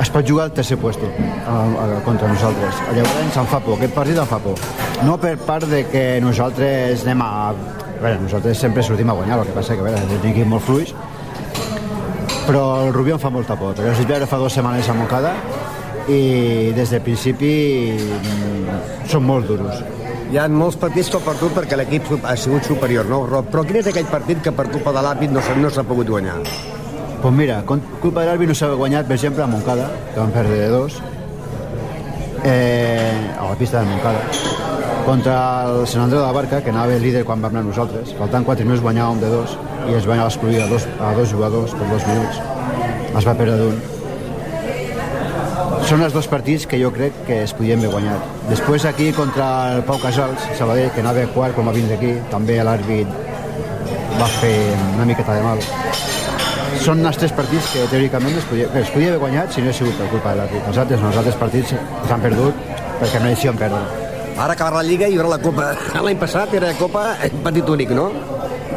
es 0.00 0.10
pot 0.10 0.24
jugar 0.24 0.46
al 0.48 0.54
tercer 0.56 0.78
puesto 0.80 1.10
a, 1.44 1.52
a, 1.52 1.88
contra 2.06 2.32
nosaltres. 2.32 2.80
Llavors 2.96 3.36
em 3.42 3.50
fa 3.52 3.60
por, 3.60 3.76
aquest 3.76 3.94
partit 3.94 4.18
em 4.18 4.30
fa 4.30 4.38
por. 4.40 4.60
No 5.04 5.18
per 5.20 5.34
part 5.44 5.68
de 5.68 5.84
que 5.90 6.06
nosaltres 6.24 7.04
anem 7.04 7.24
a... 7.24 7.32
A 7.94 8.04
veure, 8.04 8.18
nosaltres 8.20 8.58
sempre 8.58 8.82
sortim 8.82 9.08
a 9.08 9.14
guanyar, 9.16 9.38
el 9.38 9.46
que 9.48 9.54
passa 9.54 9.76
que 9.76 9.80
a 9.80 9.84
veure, 9.86 10.00
és 10.00 10.16
un 10.18 10.24
equip 10.28 10.48
molt 10.50 10.64
fluix, 10.66 10.90
però 12.44 12.64
el 12.82 12.90
Rubí 12.92 13.14
em 13.14 13.20
fa 13.22 13.30
molta 13.32 13.54
por, 13.56 13.72
perquè 13.72 13.92
els 13.92 14.00
vaig 14.02 14.10
veure 14.10 14.26
fa 14.28 14.40
dues 14.42 14.56
setmanes 14.58 14.90
a 14.90 14.96
Moncada 14.98 15.30
i 16.08 16.72
des 16.76 16.90
del 16.92 17.02
principi 17.04 17.52
mm, 17.96 18.80
són 19.10 19.24
molt 19.24 19.48
duros. 19.48 19.82
Hi 20.32 20.38
ha 20.40 20.46
molts 20.48 20.76
partits 20.80 21.10
que 21.12 21.20
per 21.22 21.36
tu 21.40 21.50
perquè 21.54 21.76
l'equip 21.78 22.08
ha 22.24 22.36
sigut 22.36 22.66
superior, 22.66 23.06
no? 23.06 23.24
Rob? 23.28 23.50
Però 23.52 23.62
quin 23.64 23.80
és 23.80 23.90
aquell 23.90 24.08
partit 24.10 24.40
que 24.42 24.52
per 24.52 24.70
culpa 24.72 24.92
de 24.96 25.04
l'àrbit 25.04 25.32
no 25.32 25.42
s'ha 25.44 25.54
no 25.56 25.84
pogut 25.88 26.08
guanyar? 26.10 26.40
Pues 27.24 27.34
mira, 27.34 27.62
culpa 27.64 28.20
de 28.20 28.26
l'Albi 28.26 28.46
no 28.50 28.54
s'ha 28.54 28.68
guanyat, 28.76 29.06
per 29.08 29.16
exemple, 29.16 29.42
a 29.42 29.46
Moncada, 29.48 29.86
que 30.12 30.20
van 30.20 30.32
perdre 30.34 30.58
de 30.60 30.66
dos, 30.68 30.98
eh, 32.44 33.30
a 33.38 33.48
la 33.48 33.54
pista 33.56 33.80
de 33.80 33.86
Moncada, 33.88 34.20
contra 35.06 35.38
el 35.70 35.86
Sant 35.86 36.04
Andreu 36.04 36.20
de 36.20 36.26
la 36.26 36.36
Barca, 36.36 36.60
que 36.60 36.68
anava 36.68 37.00
líder 37.00 37.24
quan 37.24 37.40
vam 37.40 37.56
anar 37.56 37.64
nosaltres, 37.64 38.12
faltant 38.18 38.44
4 38.44 38.68
minuts 38.68 38.84
guanyàvem 38.84 39.24
de 39.24 39.32
dos, 39.38 39.56
i 39.88 39.96
es 39.96 40.04
va 40.04 40.18
anar 40.18 40.28
a 40.28 40.34
excluir 40.34 40.60
a 40.66 40.68
dos, 40.68 40.84
a 41.00 41.14
dos 41.16 41.32
jugadors 41.32 41.72
per 41.72 41.88
dos 41.88 42.06
minuts. 42.12 42.44
Es 43.16 43.24
va 43.24 43.38
perdre 43.40 43.56
d'un. 43.62 43.93
Són 45.84 46.00
els 46.02 46.14
dos 46.16 46.26
partits 46.30 46.64
que 46.66 46.78
jo 46.80 46.88
crec 46.94 47.16
que 47.26 47.42
es 47.44 47.52
podien 47.54 47.78
haver 47.82 47.90
guanyat. 47.92 48.22
Després 48.48 48.86
aquí 48.88 49.10
contra 49.16 49.48
el 49.76 49.82
Pau 49.84 49.98
Casals, 50.00 50.46
Sabadell, 50.58 50.90
que 50.94 51.02
anava 51.04 51.26
quart 51.34 51.54
com 51.56 51.68
a 51.68 51.74
vins 51.76 51.90
d'aquí, 51.92 52.14
també 52.32 52.56
l'àrbit 52.64 53.10
va 54.18 54.28
fer 54.40 54.54
una 54.94 55.04
miqueta 55.10 55.34
de 55.36 55.42
mal 55.44 55.60
són 56.84 57.00
els 57.06 57.16
tres 57.16 57.32
partits 57.32 57.68
que 57.72 57.84
teòricament 57.88 58.34
es 58.36 58.44
podia, 58.50 58.66
que 58.72 58.80
es 58.82 58.90
podia 58.92 59.12
haver 59.12 59.20
guanyat 59.22 59.52
si 59.54 59.62
no 59.62 59.68
hagués 59.68 59.78
sigut 59.78 59.94
per 59.96 60.08
culpa 60.10 60.32
de 60.34 60.40
l'àrbit. 60.40 60.64
Els 60.68 60.78
altres 60.82 61.00
no, 61.00 61.08
els 61.12 61.18
altres 61.20 61.36
partits 61.40 61.70
s'han 62.08 62.20
perdut 62.24 62.58
perquè 63.00 63.20
mereixien 63.22 63.56
perdre. 63.60 63.78
Ara 64.34 64.56
acabarà 64.56 64.80
la 64.82 64.88
Lliga 64.88 65.06
i 65.08 65.14
hi 65.14 65.20
haurà 65.20 65.30
la 65.36 65.38
Copa. 65.40 65.68
L'any 66.04 66.18
passat 66.20 66.52
era 66.58 66.72
Copa 66.76 67.04
en 67.24 67.38
partit 67.46 67.70
únic, 67.70 67.94
no? 67.96 68.08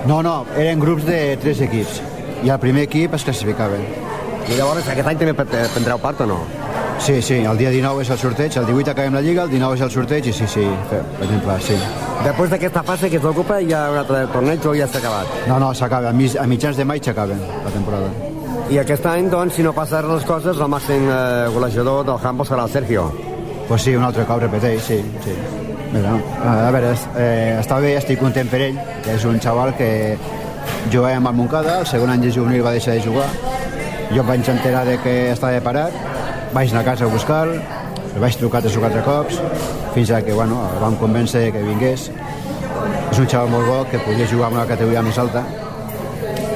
No, 0.08 0.22
no, 0.24 0.36
eren 0.56 0.80
grups 0.80 1.08
de 1.10 1.18
tres 1.42 1.60
equips 1.66 2.00
i 2.46 2.54
el 2.54 2.62
primer 2.62 2.86
equip 2.88 3.18
es 3.18 3.26
classificava. 3.28 3.80
I 4.48 4.56
llavors 4.56 4.88
aquest 4.94 5.10
any 5.10 5.18
també 5.20 5.34
pre- 5.42 5.66
prendreu 5.74 6.00
part 6.00 6.22
o 6.24 6.30
no? 6.30 6.40
Sí, 7.00 7.22
sí, 7.22 7.36
el 7.36 7.58
dia 7.58 7.70
19 7.70 8.02
és 8.04 8.10
el 8.10 8.18
sorteig, 8.20 8.58
el 8.58 8.66
18 8.66 8.92
acabem 8.92 9.14
la 9.14 9.22
Lliga, 9.22 9.44
el 9.44 9.52
19 9.52 9.78
és 9.78 9.84
el 9.86 9.92
sorteig 9.94 10.28
i 10.28 10.34
sí, 10.34 10.48
sí, 10.50 10.64
per 10.90 11.04
exemple, 11.24 11.58
sí. 11.64 11.78
Després 12.26 12.50
d'aquesta 12.52 12.84
fase 12.84 13.10
que 13.14 13.22
Copa 13.22 13.60
hi 13.62 13.72
ha 13.72 13.84
un 13.94 14.00
altre 14.02 14.26
torneig 14.34 14.66
o 14.66 14.74
ja 14.76 14.88
s'ha 14.90 15.00
acabat? 15.00 15.36
No, 15.48 15.60
no, 15.62 15.74
s'acaba, 15.74 16.10
a, 16.10 16.48
mitjans 16.50 16.78
de 16.78 16.86
maig 16.86 17.06
s'acaba 17.06 17.38
la 17.38 17.72
temporada. 17.72 18.10
I 18.74 18.82
aquest 18.82 19.06
any, 19.08 19.30
doncs, 19.32 19.56
si 19.56 19.64
no 19.64 19.72
passa 19.78 20.02
res 20.02 20.18
les 20.18 20.26
coses, 20.28 20.58
el 20.60 20.68
màxim 20.74 21.06
eh, 21.08 21.48
golejador 21.54 22.04
del 22.10 22.18
handball 22.20 22.50
serà 22.50 22.66
el 22.68 22.74
Sergio. 22.74 23.06
Pues 23.68 23.82
sí, 23.84 23.96
un 23.96 24.04
altre 24.04 24.26
cop 24.26 24.42
repeteix, 24.42 24.82
sí, 24.84 24.98
sí. 25.24 25.36
Mira, 25.94 26.18
a 26.44 26.72
veure, 26.76 26.92
eh, 27.16 27.56
està 27.62 27.80
bé, 27.80 27.94
estic 27.96 28.20
content 28.20 28.50
per 28.52 28.60
ell, 28.66 28.82
que 29.06 29.16
és 29.16 29.24
un 29.30 29.40
xaval 29.40 29.72
que 29.78 30.18
jugava 30.92 31.16
amb 31.16 31.32
el 31.32 31.38
Moncada, 31.38 31.80
el 31.80 31.88
segon 31.88 32.12
any 32.12 32.26
de 32.26 32.34
juvenil 32.36 32.66
va 32.66 32.76
deixar 32.76 32.98
de 32.98 33.06
jugar, 33.06 33.30
jo 34.12 34.22
em 34.24 34.28
vaig 34.28 34.52
enterar 34.52 34.84
de 34.88 34.98
que 35.04 35.16
estava 35.32 35.64
parat, 35.64 35.96
vaig 36.54 36.72
anar 36.72 36.82
a 36.82 36.86
casa 36.92 37.06
a 37.06 37.12
buscar-lo, 37.12 37.60
el 38.16 38.20
vaig 38.24 38.36
trucar 38.40 38.62
tres 38.64 38.76
o 38.78 38.82
quatre 38.82 39.02
cops, 39.06 39.40
fins 39.94 40.12
a 40.12 40.22
que, 40.26 40.34
bueno, 40.34 40.62
el 40.74 40.80
vam 40.82 40.96
convèncer 40.98 41.52
que 41.54 41.62
vingués. 41.64 42.10
És 43.12 43.20
un 43.20 43.28
xaval 43.30 43.50
molt 43.50 43.68
bo 43.68 43.80
que 43.92 44.00
podia 44.04 44.28
jugar 44.28 44.50
en 44.52 44.58
una 44.60 44.66
categoria 44.70 45.02
més 45.06 45.18
alta, 45.18 45.44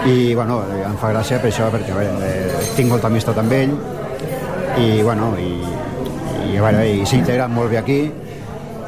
i 0.06 0.34
bueno, 0.34 0.62
em 0.86 0.96
fa 0.98 1.12
gràcia 1.14 1.38
per 1.42 1.52
això 1.52 1.68
perquè 1.74 1.94
veure, 1.94 2.26
eh, 2.26 2.72
tinc 2.76 2.90
molta 2.90 3.08
amistat 3.12 3.38
amb 3.38 3.54
ell. 3.54 3.76
I 4.82 5.02
bueno 5.04 5.34
i, 5.38 5.52
i, 6.48 6.60
veure, 6.60 6.86
i 6.88 7.06
s'ha 7.06 7.18
integrat 7.20 7.52
molt 7.52 7.70
bé 7.70 7.78
aquí. 7.78 8.02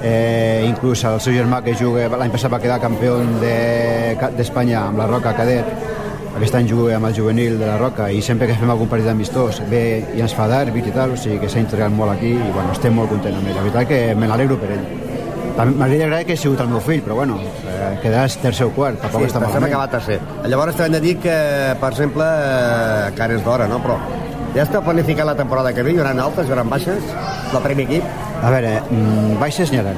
Eh, 0.04 0.66
inclús 0.68 1.04
el 1.08 1.20
seu 1.24 1.32
germà 1.36 1.62
que 1.64 1.76
juga 1.80 2.10
l'any 2.18 2.32
passat 2.34 2.52
va 2.52 2.60
quedar 2.60 2.80
campió 2.82 3.18
de- 3.40 4.18
d'Espanya 4.36 4.88
amb 4.90 4.98
la 5.00 5.06
Roca 5.08 5.32
Cadet 5.38 5.70
aquest 6.38 6.56
any 6.58 6.68
juga 6.70 6.96
amb 6.98 7.06
el 7.10 7.16
juvenil 7.16 7.60
de 7.60 7.68
la 7.68 7.78
Roca 7.78 8.10
i 8.12 8.22
sempre 8.26 8.48
que 8.50 8.56
fem 8.58 8.70
algun 8.74 8.90
partit 8.90 9.10
amistós 9.12 9.62
ve 9.70 9.84
i 10.18 10.22
ens 10.26 10.34
fa 10.34 10.48
d'àrbit 10.50 10.88
i 10.90 10.94
tal, 10.96 11.14
o 11.14 11.18
sigui 11.18 11.40
que 11.44 11.50
s'ha 11.50 11.62
integrat 11.62 11.94
molt 11.94 12.16
aquí 12.16 12.34
i 12.34 12.52
bueno, 12.52 12.72
estem 12.74 12.96
molt 12.98 13.10
contents 13.14 13.38
amb 13.38 13.48
ell, 13.48 13.56
la 13.60 13.66
veritat 13.68 13.88
que 13.88 14.00
me 14.16 14.30
n'alegro 14.30 14.58
per 14.62 14.72
ell 14.78 14.86
M'hauria 15.54 16.08
agradat 16.08 16.26
que 16.26 16.32
hagués 16.34 16.42
sigut 16.42 16.62
el 16.64 16.70
meu 16.72 16.80
fill, 16.82 17.04
però 17.06 17.14
bueno, 17.20 17.36
eh, 17.38 17.92
quedaràs 18.02 18.40
tercer 18.42 18.66
o 18.66 18.72
quart, 18.74 18.98
tampoc 18.98 19.22
Sí, 19.22 19.28
està 19.28 19.40
malament. 19.40 19.68
acabar 19.68 19.90
tercer. 19.92 20.20
Llavors 20.50 20.76
t'hem 20.76 20.96
de 20.96 21.00
dir 21.00 21.12
que, 21.22 21.36
per 21.80 21.92
exemple, 21.92 22.26
eh, 22.26 23.12
que 23.14 23.22
ara 23.22 23.36
és 23.36 23.44
d'hora, 23.46 23.68
no? 23.68 23.78
Però 23.84 24.00
ja 24.56 24.64
està 24.64 24.82
planificat 24.82 25.28
la 25.28 25.36
temporada 25.36 25.72
que 25.72 25.84
ve? 25.84 25.94
Hi 25.94 26.00
haurà 26.00 26.16
altes, 26.24 26.48
hi 26.48 26.50
haurà 26.50 26.64
baixes? 26.64 27.04
Del 27.52 27.62
primer 27.62 27.86
equip? 27.86 28.04
A 28.42 28.50
veure, 28.50 28.82
mm, 28.90 29.40
baixes 29.40 29.72
n'hi 29.72 29.78
haurà. 29.78 29.94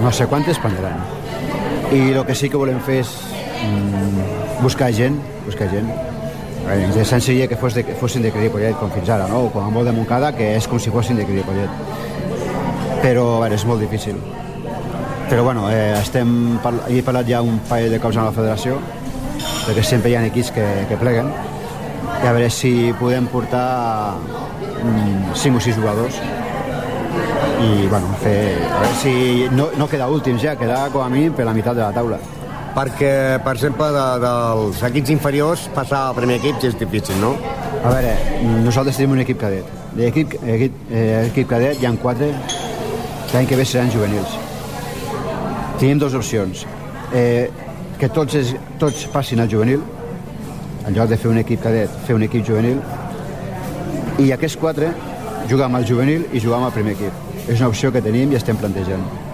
No 0.00 0.10
sé 0.10 0.26
quantes 0.26 0.58
prendran. 0.58 0.96
I 1.92 2.12
el 2.12 2.24
que 2.24 2.34
sí 2.34 2.48
que 2.48 2.56
volem 2.56 2.80
fer 2.80 3.00
és 3.00 3.12
mm, 3.64 4.62
buscar 4.62 4.92
gent, 4.92 5.18
buscar 5.46 5.68
gent. 5.72 5.90
Interessant 6.68 7.22
seria 7.24 7.46
que, 7.48 7.56
fos 7.56 7.74
de, 7.74 7.84
fossin 7.96 8.24
de 8.24 8.32
Cripollet 8.32 8.76
com 8.76 8.90
fins 8.92 9.08
ara, 9.08 9.28
no? 9.30 9.46
O 9.46 9.52
com 9.52 9.64
a 9.64 9.70
molt 9.72 9.88
de 9.88 9.94
Montcada, 9.96 10.34
que 10.36 10.50
és 10.56 10.68
com 10.68 10.80
si 10.80 10.92
fossin 10.92 11.16
de 11.16 11.24
Cripollet. 11.28 11.70
Però, 13.00 13.24
a 13.36 13.40
veure, 13.44 13.56
és 13.56 13.64
molt 13.64 13.80
difícil. 13.80 14.18
Però, 15.28 15.44
bueno, 15.44 15.68
eh, 15.70 15.94
estem, 16.00 16.58
he 16.88 17.00
parlat 17.04 17.28
ja 17.28 17.40
un 17.44 17.60
parell 17.68 17.94
de 17.94 18.00
cops 18.02 18.18
amb 18.18 18.28
la 18.28 18.36
federació, 18.36 18.78
perquè 19.66 19.84
sempre 19.84 20.12
hi 20.12 20.18
ha 20.18 20.26
equips 20.28 20.52
que, 20.56 20.66
que 20.90 21.00
pleguen, 21.00 21.30
i 22.18 22.26
a 22.26 22.32
veure 22.34 22.48
si 22.50 22.92
podem 22.98 23.28
portar 23.30 24.16
mm, 24.82 25.36
5 25.38 25.60
o 25.60 25.62
6 25.62 25.76
jugadors 25.76 26.18
i 27.58 27.86
bueno, 27.90 28.10
fer, 28.22 28.58
a 28.70 28.80
veure 28.82 28.96
si 28.98 29.12
no, 29.54 29.68
no 29.78 29.88
queda 29.90 30.08
últims 30.10 30.42
ja, 30.42 30.56
queda 30.58 30.86
com 30.94 31.04
a 31.04 31.08
mínim 31.12 31.34
per 31.34 31.46
la 31.46 31.54
meitat 31.54 31.78
de 31.78 31.84
la 31.84 31.92
taula. 31.94 32.18
Perquè, 32.78 33.40
per 33.42 33.56
exemple, 33.56 33.88
de, 33.90 34.02
dels 34.22 34.82
equips 34.86 35.10
inferiors, 35.10 35.64
passar 35.74 36.04
al 36.06 36.14
primer 36.14 36.36
equip 36.38 36.62
és 36.68 36.76
difícil, 36.78 37.16
no? 37.18 37.32
A 37.82 37.90
veure, 37.90 38.12
nosaltres 38.62 39.00
tenim 39.00 39.16
un 39.16 39.22
equip 39.24 39.40
cadet. 39.40 39.72
L'equip 39.98 40.36
equip, 40.38 40.76
eh, 40.94 41.24
equip 41.24 41.50
cadet 41.50 41.82
hi 41.82 41.88
ha 41.88 41.92
quatre 41.98 42.30
l'any 43.32 43.50
que 43.50 43.58
ve 43.58 43.66
seran 43.66 43.90
juvenils. 43.90 44.38
Tenim 45.80 45.98
dues 45.98 46.14
opcions. 46.14 46.62
Eh, 47.10 47.50
que 47.98 48.14
tots, 48.14 48.38
es, 48.38 48.54
tots 48.78 49.08
passin 49.10 49.42
al 49.42 49.50
juvenil, 49.50 49.82
en 50.86 50.94
lloc 50.94 51.10
de 51.10 51.18
fer 51.18 51.34
un 51.34 51.42
equip 51.42 51.66
cadet, 51.66 52.00
fer 52.06 52.14
un 52.14 52.28
equip 52.30 52.46
juvenil, 52.46 52.78
i 54.22 54.30
aquests 54.38 54.60
quatre 54.62 54.94
jugar 55.50 55.66
amb 55.66 55.82
el 55.82 55.88
juvenil 55.90 56.30
i 56.30 56.46
jugar 56.46 56.62
amb 56.62 56.70
el 56.70 56.78
primer 56.78 56.94
equip. 56.94 57.24
és 57.48 57.58
una 57.58 57.70
opció 57.72 57.90
que 57.90 58.02
tenim 58.04 58.30
i 58.30 58.36
estem 58.36 58.56
plantejant. 58.60 59.27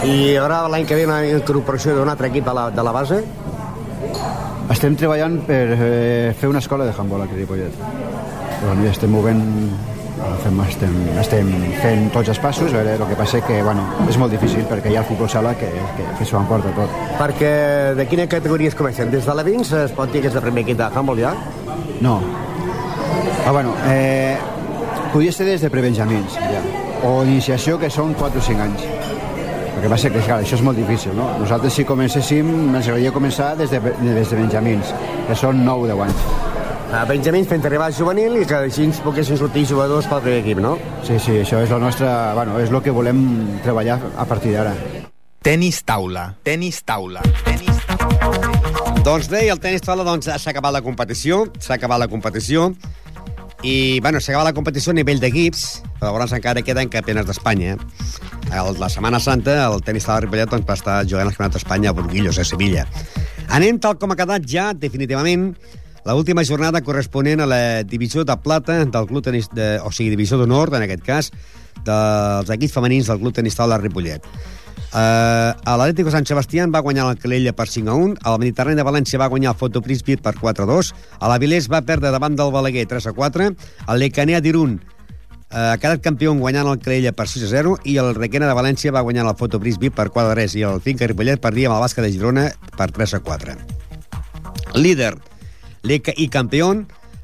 I 0.00 0.36
ara 0.40 0.62
l'any 0.72 0.86
que 0.88 0.96
ve 0.96 1.04
la 1.08 1.20
incorporació 1.28 1.92
d'un 1.96 2.08
altre 2.08 2.30
equip 2.30 2.48
a 2.48 2.56
la, 2.56 2.66
de 2.72 2.84
la 2.86 2.92
base? 2.94 3.20
Estem 4.72 4.94
treballant 4.96 5.40
per 5.44 5.64
eh, 5.76 6.32
fer 6.38 6.48
una 6.48 6.62
escola 6.62 6.86
de 6.86 6.94
handball 6.96 7.26
aquí 7.26 7.36
a 7.36 7.40
Ripollet. 7.42 7.80
Bueno, 8.62 8.84
i 8.84 8.88
estem 8.88 9.12
movent 9.12 9.42
fem, 10.44 10.60
estem, 10.64 10.94
estem 11.20 11.50
fent 11.82 12.06
tots 12.14 12.30
els 12.32 12.40
passos, 12.40 12.72
veure, 12.72 12.94
el 12.96 13.04
que 13.08 13.18
passa 13.18 13.40
que 13.44 13.60
bueno, 13.64 13.84
és 14.08 14.18
molt 14.20 14.32
difícil 14.32 14.64
perquè 14.68 14.92
hi 14.92 14.96
ha 14.96 15.02
el 15.02 15.08
futbol 15.08 15.28
sala 15.32 15.54
que, 15.58 15.68
que, 15.96 16.06
que 16.18 16.28
s'ho 16.28 16.38
emporta 16.40 16.72
tot. 16.76 16.96
Perquè 17.18 17.52
de 17.98 18.06
quina 18.08 18.28
categoria 18.30 18.72
es 18.72 18.78
comencen? 18.78 19.10
Des 19.12 19.26
de 19.26 19.36
la 19.36 19.44
20 19.46 19.84
es 19.84 19.96
pot 19.96 20.12
dir 20.12 20.24
que 20.24 20.32
és 20.32 20.38
el 20.38 20.44
primer 20.46 20.64
equip 20.64 20.80
de 20.80 20.88
handball 20.88 21.20
ja? 21.20 21.34
No. 22.00 22.20
Ah, 23.44 23.52
bueno, 23.52 23.74
eh, 23.88 24.36
podria 25.12 25.32
ser 25.32 25.48
des 25.48 25.60
de 25.64 25.70
prebenjamins, 25.72 26.40
ja. 26.40 26.64
O 27.08 27.22
iniciació, 27.24 27.78
que 27.80 27.88
són 27.92 28.12
4 28.14 28.40
o 28.40 28.44
5 28.44 28.66
anys. 28.68 28.99
El 29.80 29.86
que 29.86 29.94
passa 29.94 30.10
que, 30.12 30.20
clar, 30.20 30.42
això 30.42 30.58
és 30.58 30.60
molt 30.60 30.76
difícil, 30.76 31.14
no? 31.16 31.24
Nosaltres, 31.40 31.72
si 31.72 31.86
comencéssim, 31.88 32.48
ens 32.52 32.82
agradaria 32.82 33.12
començar 33.14 33.54
des 33.56 33.70
de, 33.72 33.78
des 33.80 34.28
de 34.28 34.36
benjamins, 34.36 34.90
que 35.24 35.36
són 35.40 35.62
9 35.64 35.86
o 35.86 35.88
10 35.88 36.02
anys. 36.04 36.24
A 36.92 37.06
Benjamins 37.08 37.48
fent 37.48 37.64
arribar 37.64 37.86
al 37.88 37.94
juvenil 37.96 38.36
i 38.42 38.44
que 38.44 38.58
així 38.58 38.84
ens 38.84 39.00
poguessin 39.00 39.38
sortir 39.40 39.62
jugadors 39.70 40.04
pel 40.10 40.20
primer 40.26 40.42
equip, 40.42 40.60
no? 40.60 40.74
Sí, 41.06 41.16
sí, 41.16 41.38
això 41.40 41.62
és 41.64 41.72
la 41.72 41.78
nostra... 41.80 42.10
Bueno, 42.36 42.58
és 42.60 42.68
el 42.68 42.76
que 42.84 42.92
volem 42.92 43.22
treballar 43.64 43.96
a 44.20 44.26
partir 44.28 44.52
d'ara. 44.52 44.74
Tenis 45.40 45.80
taula, 45.88 46.26
tenis 46.44 46.82
taula, 46.84 47.24
tenis 47.46 47.80
taula. 47.88 49.00
Doncs 49.06 49.30
bé, 49.32 49.46
el 49.48 49.64
tenis 49.64 49.86
taula 49.86 50.04
doncs, 50.04 50.28
s'ha 50.28 50.52
acabat 50.52 50.76
la 50.76 50.84
competició, 50.84 51.46
s'ha 51.56 51.80
acabat 51.80 52.04
la 52.04 52.10
competició, 52.12 52.68
i 53.64 53.96
bueno, 54.04 54.20
s'ha 54.20 54.34
acabat 54.34 54.52
la 54.52 54.56
competició 54.60 54.92
a 54.92 55.00
nivell 55.00 55.24
d'equips, 55.24 55.64
però 55.96 56.10
llavors 56.10 56.36
encara 56.36 56.60
queden 56.68 56.92
campionats 56.92 57.32
d'Espanya. 57.32 57.78
El, 58.50 58.80
la 58.80 58.88
Setmana 58.90 59.20
Santa, 59.22 59.54
el 59.66 59.82
tenis 59.86 60.06
de 60.08 60.16
Ripollet 60.24 60.50
doncs, 60.50 60.66
va 60.66 60.74
estar 60.78 60.96
jugant 61.06 61.28
el 61.28 61.34
Campionat 61.34 61.54
d'Espanya 61.54 61.92
a 61.92 61.96
Burguillos, 61.96 62.38
a 62.38 62.44
Sevilla. 62.44 62.86
Anem 63.54 63.78
tal 63.82 63.96
com 63.98 64.10
ha 64.10 64.18
quedat 64.18 64.46
ja, 64.50 64.70
definitivament, 64.74 65.52
la 66.04 66.16
última 66.18 66.42
jornada 66.44 66.80
corresponent 66.82 67.44
a 67.44 67.46
la 67.46 67.60
divisió 67.84 68.24
de 68.24 68.36
plata 68.42 68.80
del 68.84 69.06
club 69.06 69.24
tenis, 69.24 69.50
de, 69.54 69.76
o 69.84 69.92
sigui, 69.92 70.10
divisió 70.16 70.38
d'honor, 70.40 70.74
en 70.74 70.86
aquest 70.86 71.04
cas, 71.06 71.30
dels 71.86 72.50
equips 72.50 72.74
femenins 72.74 73.10
del 73.10 73.20
club 73.22 73.36
tenis 73.36 73.56
de 73.56 73.78
Ripollet. 73.78 74.26
Uh, 74.90 75.54
L'Atlético 75.78 76.10
Sant 76.10 76.26
Sebastián 76.26 76.72
va 76.74 76.82
guanyar 76.82 77.04
la 77.06 77.14
Calella 77.14 77.52
per 77.54 77.68
5 77.70 77.92
a 77.92 77.94
1, 77.94 78.14
el 78.26 78.38
Mediterrani 78.42 78.80
de 78.80 78.86
València 78.86 79.20
va 79.22 79.28
guanyar 79.30 79.52
el 79.52 79.58
Fotoprisbit 79.60 80.22
per 80.24 80.34
4 80.40 80.66
a 80.66 80.66
2, 80.66 80.94
a 81.20 81.30
l'Avilés 81.30 81.68
va 81.70 81.84
perdre 81.86 82.10
davant 82.10 82.34
del 82.34 82.50
Balaguer 82.50 82.88
3 82.90 83.06
a 83.06 83.12
4, 83.14 83.52
el 83.86 84.02
Lecanea 84.02 84.40
d'Irun 84.42 84.80
ha 85.50 85.76
quedat 85.82 86.02
campió 86.02 86.30
guanyant 86.38 86.68
el 86.70 86.78
Calella 86.78 87.10
per 87.16 87.26
6 87.26 87.48
a 87.48 87.50
0 87.50 87.74
i 87.90 87.96
el 87.98 88.12
Requena 88.14 88.46
de 88.46 88.54
València 88.54 88.92
va 88.94 89.02
guanyar 89.02 89.26
el 89.26 89.36
Fotoprisbit 89.38 89.94
per 89.96 90.08
4 90.14 90.30
a 90.30 90.36
3 90.38 90.54
i 90.60 90.62
el 90.68 90.78
Finca 90.84 91.08
Ripollet 91.10 91.42
perdia 91.42 91.68
amb 91.68 91.78
el 91.78 91.82
Basca 91.82 92.04
de 92.04 92.12
Girona 92.14 92.46
per 92.76 92.90
3 92.94 93.16
a 93.18 93.20
4. 93.26 93.56
Líder 94.78 95.16
i 95.82 96.28
campió, 96.30 96.70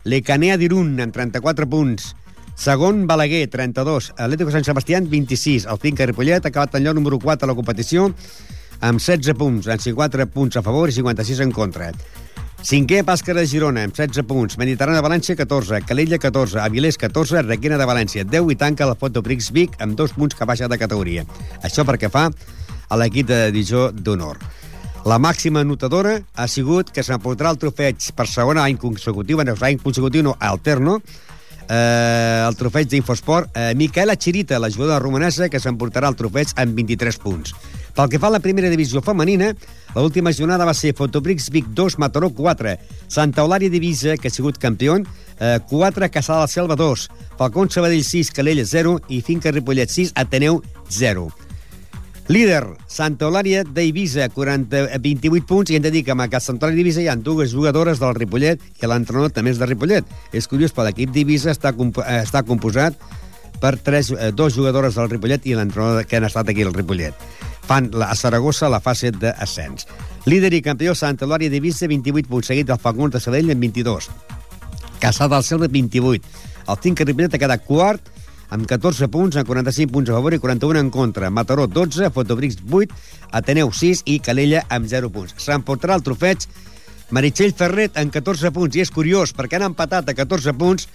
Lecanea 0.04 0.56
d'Irun 0.58 0.96
amb 1.02 1.14
34 1.14 1.68
punts, 1.70 2.14
Segon, 2.56 3.06
Balaguer, 3.06 3.46
32. 3.52 4.14
Atlético 4.16 4.50
Sant 4.50 4.64
Sebastián, 4.64 5.10
26. 5.10 5.66
El 5.70 5.78
Finca 5.78 6.06
Ripollet 6.08 6.42
ha 6.42 6.48
acabat 6.48 6.74
en 6.74 6.86
lloc 6.86 6.96
número 6.96 7.18
4 7.20 7.44
a 7.44 7.50
la 7.52 7.54
competició 7.54 8.08
amb 8.80 8.98
16 8.98 9.36
punts, 9.38 9.68
amb 9.68 9.80
54 9.80 10.26
punts 10.32 10.56
a 10.56 10.64
favor 10.64 10.90
i 10.90 10.96
56 10.96 11.44
en 11.44 11.52
contra. 11.52 11.92
Cinquè, 12.66 13.04
Bàscara 13.06 13.44
Girona, 13.46 13.84
amb 13.86 13.94
16 13.94 14.24
punts. 14.26 14.56
Mediterrani 14.58 14.98
de 14.98 15.02
València, 15.04 15.36
14. 15.38 15.78
Calella, 15.86 16.18
14. 16.18 16.58
Avilés, 16.64 16.96
14. 16.98 17.44
Requena 17.44 17.76
de 17.78 17.86
València, 17.86 18.24
10. 18.26 18.48
I 18.50 18.56
tanca 18.58 18.88
la 18.90 18.96
Fotoprix 18.98 19.52
Vic 19.54 19.76
amb 19.78 19.94
dos 19.94 20.16
punts 20.16 20.34
que 20.34 20.48
baixa 20.50 20.66
de 20.66 20.78
categoria. 20.80 21.22
Això 21.62 21.84
perquè 21.86 22.10
fa 22.10 22.24
a 22.26 22.98
l'equip 22.98 23.28
de 23.30 23.38
divisió 23.54 23.92
d'honor. 23.94 24.42
La 25.06 25.20
màxima 25.22 25.62
anotadora 25.62 26.16
ha 26.34 26.48
sigut 26.50 26.90
que 26.90 27.06
s'emportarà 27.06 27.54
el 27.54 27.62
trofeig 27.62 28.10
per 28.18 28.26
segon 28.26 28.58
any 28.58 28.82
consecutiu, 28.82 29.38
en 29.38 29.54
any 29.54 29.78
consecutiu 29.78 30.26
no, 30.26 30.34
alterno, 30.40 30.98
eh, 31.70 32.42
el 32.48 32.58
trofeig 32.58 32.90
d'Infosport, 32.90 33.54
eh, 33.54 33.74
Micaela 33.78 34.18
Chirita, 34.18 34.58
la 34.58 34.74
jugadora 34.74 34.98
romanesa, 34.98 35.46
que 35.48 35.62
s'emportarà 35.62 36.10
el 36.10 36.18
trofeig 36.18 36.50
amb 36.58 36.74
23 36.74 37.22
punts. 37.22 37.54
Pel 37.96 38.10
que 38.12 38.18
fa 38.20 38.28
a 38.28 38.34
la 38.34 38.42
primera 38.44 38.68
divisió 38.68 39.00
femenina, 39.00 39.54
l'última 39.94 40.32
jornada 40.36 40.66
va 40.68 40.74
ser 40.76 40.92
Fotobrix 40.92 41.48
Vic 41.48 41.70
2, 41.72 41.96
Mataró 41.96 42.28
4, 42.28 42.74
Santa 43.08 43.40
Eulària 43.40 43.72
Divisa, 43.72 44.18
que 44.20 44.28
ha 44.28 44.34
sigut 44.34 44.58
campió, 44.60 44.98
eh, 45.40 45.58
4, 45.70 46.10
Caçada 46.12 46.42
de 46.42 46.44
la 46.44 46.52
Selva 46.52 46.76
2, 46.76 47.08
Falcón 47.38 47.70
Sabadell 47.70 48.04
6, 48.04 48.32
Calella 48.36 48.66
0 48.66 49.00
i 49.08 49.22
Finca 49.22 49.50
Ripollet 49.50 49.88
6, 49.88 50.12
Ateneu 50.14 50.62
0. 50.90 51.30
Líder, 52.28 52.66
Santa 52.86 53.24
Eulària 53.24 53.62
d'Eivissa, 53.64 54.28
40, 54.28 54.98
28 55.00 55.46
punts, 55.46 55.70
i 55.70 55.76
hem 55.78 55.82
de 55.82 55.92
dir 55.94 56.04
que 56.04 56.12
amb 56.12 56.26
aquest 56.26 56.50
Santa 56.50 56.66
Eulària 56.66 56.82
d'Eivissa 56.82 57.00
hi 57.00 57.08
ha 57.08 57.16
dues 57.16 57.54
jugadores 57.54 58.02
del 58.02 58.16
Ripollet 58.18 58.60
i 58.82 58.90
l'entrenador 58.90 59.32
també 59.32 59.54
és 59.54 59.62
de 59.62 59.70
Ripollet. 59.70 60.04
És 60.34 60.50
curiós, 60.50 60.74
però 60.74 60.90
l'equip 60.90 61.14
d'Eivissa 61.14 61.54
està, 61.54 61.72
comp 61.72 61.96
eh, 62.02 62.20
està 62.26 62.44
composat 62.44 62.98
per 63.62 63.78
tres, 63.78 64.10
eh, 64.10 64.32
dos 64.36 64.52
jugadores 64.52 64.98
del 64.98 65.08
Ripollet 65.08 65.46
i 65.46 65.54
l'entrenador 65.56 66.04
que 66.04 66.18
han 66.18 66.28
estat 66.28 66.50
aquí 66.50 66.66
al 66.66 66.74
Ripollet. 66.74 67.14
Fan 67.66 67.90
a 68.02 68.14
Saragossa 68.14 68.68
la 68.70 68.80
fase 68.80 69.10
d'ascens. 69.10 69.88
Líder 70.26 70.52
i 70.54 70.62
campió, 70.62 70.94
Santa 70.94 71.26
Eulària 71.26 71.50
d'Eivissa, 71.50 71.88
28 71.90 72.30
punts, 72.30 72.50
seguit 72.50 72.68
del 72.68 72.78
Falcón 72.82 73.10
de 73.10 73.20
Sabadell 73.22 73.50
amb 73.54 73.66
22. 73.66 74.10
Caçada 75.02 75.34
del 75.34 75.46
Selva, 75.46 75.68
28. 75.70 76.30
El 76.66 76.78
Finca 76.82 77.06
Ripollet 77.06 77.34
ha 77.34 77.42
quedat 77.42 77.66
quart, 77.66 78.12
amb 78.50 78.66
14 78.70 79.08
punts, 79.10 79.36
amb 79.36 79.48
45 79.48 79.92
punts 79.92 80.10
a 80.10 80.16
favor 80.18 80.34
i 80.34 80.40
41 80.42 80.80
en 80.80 80.90
contra. 80.94 81.30
Mataró, 81.30 81.66
12, 81.66 82.10
Fotobrix, 82.14 82.58
8, 82.70 82.94
Ateneu, 83.32 83.72
6 83.72 84.04
i 84.06 84.20
Calella, 84.22 84.62
amb 84.70 84.86
0 84.90 85.10
punts. 85.10 85.34
S'emportarà 85.42 85.98
el 85.98 86.06
trofeig 86.06 86.46
Meritxell 87.10 87.54
Ferret 87.54 87.98
amb 87.98 88.14
14 88.14 88.50
punts. 88.54 88.78
I 88.78 88.86
és 88.86 88.94
curiós, 88.94 89.34
perquè 89.34 89.58
han 89.58 89.68
empatat 89.70 90.08
a 90.10 90.14
14 90.14 90.54
punts 90.58 90.88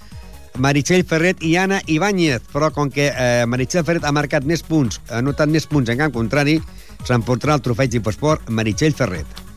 Meritxell 0.59 1.05
Ferret 1.07 1.43
i 1.47 1.55
Anna 1.55 1.79
Ibáñez, 1.87 2.43
però 2.51 2.71
com 2.75 2.91
que 2.91 3.07
eh, 3.11 3.45
Meritxell 3.47 3.85
Ferret 3.87 4.03
ha 4.03 4.11
marcat 4.11 4.43
més 4.47 4.65
punts, 4.67 4.99
ha 5.09 5.21
notat 5.23 5.49
més 5.51 5.67
punts 5.69 5.89
en 5.89 6.01
camp 6.01 6.17
contrari, 6.17 6.59
s'emportarà 7.07 7.55
el 7.55 7.63
trofeig 7.63 7.93
d'Infosport 7.93 8.51
Meritxell 8.51 8.97
Ferret. 8.97 9.47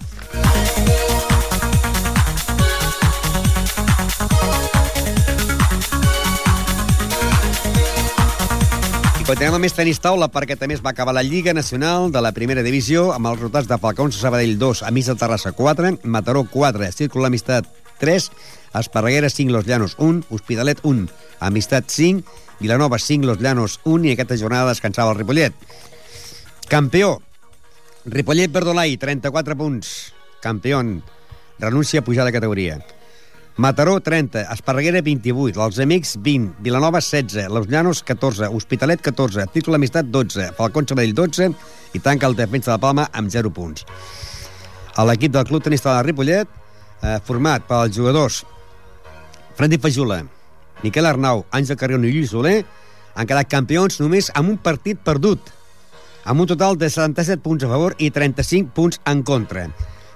Continuem 9.24 9.54
amb 9.56 9.64
més 9.64 9.72
tenis 9.72 9.98
taula 10.04 10.26
perquè 10.28 10.54
també 10.60 10.76
es 10.76 10.82
va 10.84 10.92
acabar 10.92 11.14
la 11.16 11.22
Lliga 11.24 11.54
Nacional 11.56 12.10
de 12.12 12.20
la 12.20 12.30
Primera 12.36 12.62
Divisió 12.62 13.06
amb 13.14 13.30
els 13.30 13.38
resultats 13.38 13.66
de 13.70 13.78
Falcons 13.80 14.18
Sabadell 14.20 14.58
2, 14.60 14.82
Amics 14.84 15.08
de 15.10 15.14
Terrassa 15.22 15.50
4, 15.56 15.94
Mataró 16.04 16.44
4, 16.52 16.90
Círculo 16.92 17.26
Amistat 17.26 17.66
3, 18.04 18.28
Esparreguera 18.80 19.30
5, 19.30 19.52
Los 19.52 19.66
Llanos 19.66 19.94
1, 19.98 20.24
Hospitalet 20.30 20.78
1, 20.82 21.08
Amistat 21.40 21.84
5, 21.88 22.28
Vilanova 22.60 22.98
5, 22.98 23.26
Los 23.26 23.38
Llanos 23.38 23.80
1 23.84 24.06
i 24.06 24.14
aquesta 24.14 24.38
jornada 24.38 24.72
descansava 24.72 25.12
el 25.12 25.18
Ripollet. 25.18 25.54
Campió, 26.68 27.20
Ripollet 28.04 28.50
Verdolai, 28.52 28.96
34 28.96 29.56
punts. 29.56 30.12
Campió, 30.40 30.82
renúncia 31.58 32.00
a 32.00 32.04
pujar 32.04 32.24
de 32.26 32.32
categoria. 32.32 32.84
Mataró, 33.56 34.00
30, 34.00 34.50
Esparreguera, 34.52 35.00
28, 35.00 35.64
Els 35.64 35.78
Amics, 35.78 36.16
20, 36.20 36.56
Vilanova, 36.58 36.98
16, 36.98 37.48
Los 37.48 37.68
Llanos, 37.68 38.02
14, 38.02 38.48
Hospitalet, 38.50 39.00
14, 39.00 39.46
Títol 39.52 39.76
Amistat, 39.76 40.06
12, 40.06 40.50
Falcón 40.58 40.88
Sabadell, 40.88 41.14
12, 41.14 41.52
i 41.94 42.00
tanca 42.02 42.26
el 42.26 42.34
defensa 42.34 42.72
de 42.72 42.74
la 42.74 42.82
Palma 42.82 43.06
amb 43.12 43.30
0 43.30 43.52
punts. 43.54 43.86
L'equip 45.06 45.32
del 45.32 45.46
Club 45.46 45.62
Tenista 45.62 45.94
de 45.94 46.02
Ripollet, 46.02 46.50
eh, 47.02 47.20
format 47.22 47.62
pels 47.68 47.94
jugadors 47.94 48.42
Freddy 49.54 49.78
Fajula, 49.78 50.24
Miquel 50.82 51.06
Arnau, 51.06 51.44
Àngel 51.54 51.78
Carrion 51.78 52.04
i 52.04 52.12
Lluís 52.12 52.32
Soler, 52.34 52.64
han 53.14 53.28
quedat 53.30 53.50
campions 53.50 54.00
només 54.02 54.30
amb 54.34 54.50
un 54.54 54.58
partit 54.58 54.98
perdut, 54.98 55.40
amb 56.24 56.40
un 56.42 56.50
total 56.50 56.78
de 56.80 56.90
77 56.90 57.42
punts 57.44 57.64
a 57.64 57.70
favor 57.70 57.94
i 57.98 58.10
35 58.10 58.74
punts 58.74 59.02
en 59.06 59.22
contra 59.22 59.68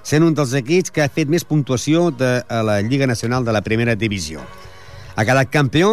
sent 0.09 0.23
un 0.25 0.33
dels 0.33 0.55
equips 0.57 0.93
que 0.93 1.03
ha 1.03 1.11
fet 1.11 1.29
més 1.29 1.45
puntuació 1.45 2.09
de 2.15 2.39
la 2.65 2.79
Lliga 2.81 3.07
Nacional 3.07 3.45
de 3.45 3.53
la 3.53 3.61
Primera 3.61 3.95
Divisió. 3.95 4.41
Ha 5.15 5.25
quedat 5.27 5.51
campió 5.53 5.91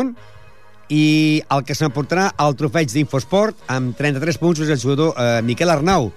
i 0.89 1.43
el 1.51 1.65
que 1.67 1.75
s'emportarà 1.75 2.31
el 2.43 2.57
trofeig 2.59 2.93
d'Infosport 2.93 3.67
amb 3.73 3.97
33 3.99 4.39
punts 4.39 4.63
és 4.63 4.71
el 4.71 4.81
jugador 4.81 5.17
eh, 5.19 5.43
Miquel 5.43 5.73
Arnau, 5.73 6.13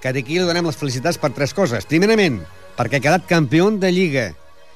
que 0.00 0.12
d'aquí 0.14 0.38
li 0.38 0.46
donem 0.46 0.68
les 0.68 0.78
felicitats 0.78 1.18
per 1.18 1.32
tres 1.34 1.54
coses. 1.54 1.86
Primerament, 1.90 2.40
perquè 2.78 3.00
ha 3.00 3.04
quedat 3.04 3.26
campió 3.28 3.68
de 3.82 3.90
Lliga. 3.92 4.30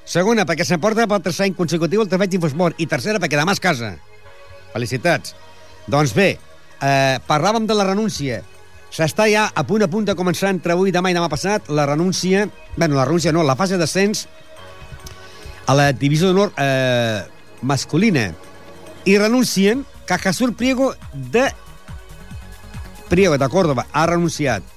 Segona, 0.06 0.44
perquè 0.46 0.64
s'emporta 0.64 1.08
pel 1.10 1.22
tercer 1.24 1.48
any 1.48 1.54
consecutiu 1.58 2.04
el 2.04 2.10
trofeig 2.10 2.30
d'Infosport. 2.30 2.78
I 2.78 2.86
tercera, 2.86 3.18
perquè 3.22 3.38
demà 3.38 3.56
es 3.56 3.62
casa. 3.62 3.96
Felicitats. 4.72 5.34
Doncs 5.90 6.14
bé, 6.14 6.36
eh, 6.80 7.18
parlàvem 7.26 7.66
de 7.66 7.74
la 7.74 7.88
renúncia. 7.88 8.42
S'està 8.94 9.26
ja 9.28 9.48
a 9.52 9.64
punt 9.66 9.82
a 9.82 9.90
punt 9.90 10.06
de 10.06 10.14
començar 10.14 10.52
entre 10.54 10.72
avui, 10.72 10.94
demà 10.94 11.10
i 11.10 11.16
demà 11.16 11.28
passat 11.28 11.68
la 11.68 11.86
renúncia... 11.86 12.46
bueno, 12.76 12.94
la 12.94 13.04
renúncia 13.04 13.32
no, 13.32 13.42
la 13.42 13.56
fase 13.56 13.76
d'ascens 13.76 14.28
a 15.66 15.74
la 15.74 15.90
divisió 15.92 16.30
d'honor 16.30 16.54
eh, 16.56 17.26
masculina. 17.62 18.30
I 19.04 19.18
renuncien 19.18 19.84
Cajasur 20.06 20.54
Priego 20.54 20.94
de 21.12 21.50
Priego, 23.08 23.36
de 23.38 23.48
Córdoba, 23.48 23.86
ha 23.92 24.06
renunciat. 24.06 24.75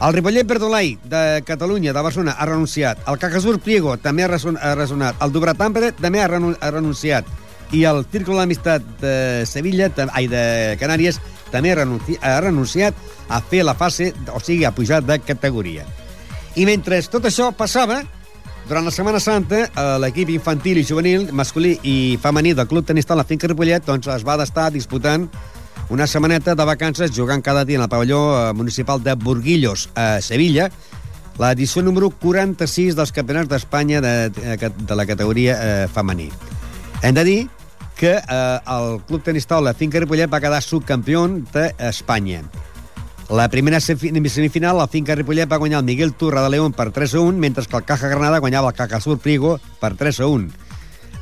El 0.00 0.14
Ripollet 0.14 0.46
Verdolai, 0.48 0.94
de 1.04 1.42
Catalunya, 1.44 1.92
de 1.92 2.00
Barcelona, 2.00 2.36
ha 2.38 2.46
renunciat. 2.46 3.02
El 3.08 3.18
Cacasur 3.20 3.58
Priego 3.60 3.98
també 4.00 4.24
ha, 4.24 4.30
reson 4.32 4.56
ha 4.56 4.74
resonat. 4.74 5.20
El 5.20 5.34
Tampere 5.58 5.92
també 5.92 6.22
ha, 6.22 6.28
renu 6.28 6.54
ha 6.58 6.70
renunciat. 6.70 7.26
I 7.72 7.84
el 7.84 8.04
Círculo 8.10 8.38
d'Amistat 8.38 8.82
de 9.00 9.44
Sevilla, 9.46 9.90
ai, 10.12 10.26
de 10.26 10.76
Canàries, 10.80 11.20
també 11.52 11.72
ha, 11.72 11.76
renunci 11.82 12.16
ha 12.22 12.40
renunciat 12.40 12.94
a 13.28 13.40
fer 13.40 13.62
la 13.62 13.74
fase, 13.74 14.14
o 14.32 14.40
sigui, 14.40 14.64
a 14.64 14.72
pujar 14.72 15.02
de 15.04 15.18
categoria. 15.20 15.84
I 16.56 16.64
mentre 16.66 16.98
tot 17.02 17.28
això 17.28 17.52
passava, 17.52 18.00
durant 18.70 18.84
la 18.84 18.90
Setmana 18.90 19.20
Santa, 19.20 19.64
eh, 19.66 19.98
l'equip 19.98 20.30
infantil 20.30 20.78
i 20.78 20.84
juvenil, 20.84 21.28
masculí 21.32 21.78
i 21.82 22.18
femení 22.22 22.54
del 22.54 22.68
Club 22.68 22.86
Tenista 22.86 23.14
la 23.14 23.24
Finca 23.24 23.48
Ripollet 23.50 23.84
doncs, 23.86 24.06
es 24.06 24.24
va 24.26 24.36
estar 24.42 24.70
disputant 24.70 25.28
una 25.90 26.06
setmaneta 26.06 26.54
de 26.54 26.64
vacances 26.64 27.10
jugant 27.10 27.42
cada 27.42 27.64
dia 27.66 27.76
en 27.76 27.82
el 27.82 27.88
pavelló 27.90 28.22
eh, 28.38 28.52
municipal 28.54 29.02
de 29.02 29.14
Burguillos, 29.14 29.90
a 29.98 30.20
Sevilla, 30.22 30.70
l'edició 31.40 31.82
número 31.82 32.12
46 32.14 32.94
dels 32.94 33.10
campionats 33.12 33.50
d'Espanya 33.50 34.00
de, 34.04 34.14
de, 34.30 34.70
de 34.70 34.96
la 34.96 35.06
categoria 35.06 35.56
eh, 35.58 35.88
femení. 35.90 36.28
Hem 37.02 37.16
de 37.16 37.24
dir 37.26 37.40
que 37.98 38.12
eh, 38.16 38.58
el 38.70 39.00
Club 39.08 39.24
Tenista 39.26 39.60
la 39.60 39.74
Finca 39.74 39.98
Ripollet 39.98 40.30
va 40.30 40.40
quedar 40.40 40.62
subcampió 40.62 41.26
d'Espanya. 41.50 42.44
La 43.30 43.48
primera 43.50 43.80
semifinal, 43.80 44.78
la 44.78 44.88
Finca 44.90 45.14
Ripollet 45.18 45.50
va 45.50 45.58
guanyar 45.58 45.82
el 45.82 45.90
Miguel 45.90 46.14
Turra 46.14 46.42
de 46.42 46.50
León 46.54 46.72
per 46.72 46.90
3 46.94 47.14
a 47.14 47.20
1, 47.20 47.38
mentre 47.38 47.66
que 47.66 47.76
el 47.76 47.84
Caja 47.84 48.08
Granada 48.08 48.38
guanyava 48.38 48.70
el 48.70 48.78
Caja 48.78 49.00
Sur 49.00 49.18
Prigo 49.18 49.58
per 49.80 49.96
3 49.96 50.20
a 50.20 50.26
1. 50.26 50.50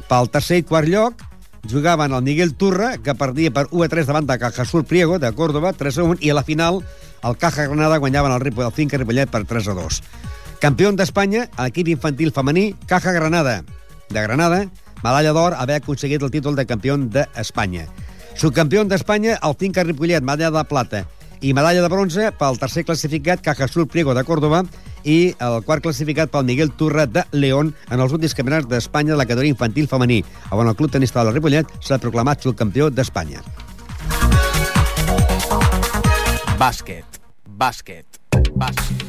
Pel 0.09 0.31
tercer 0.33 0.61
i 0.61 0.65
quart 0.65 0.89
lloc 0.89 1.28
jugaven 1.71 2.13
el 2.13 2.23
Miguel 2.23 2.55
Turra, 2.55 2.99
que 2.99 3.15
perdia 3.15 3.51
per 3.51 3.67
1 3.71 3.85
a 3.85 3.89
3 3.89 4.07
davant 4.07 4.27
de 4.29 4.39
Caja 4.39 4.65
Sur 4.65 4.85
Priego, 4.85 5.19
de 5.19 5.33
Córdoba, 5.33 5.73
3 5.73 5.99
a 5.99 6.05
1, 6.05 6.19
i 6.21 6.31
a 6.31 6.37
la 6.39 6.45
final 6.45 6.83
el 7.25 7.37
Caja 7.37 7.67
Granada 7.67 7.99
guanyaven 7.99 8.33
el, 8.33 8.41
Ripo, 8.41 8.65
el 8.65 8.73
Finca 8.73 8.99
Ripollet 8.99 9.31
per 9.31 9.45
3 9.45 9.69
a 9.69 9.75
2. 9.75 10.03
Campió 10.61 10.91
d'Espanya, 10.93 11.49
equip 11.67 11.89
infantil 11.89 12.33
femení, 12.35 12.73
Caja 12.87 13.13
Granada, 13.13 13.63
de 14.11 14.23
Granada, 14.23 14.65
medalla 15.03 15.33
d'or, 15.33 15.55
haver 15.55 15.79
aconseguit 15.79 16.23
el 16.23 16.31
títol 16.35 16.57
de 16.57 16.67
campió 16.67 16.97
d'Espanya. 16.99 17.87
Subcampió 18.35 18.85
d'Espanya, 18.85 19.39
el 19.43 19.55
Finca 19.59 19.85
Ripollet, 19.85 20.23
medalla 20.23 20.51
de 20.55 20.65
plata, 20.67 21.05
i 21.41 21.55
medalla 21.55 21.83
de 21.83 21.89
bronze 21.91 22.31
pel 22.39 22.59
tercer 22.59 22.85
classificat 22.85 23.43
Cajasur 23.43 23.87
Priego 23.89 24.15
de 24.15 24.25
Córdoba 24.25 24.65
i 25.05 25.35
el 25.45 25.61
quart 25.67 25.85
classificat 25.85 26.33
pel 26.33 26.47
Miguel 26.49 26.73
Turra 26.79 27.07
de 27.07 27.25
León 27.33 27.75
en 27.91 28.01
els 28.01 28.13
últims 28.13 28.35
campionats 28.35 28.69
d'Espanya 28.71 29.15
de 29.15 29.21
la 29.21 29.27
categoria 29.27 29.55
infantil 29.55 29.89
femení, 29.89 30.23
on 30.51 30.67
el 30.67 30.77
Club 30.77 30.93
Tenista 30.93 31.21
de 31.21 31.31
la 31.31 31.37
Ripollet 31.37 31.71
s'ha 31.81 32.01
proclamat 32.03 32.43
subcampió 32.43 32.91
d'Espanya. 32.91 33.43
Bàsquet, 36.59 37.21
bàsquet, 37.47 38.19
bàsquet. 38.57 39.08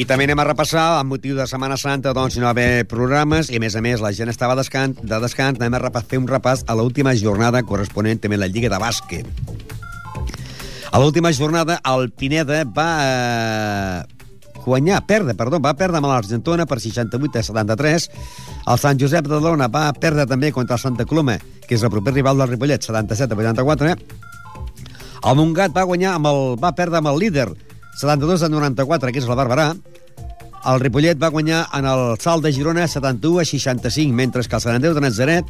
I 0.00 0.06
també 0.08 0.24
anem 0.24 0.40
a 0.40 0.44
repassar, 0.46 0.82
amb 0.96 1.12
motiu 1.12 1.34
de 1.36 1.44
Setmana 1.44 1.76
Santa, 1.76 2.14
doncs 2.16 2.38
no 2.40 2.46
haver 2.48 2.86
programes, 2.88 3.50
i 3.52 3.58
a 3.58 3.60
més 3.60 3.74
a 3.76 3.82
més 3.84 4.00
la 4.00 4.14
gent 4.16 4.30
estava 4.32 4.54
descans, 4.56 4.96
de 4.96 5.18
descans, 5.20 5.60
anem 5.60 5.76
a 5.76 6.00
fer 6.00 6.16
un 6.16 6.28
repàs 6.30 6.62
a 6.64 6.76
l'última 6.78 7.12
jornada 7.20 7.60
corresponent 7.68 8.22
també 8.22 8.38
a 8.38 8.40
la 8.40 8.48
Lliga 8.48 8.70
de 8.72 8.78
Bàsquet. 8.80 9.28
A 10.90 11.02
l'última 11.02 11.34
jornada, 11.36 11.76
el 11.84 12.08
Pineda 12.16 12.62
va 12.64 12.88
eh, 13.04 14.00
guanyar, 14.64 15.04
perdre, 15.04 15.36
perdó, 15.36 15.60
va 15.60 15.76
perdre 15.76 16.00
amb 16.00 16.08
l'Argentona 16.08 16.64
per 16.64 16.80
68 16.80 17.36
a 17.36 17.44
73. 17.52 18.10
El 18.72 18.80
Sant 18.80 19.04
Josep 19.04 19.28
de 19.28 19.44
Dona 19.44 19.68
va 19.68 19.90
perdre 19.92 20.24
també 20.24 20.48
contra 20.50 20.80
el 20.80 20.84
Santa 20.86 21.04
Coloma, 21.04 21.36
que 21.66 21.76
és 21.76 21.84
el 21.84 21.92
proper 21.92 22.16
rival 22.16 22.40
del 22.40 22.54
Ripollet, 22.54 22.88
77 22.88 23.36
a 23.36 23.42
84. 23.44 23.92
El 25.28 25.36
Montgat 25.36 25.76
va 25.76 25.84
guanyar 25.84 26.16
amb 26.16 26.32
el, 26.32 26.46
va 26.56 26.72
perdre 26.72 27.04
amb 27.04 27.12
el 27.12 27.20
líder, 27.20 27.50
72 28.00 28.42
a 28.42 28.48
94, 28.48 29.12
que 29.12 29.20
és 29.20 29.28
la 29.28 29.36
Barberà. 29.36 29.74
El 30.70 30.80
Ripollet 30.80 31.20
va 31.20 31.28
guanyar 31.32 31.66
en 31.76 31.84
el 31.88 32.16
salt 32.20 32.44
de 32.44 32.52
Girona 32.52 32.86
71 32.88 33.42
a 33.42 33.44
65, 33.44 34.14
mentre 34.16 34.42
que 34.42 34.56
el 34.56 34.62
Sant 34.64 34.78
Andreu 34.78 34.94
de 34.96 35.02
Nazaret 35.04 35.44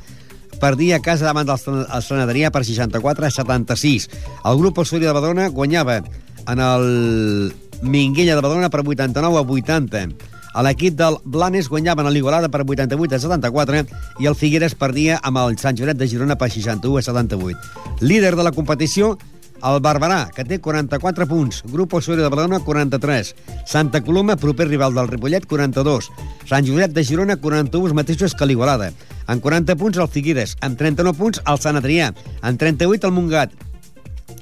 perdia 0.59 0.99
a 0.99 1.03
casa 1.05 1.29
davant 1.29 1.47
del 1.47 1.59
Sant 1.59 2.23
Adrià 2.25 2.51
per 2.51 2.65
64 2.67 3.27
a 3.27 3.31
76. 3.31 4.09
El 4.51 4.59
grup 4.59 4.83
Ossoria 4.83 5.13
de 5.13 5.15
Badona 5.15 5.49
guanyava 5.55 6.01
en 6.01 6.59
el 6.59 7.55
Minguella 7.83 8.35
de 8.35 8.43
Badona 8.43 8.71
per 8.71 8.83
89 8.83 9.39
a 9.39 9.47
80. 9.47 10.05
A 10.51 10.65
l'equip 10.67 10.97
del 10.99 11.21
Blanes 11.23 11.69
guanyaven 11.71 12.07
a 12.07 12.11
l'Igualada 12.11 12.51
per 12.51 12.65
88 12.67 13.15
a 13.15 13.23
74 13.23 13.85
i 14.19 14.27
el 14.27 14.35
Figueres 14.35 14.75
perdia 14.75 15.21
amb 15.23 15.39
el 15.39 15.55
Sant 15.63 15.79
Joanet 15.79 15.99
de 16.01 16.11
Girona 16.11 16.35
per 16.35 16.51
61 16.51 16.99
a 16.99 17.03
78. 17.07 18.03
Líder 18.03 18.35
de 18.35 18.43
la 18.43 18.53
competició, 18.53 19.15
el 19.63 19.81
Barberà, 19.85 20.25
que 20.35 20.45
té 20.45 20.59
44 20.63 21.27
punts. 21.31 21.63
Grup 21.71 21.95
Ossoria 21.99 22.25
de 22.25 22.31
Badalona, 22.33 22.61
43. 22.65 23.35
Santa 23.67 24.03
Coloma, 24.05 24.37
proper 24.37 24.69
rival 24.69 24.95
del 24.95 25.09
Ripollet, 25.09 25.47
42. 25.47 26.11
Sant 26.49 26.67
Josep 26.67 26.95
de 26.97 27.05
Girona, 27.05 27.37
41, 27.41 27.91
els 27.91 27.97
mateixos 27.97 28.35
que 28.35 28.49
l'Igualada. 28.49 28.91
En 29.29 29.41
40 29.41 29.77
punts, 29.77 29.99
el 29.99 30.09
Figueres. 30.09 30.57
En 30.63 30.77
39 30.77 31.19
punts, 31.19 31.43
el 31.47 31.61
Sant 31.63 31.79
Adrià. 31.81 32.13
En 32.43 32.59
38, 32.59 33.07
el 33.07 33.17
Montgat. 33.17 33.55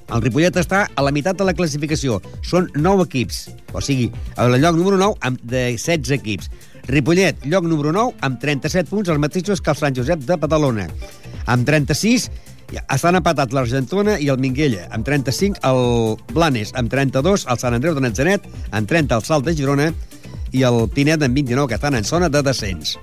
El 0.08 0.22
Ripollet 0.24 0.56
està 0.56 0.86
a 0.88 1.04
la 1.04 1.12
meitat 1.12 1.36
de 1.36 1.44
la 1.44 1.52
classificació. 1.56 2.22
Són 2.40 2.70
9 2.74 3.04
equips. 3.04 3.48
O 3.76 3.82
sigui, 3.84 4.08
el 4.40 4.56
lloc 4.62 4.78
número 4.78 4.96
9 4.96 5.18
amb 5.28 5.42
de 5.44 5.66
16 5.76 6.14
equips. 6.16 6.48
Ripollet, 6.88 7.42
lloc 7.44 7.66
número 7.68 7.92
9, 7.92 8.14
amb 8.24 8.38
37 8.40 8.88
punts, 8.88 9.10
els 9.12 9.20
mateixos 9.20 9.60
que 9.60 9.74
el 9.74 9.76
Sant 9.76 9.96
Josep 9.98 10.22
de 10.24 10.38
Badalona. 10.40 10.86
Amb 11.44 11.68
36, 11.68 12.30
estan 12.76 13.16
empatats 13.16 13.54
l'Argentona 13.56 14.18
i 14.20 14.28
el 14.32 14.40
Minguella. 14.42 14.88
Amb 14.92 15.06
35, 15.06 15.60
el 15.64 16.16
Blanes. 16.34 16.74
Amb 16.76 16.92
32, 16.92 17.46
el 17.48 17.60
Sant 17.60 17.76
Andreu 17.76 17.96
de 17.96 18.04
Natzaret. 18.04 18.48
Amb 18.70 18.88
30, 18.88 19.16
el 19.16 19.24
Salt 19.24 19.48
de 19.48 19.54
Girona. 19.56 19.92
I 20.52 20.64
el 20.64 20.88
Pinet 20.92 21.22
amb 21.22 21.36
29, 21.36 21.68
que 21.68 21.76
estan 21.76 21.96
en 21.96 22.04
zona 22.04 22.28
de 22.28 22.42
descens. 22.42 22.96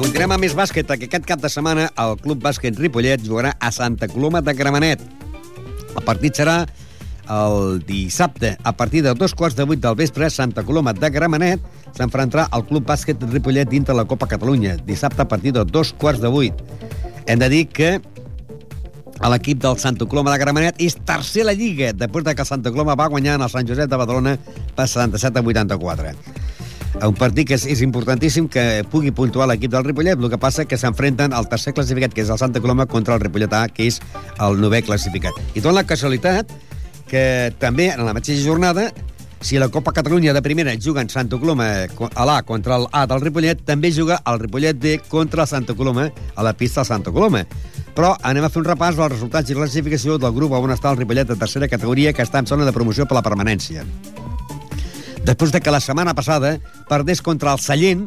Continuem 0.00 0.32
amb 0.36 0.44
més 0.44 0.56
bàsquet, 0.56 0.84
que 0.84 1.08
aquest 1.08 1.24
cap 1.28 1.40
de 1.40 1.48
setmana 1.52 1.88
el 2.00 2.18
Club 2.20 2.40
Bàsquet 2.44 2.76
Ripollet 2.76 3.24
jugarà 3.24 3.54
a 3.60 3.70
Santa 3.72 4.08
Coloma 4.08 4.40
de 4.44 4.52
Gramenet. 4.56 5.00
El 5.96 6.04
partit 6.04 6.36
serà 6.36 6.64
el 7.28 7.82
dissabte, 7.86 8.56
a 8.62 8.72
partir 8.76 9.02
de 9.02 9.14
dos 9.14 9.34
quarts 9.34 9.56
de 9.56 9.64
vuit 9.64 9.80
del 9.80 9.96
vespre, 9.96 10.30
Santa 10.30 10.64
Coloma 10.64 10.94
de 10.94 11.10
Gramenet 11.10 11.60
s'enfrontarà 11.96 12.46
al 12.50 12.64
Club 12.68 12.86
Bàsquet 12.86 13.22
Ripollet 13.30 13.68
dintre 13.68 13.94
la 13.94 14.06
Copa 14.06 14.28
Catalunya, 14.30 14.76
dissabte 14.86 15.22
a 15.22 15.28
partir 15.28 15.52
de 15.52 15.64
dos 15.64 15.92
quarts 15.92 16.20
de 16.20 16.28
vuit. 16.28 16.54
Hem 17.26 17.38
de 17.38 17.48
dir 17.52 17.66
que 17.68 17.98
l'equip 19.28 19.60
del 19.60 19.78
Santa 19.78 20.06
Coloma 20.06 20.32
de 20.32 20.40
Gramenet 20.40 20.80
és 20.80 20.96
tercer 21.04 21.44
a 21.44 21.50
la 21.50 21.56
Lliga, 21.58 21.92
després 21.92 22.24
de 22.24 22.34
que 22.34 22.46
el 22.46 22.48
Santa 22.48 22.70
Coloma 22.70 22.96
va 22.96 23.10
guanyar 23.12 23.36
en 23.36 23.44
el 23.44 23.52
Sant 23.52 23.68
Josep 23.68 23.90
de 23.90 24.00
Badalona 24.00 24.38
per 24.76 24.88
77 24.88 25.38
a 25.38 25.44
84 25.44 26.14
un 27.08 27.14
partit 27.14 27.46
que 27.48 27.56
és, 27.56 27.64
és 27.70 27.82
importantíssim 27.84 28.48
que 28.50 28.82
pugui 28.90 29.12
puntuar 29.14 29.46
l'equip 29.48 29.72
del 29.72 29.84
Ripollet, 29.86 30.18
el 30.18 30.32
que 30.32 30.40
passa 30.40 30.66
que 30.68 30.78
s'enfrenten 30.80 31.32
al 31.32 31.48
tercer 31.48 31.72
classificat, 31.76 32.12
que 32.14 32.24
és 32.24 32.32
el 32.32 32.40
Santa 32.40 32.60
Coloma, 32.60 32.86
contra 32.90 33.14
el 33.14 33.22
Ripolletà, 33.22 33.62
que 33.72 33.86
és 33.88 34.00
el 34.42 34.60
novè 34.60 34.82
classificat. 34.84 35.36
I 35.54 35.62
tot 35.64 35.76
la 35.76 35.86
casualitat 35.86 36.50
que 37.10 37.50
també 37.58 37.90
en 37.90 38.04
la 38.06 38.14
mateixa 38.14 38.44
jornada 38.44 38.90
si 39.40 39.58
la 39.58 39.70
Copa 39.72 39.92
Catalunya 39.92 40.34
de 40.34 40.42
primera 40.42 40.74
juga 40.76 41.00
en 41.00 41.08
Santa 41.08 41.38
Coloma 41.40 41.66
a 41.88 42.24
l'A 42.28 42.42
contra 42.44 42.76
l'A 42.78 43.06
del 43.08 43.22
Ripollet, 43.22 43.62
també 43.64 43.90
juga 43.90 44.20
el 44.28 44.38
Ripollet 44.38 44.76
D 44.76 44.98
contra 45.08 45.42
el 45.42 45.48
Santa 45.48 45.74
Coloma 45.74 46.10
a 46.34 46.42
la 46.44 46.52
pista 46.52 46.82
del 46.82 46.88
Santa 46.88 47.10
Coloma. 47.10 47.46
Però 47.96 48.12
anem 48.22 48.44
a 48.44 48.50
fer 48.52 48.60
un 48.60 48.68
repàs 48.68 48.98
dels 48.98 49.14
resultats 49.14 49.50
i 49.50 49.56
classificació 49.56 50.18
del 50.20 50.34
grup 50.36 50.52
on 50.52 50.74
està 50.74 50.92
el 50.92 51.00
Ripollet 51.00 51.28
de 51.28 51.38
tercera 51.40 51.68
categoria 51.68 52.12
que 52.12 52.22
està 52.22 52.38
en 52.38 52.46
zona 52.46 52.68
de 52.68 52.76
promoció 52.76 53.06
per 53.08 53.16
la 53.16 53.24
permanència. 53.24 53.84
Després 55.24 55.52
de 55.52 55.60
que 55.60 55.72
la 55.72 55.80
setmana 55.80 56.14
passada 56.14 56.58
perdés 56.88 57.24
contra 57.24 57.52
el 57.56 57.64
Sallent 57.64 58.06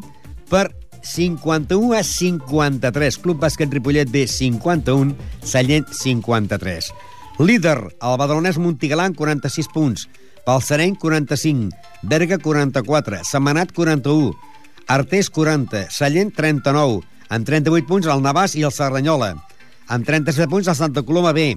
per 0.49 0.69
51 1.03 1.97
a 1.97 2.03
53. 2.03 3.17
Club 3.25 3.41
Bàsquet 3.41 3.73
Ripollet 3.73 4.09
B 4.09 4.27
51, 4.27 5.17
Sallent 5.43 5.89
53. 5.91 6.93
Líder, 7.41 7.79
el 7.97 8.17
badalonès 8.21 8.59
Montigalà 8.61 9.07
amb 9.09 9.17
46 9.17 9.69
punts. 9.73 10.05
Balsareny, 10.45 10.93
45. 11.01 11.71
Berga, 12.05 12.37
44. 12.37 13.23
Setmanat, 13.25 13.71
41. 13.73 14.35
Artés, 14.87 15.31
40. 15.33 15.87
Sallent, 15.89 16.29
39. 16.37 17.01
Amb 17.33 17.47
38 17.47 17.89
punts, 17.89 18.09
el 18.11 18.21
Navàs 18.21 18.53
i 18.59 18.61
el 18.67 18.75
Serranyola. 18.75 19.31
Amb 19.89 20.05
37 20.05 20.49
punts, 20.51 20.69
el 20.69 20.77
Santa 20.77 21.01
Coloma 21.01 21.33
B. 21.33 21.55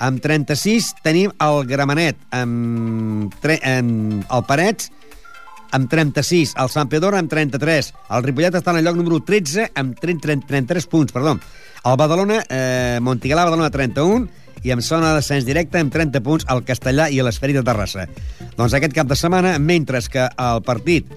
Amb 0.00 0.22
36 0.24 0.94
tenim 1.04 1.34
el 1.36 1.66
Gramenet. 1.68 2.16
Amb, 2.32 3.36
tre... 3.44 3.60
amb 3.60 4.24
el 4.24 4.48
Parets, 4.48 4.88
amb 5.76 5.90
36. 5.92 6.56
El 6.56 6.72
Sant 6.72 6.88
Pedor, 6.88 7.18
amb 7.18 7.28
33. 7.28 7.92
El 8.08 8.24
Ripollet 8.24 8.56
està 8.56 8.72
en 8.72 8.80
el 8.80 8.88
lloc 8.88 8.96
número 8.96 9.20
13, 9.20 9.68
amb 9.76 10.00
30, 10.00 10.46
33 10.48 10.88
punts, 10.88 11.12
perdó. 11.12 11.36
El 11.84 12.00
Badalona, 12.00 12.40
eh, 12.48 12.98
Montigalà, 13.04 13.44
Badalona, 13.44 13.68
31 13.68 14.39
i 14.62 14.72
amb 14.74 14.84
zona 14.84 15.10
de 15.10 15.20
descens 15.20 15.46
directe 15.48 15.80
amb 15.80 15.92
30 15.92 16.22
punts 16.24 16.46
al 16.48 16.64
Castellà 16.66 17.08
i 17.10 17.20
a 17.20 17.26
l'Esferi 17.26 17.56
de 17.56 17.64
Terrassa. 17.66 18.06
Doncs 18.56 18.76
aquest 18.76 18.94
cap 18.96 19.08
de 19.08 19.18
setmana, 19.18 19.56
mentre 19.58 20.00
que 20.10 20.28
el 20.28 20.62
partit 20.66 21.08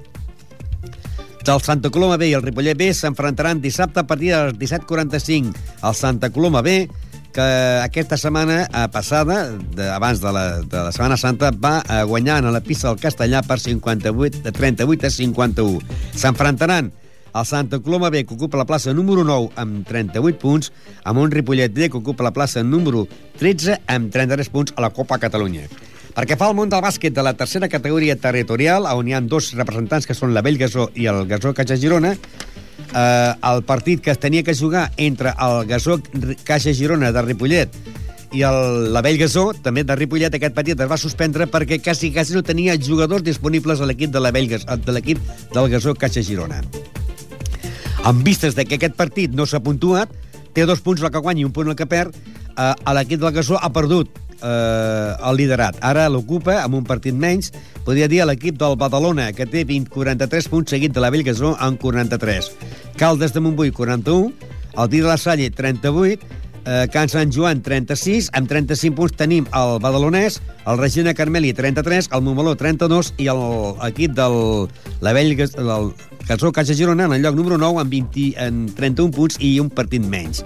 del 1.44 1.62
Santa 1.62 1.90
Coloma 1.92 2.18
B 2.18 2.30
i 2.32 2.36
el 2.38 2.44
Ripollet 2.44 2.78
B 2.80 2.90
s'enfrontaran 2.96 3.62
dissabte 3.62 4.00
a 4.00 4.08
partir 4.08 4.32
de 4.32 4.46
les 4.48 4.60
17.45. 4.60 5.52
El 5.84 5.96
Santa 5.96 6.30
Coloma 6.32 6.62
B, 6.64 6.88
que 7.36 7.48
aquesta 7.84 8.18
setmana 8.18 8.64
eh, 8.64 8.88
passada, 8.94 9.50
de, 9.52 9.90
abans 9.92 10.22
de 10.22 10.32
la, 10.32 10.46
de 10.62 10.84
la 10.88 10.92
Setmana 10.96 11.18
Santa, 11.18 11.52
va 11.52 11.82
eh, 11.84 12.04
guanyar 12.08 12.40
a 12.46 12.52
la 12.54 12.64
pista 12.64 12.88
del 12.88 13.02
Castellà 13.02 13.44
per 13.44 13.60
58, 13.60 14.44
de 14.46 14.52
38 14.56 15.08
a 15.08 15.12
51. 15.12 15.98
S'enfrontaran 16.16 16.94
el 17.34 17.46
Santa 17.46 17.80
Coloma 17.80 18.10
B, 18.10 18.26
que 18.26 18.36
ocupa 18.36 18.58
la 18.58 18.66
plaça 18.66 18.94
número 18.94 19.24
9 19.24 19.54
amb 19.56 19.88
38 19.88 20.40
punts, 20.40 20.72
amb 21.04 21.20
un 21.20 21.32
Ripollet 21.32 21.74
D, 21.74 21.90
que 21.90 21.98
ocupa 21.98 22.24
la 22.24 22.34
plaça 22.34 22.64
número 22.64 23.08
13 23.40 23.82
amb 23.88 24.14
33 24.14 24.50
punts 24.54 24.74
a 24.78 24.86
la 24.86 24.92
Copa 24.94 25.18
Catalunya. 25.18 25.68
Perquè 26.14 26.38
fa 26.38 26.52
el 26.52 26.58
món 26.58 26.70
del 26.70 26.84
bàsquet 26.86 27.14
de 27.14 27.24
la 27.26 27.34
tercera 27.34 27.70
categoria 27.70 28.16
territorial, 28.22 28.86
on 28.94 29.10
hi 29.10 29.16
ha 29.18 29.22
dos 29.22 29.54
representants 29.58 30.06
que 30.06 30.14
són 30.14 30.34
la 30.34 30.46
Vell 30.46 30.60
Gasó 30.62 30.92
i 30.94 31.10
el 31.10 31.26
Gasó 31.30 31.56
Caixa 31.58 31.78
Girona, 31.82 32.14
eh, 32.14 33.34
el 33.34 33.64
partit 33.66 34.04
que 34.04 34.14
es 34.14 34.22
tenia 34.22 34.44
que 34.44 34.54
jugar 34.54 34.92
entre 34.98 35.34
el 35.34 35.66
Gasó 35.66 36.00
Caixa 36.46 36.74
Girona 36.74 37.12
de 37.12 37.26
Ripollet 37.26 37.78
i 38.34 38.42
el, 38.46 38.94
la 38.94 39.02
Vell 39.06 39.18
Gasó, 39.18 39.52
també 39.66 39.84
de 39.86 39.98
Ripollet, 39.98 40.34
aquest 40.38 40.54
partit 40.54 40.80
es 40.80 40.90
va 40.90 41.02
suspendre 41.02 41.50
perquè 41.50 41.82
quasi, 41.82 42.14
quasi 42.14 42.38
no 42.38 42.46
tenia 42.46 42.78
jugadors 42.78 43.26
disponibles 43.26 43.82
a 43.82 43.90
l'equip 43.90 44.14
de 44.14 44.22
la 44.22 44.34
de 44.34 44.94
l'equip 44.94 45.22
del 45.54 45.70
Gasó 45.74 45.98
Caixa 45.98 46.22
Girona. 46.22 46.62
Amb 48.04 48.26
vistes 48.28 48.56
de 48.56 48.66
que 48.68 48.76
aquest 48.76 48.98
partit 49.00 49.32
no 49.32 49.46
s'ha 49.48 49.62
puntuat, 49.64 50.12
té 50.54 50.66
dos 50.68 50.82
punts 50.84 51.02
el 51.02 51.12
que 51.12 51.22
guanya 51.24 51.44
i 51.44 51.48
un 51.48 51.54
punt 51.56 51.72
el 51.72 51.78
que 51.80 51.88
perd, 51.88 52.16
eh, 52.58 52.74
l'equip 52.98 53.22
del 53.22 53.32
Gasó 53.32 53.56
ha 53.56 53.72
perdut 53.72 54.12
eh, 54.44 55.16
el 55.30 55.40
liderat. 55.40 55.80
Ara 55.80 56.10
l'ocupa 56.12 56.60
amb 56.62 56.76
un 56.82 56.84
partit 56.84 57.16
menys, 57.16 57.54
podria 57.88 58.10
dir 58.12 58.26
l'equip 58.28 58.60
del 58.60 58.76
Badalona, 58.76 59.32
que 59.32 59.48
té 59.48 59.64
20, 59.64 59.88
43 59.94 60.52
punts, 60.52 60.76
seguit 60.76 60.92
de 60.92 61.04
la 61.04 61.14
Bellgasó 61.16 61.56
amb 61.64 61.80
43. 61.80 62.52
Caldes 63.00 63.34
de 63.34 63.40
Montbui, 63.40 63.72
41, 63.72 64.34
el 64.74 64.90
Dia 64.92 65.08
de 65.08 65.08
la 65.08 65.18
Salle, 65.18 65.50
38, 65.50 66.28
eh, 66.66 66.88
Can 66.92 67.08
Sant 67.08 67.32
Joan, 67.32 67.62
36, 67.64 68.30
amb 68.36 68.50
35 68.52 68.98
punts 69.00 69.16
tenim 69.16 69.48
el 69.56 69.78
Badalonès, 69.84 70.42
el 70.68 70.80
Regina 70.80 71.16
Carmeli, 71.16 71.54
33, 71.54 72.12
el 72.12 72.24
Montmeló, 72.26 72.56
32, 72.60 73.14
i 73.18 73.30
l'equip 73.32 74.16
del 74.18 74.68
la 75.00 75.16
Vell, 75.16 75.38
el 75.40 75.94
Casó 76.28 76.52
Caixa 76.52 76.74
Girona 76.74 77.06
en 77.06 77.14
el 77.14 77.22
lloc 77.22 77.36
número 77.36 77.58
9 77.58 77.82
amb, 77.82 77.92
20, 77.92 78.28
en 78.40 78.66
31 78.76 79.12
punts 79.12 79.40
i 79.44 79.58
un 79.60 79.70
partit 79.70 80.04
menys. 80.04 80.44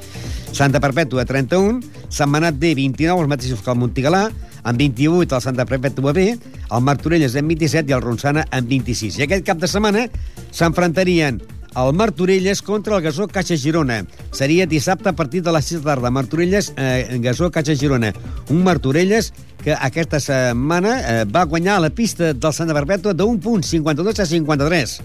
Santa 0.51 0.81
Perpètua, 0.81 1.25
31, 1.29 1.83
Sant 2.09 2.31
Manat 2.33 2.57
D, 2.57 2.73
29, 2.77 3.21
els 3.21 3.29
mateixos 3.29 3.61
que 3.61 3.73
el 3.73 3.77
Montigalà, 3.77 4.23
amb 4.63 4.81
28 4.81 5.37
el 5.37 5.43
Santa 5.43 5.67
Perpètua 5.69 6.15
B, 6.17 6.31
el 6.33 6.81
Martorelles 6.87 7.35
amb 7.37 7.53
27 7.53 7.91
i 7.91 7.97
el 7.97 8.01
Ronçana 8.01 8.47
amb 8.49 8.73
26. 8.73 9.19
I 9.19 9.27
aquest 9.27 9.45
cap 9.45 9.61
de 9.61 9.69
setmana 9.69 10.07
s'enfrontarien 10.49 11.39
el 11.77 11.93
Martorelles 11.93 12.63
contra 12.65 12.95
el 12.97 13.03
Gasó 13.03 13.27
Caixa 13.27 13.57
Girona. 13.57 14.01
Seria 14.33 14.65
dissabte 14.65 15.09
a 15.09 15.13
partir 15.13 15.43
de 15.43 15.53
les 15.53 15.65
6 15.65 15.83
de 15.83 15.85
tarda. 15.85 16.09
Martorelles, 16.09 16.73
eh, 16.75 17.19
Gasó 17.21 17.51
Caixa 17.51 17.75
Girona. 17.75 18.13
Un 18.49 18.63
Martorelles 18.63 19.31
que 19.63 19.73
aquesta 19.73 20.19
setmana 20.19 20.97
eh, 20.99 21.25
va 21.25 21.45
guanyar 21.45 21.79
la 21.81 21.91
pista 21.91 22.33
del 22.33 22.53
Santa 22.53 22.73
Perpètua 22.73 23.13
d'un 23.13 23.37
punt, 23.39 23.61
52 23.61 24.19
a 24.19 24.25
53. 24.25 25.01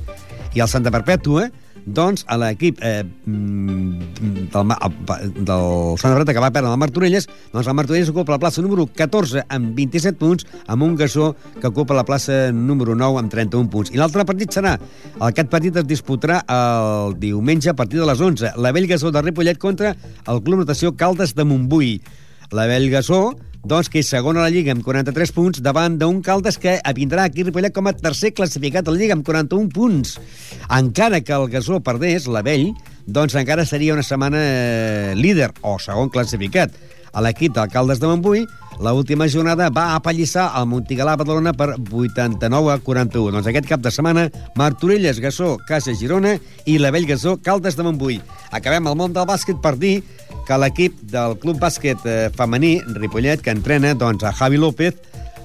I 0.53 0.61
el 0.61 0.69
Santa 0.69 0.93
Perpètua, 0.93 1.47
doncs, 1.83 2.23
a 2.31 2.37
l'equip 2.39 2.79
eh, 2.85 3.03
mm, 3.03 4.51
del, 4.53 4.73
del 5.39 5.65
Santa 5.99 6.15
Perpètua 6.15 6.35
que 6.37 6.45
va 6.45 6.53
perdre 6.55 6.71
el 6.71 6.81
Martorelles, 6.81 7.27
doncs 7.53 7.71
el 7.71 7.77
Martorelles 7.79 8.11
ocupa 8.13 8.35
la 8.37 8.41
plaça 8.43 8.63
número 8.63 8.87
14 8.87 9.47
amb 9.49 9.73
27 9.79 10.19
punts, 10.21 10.47
amb 10.67 10.87
un 10.87 10.97
Gasó 10.97 11.33
que 11.59 11.71
ocupa 11.71 11.97
la 11.97 12.07
plaça 12.09 12.53
número 12.55 12.95
9 12.99 13.23
amb 13.23 13.33
31 13.33 13.71
punts. 13.73 13.93
I 13.95 14.01
l'altre 14.01 14.27
partit 14.29 14.55
serà, 14.55 14.77
aquest 15.21 15.51
partit 15.53 15.79
es 15.83 15.89
disputarà 15.89 16.43
el 16.53 17.17
diumenge 17.23 17.73
a 17.73 17.79
partir 17.79 18.03
de 18.03 18.09
les 18.09 18.21
11, 18.21 18.55
la 18.57 18.75
Vell 18.77 18.91
Gasó 18.91 19.11
de 19.11 19.23
Ripollet 19.25 19.59
contra 19.59 19.97
el 20.29 20.43
Club 20.43 20.63
Natació 20.63 20.95
Caldes 20.97 21.35
de 21.35 21.49
Montbui. 21.49 21.97
La 22.53 22.69
Vell 22.69 22.91
Gasó 22.93 23.33
doncs 23.63 23.89
que 23.89 24.01
és 24.03 24.09
segona 24.11 24.43
a 24.43 24.47
la 24.49 24.53
Lliga 24.53 24.73
amb 24.75 24.83
43 24.83 25.33
punts 25.37 25.63
davant 25.63 25.95
d'un 25.99 26.19
Caldes 26.25 26.59
que 26.59 26.79
vindrà 26.97 27.29
aquí 27.29 27.45
a 27.45 27.49
Ripollet 27.49 27.75
com 27.75 27.87
a 27.87 27.95
tercer 27.95 28.33
classificat 28.35 28.89
a 28.89 28.95
la 28.95 28.99
Lliga 28.99 29.15
amb 29.15 29.27
41 29.27 29.71
punts. 29.75 30.17
Encara 30.67 31.23
que 31.23 31.37
el 31.37 31.47
Gasó 31.53 31.79
perdés, 31.81 32.27
la 32.27 32.43
Vell, 32.43 32.73
doncs 33.07 33.37
encara 33.39 33.67
seria 33.67 33.95
una 33.95 34.03
setmana 34.07 34.41
eh, 34.43 35.13
líder 35.15 35.53
o 35.63 35.79
segon 35.79 36.11
classificat. 36.11 36.75
A 37.13 37.21
l'equip 37.21 37.53
d'alcaldes 37.53 38.01
de 38.01 38.09
Montbui, 38.09 38.47
la 38.81 38.95
última 38.97 39.29
jornada 39.29 39.69
va 39.71 39.93
apallissar 39.95 40.47
el 40.59 40.67
Montigalà 40.71 41.15
Badalona 41.21 41.53
per 41.53 41.75
89 41.77 42.73
a 42.73 42.79
41. 42.81 43.35
Doncs 43.37 43.51
aquest 43.51 43.69
cap 43.69 43.85
de 43.85 43.93
setmana, 43.93 44.27
Martorelles, 44.57 45.21
Gassó, 45.21 45.59
Casa 45.69 45.93
Girona 45.95 46.39
i 46.65 46.79
la 46.81 46.91
Vell 46.91 47.07
Gassó, 47.07 47.37
Caldes 47.45 47.77
de 47.77 47.85
Montbui. 47.87 48.19
Acabem 48.51 48.89
el 48.89 48.97
món 48.97 49.13
del 49.13 49.29
bàsquet 49.29 49.61
per 49.63 49.77
dir 49.77 50.01
que 50.49 50.59
l'equip 50.59 50.99
del 51.13 51.37
Club 51.39 51.61
Bàsquet 51.63 52.09
eh, 52.09 52.19
femení, 52.35 52.79
Ripollet, 52.97 53.45
que 53.45 53.53
entrena 53.53 53.95
doncs, 53.95 54.25
a 54.25 54.33
Javi 54.33 54.59
López, 54.59 54.97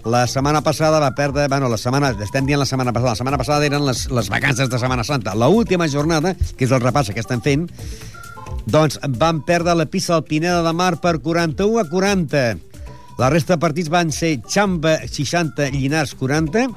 la 0.07 0.25
setmana 0.25 0.61
passada 0.63 0.99
va 1.03 1.11
perdre... 1.15 1.49
Bueno, 1.51 1.67
la 1.67 1.77
setmana... 1.77 2.13
Estem 2.23 2.45
dient 2.47 2.61
la 2.61 2.65
setmana 2.65 2.93
passada. 2.95 3.11
La 3.11 3.19
setmana 3.19 3.39
passada 3.41 3.65
eren 3.67 3.83
les, 3.85 4.05
les 4.09 4.29
vacances 4.31 4.69
de 4.71 4.79
Setmana 4.79 5.03
Santa. 5.03 5.35
La 5.35 5.49
última 5.51 5.87
jornada, 5.91 6.31
que 6.55 6.63
és 6.63 6.71
el 6.71 6.79
repàs 6.79 7.11
que 7.11 7.19
estem 7.19 7.43
fent, 7.43 7.67
doncs 8.67 8.99
van 9.19 9.41
perdre 9.47 9.75
la 9.75 9.87
pista 9.87 10.13
del 10.15 10.27
Pineda 10.27 10.61
de 10.63 10.73
Mar 10.75 10.97
per 11.01 11.17
41 11.23 11.79
a 11.79 11.85
40. 11.89 12.45
La 13.17 13.29
resta 13.33 13.55
de 13.55 13.61
partits 13.63 13.89
van 13.89 14.11
ser 14.11 14.37
Xamba 14.45 14.99
60, 15.07 15.71
Llinars 15.73 16.13
40, 16.19 16.67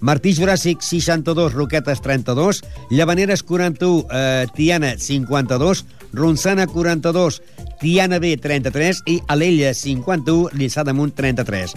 Martí 0.00 0.32
Juràssic 0.36 0.82
62, 0.82 1.54
Roquetes 1.54 2.02
32, 2.04 2.62
Llavaneres 2.90 3.42
41, 3.42 4.06
eh, 4.10 4.46
Tiana 4.56 4.96
52, 4.98 5.84
Ronçana 6.12 6.66
42, 6.66 7.42
Tiana 7.80 8.18
B 8.18 8.36
33 8.36 9.04
i 9.06 9.20
Alella 9.28 9.72
51, 9.74 10.50
Lliçà 10.56 10.84
d'Amunt 10.84 11.14
33. 11.14 11.76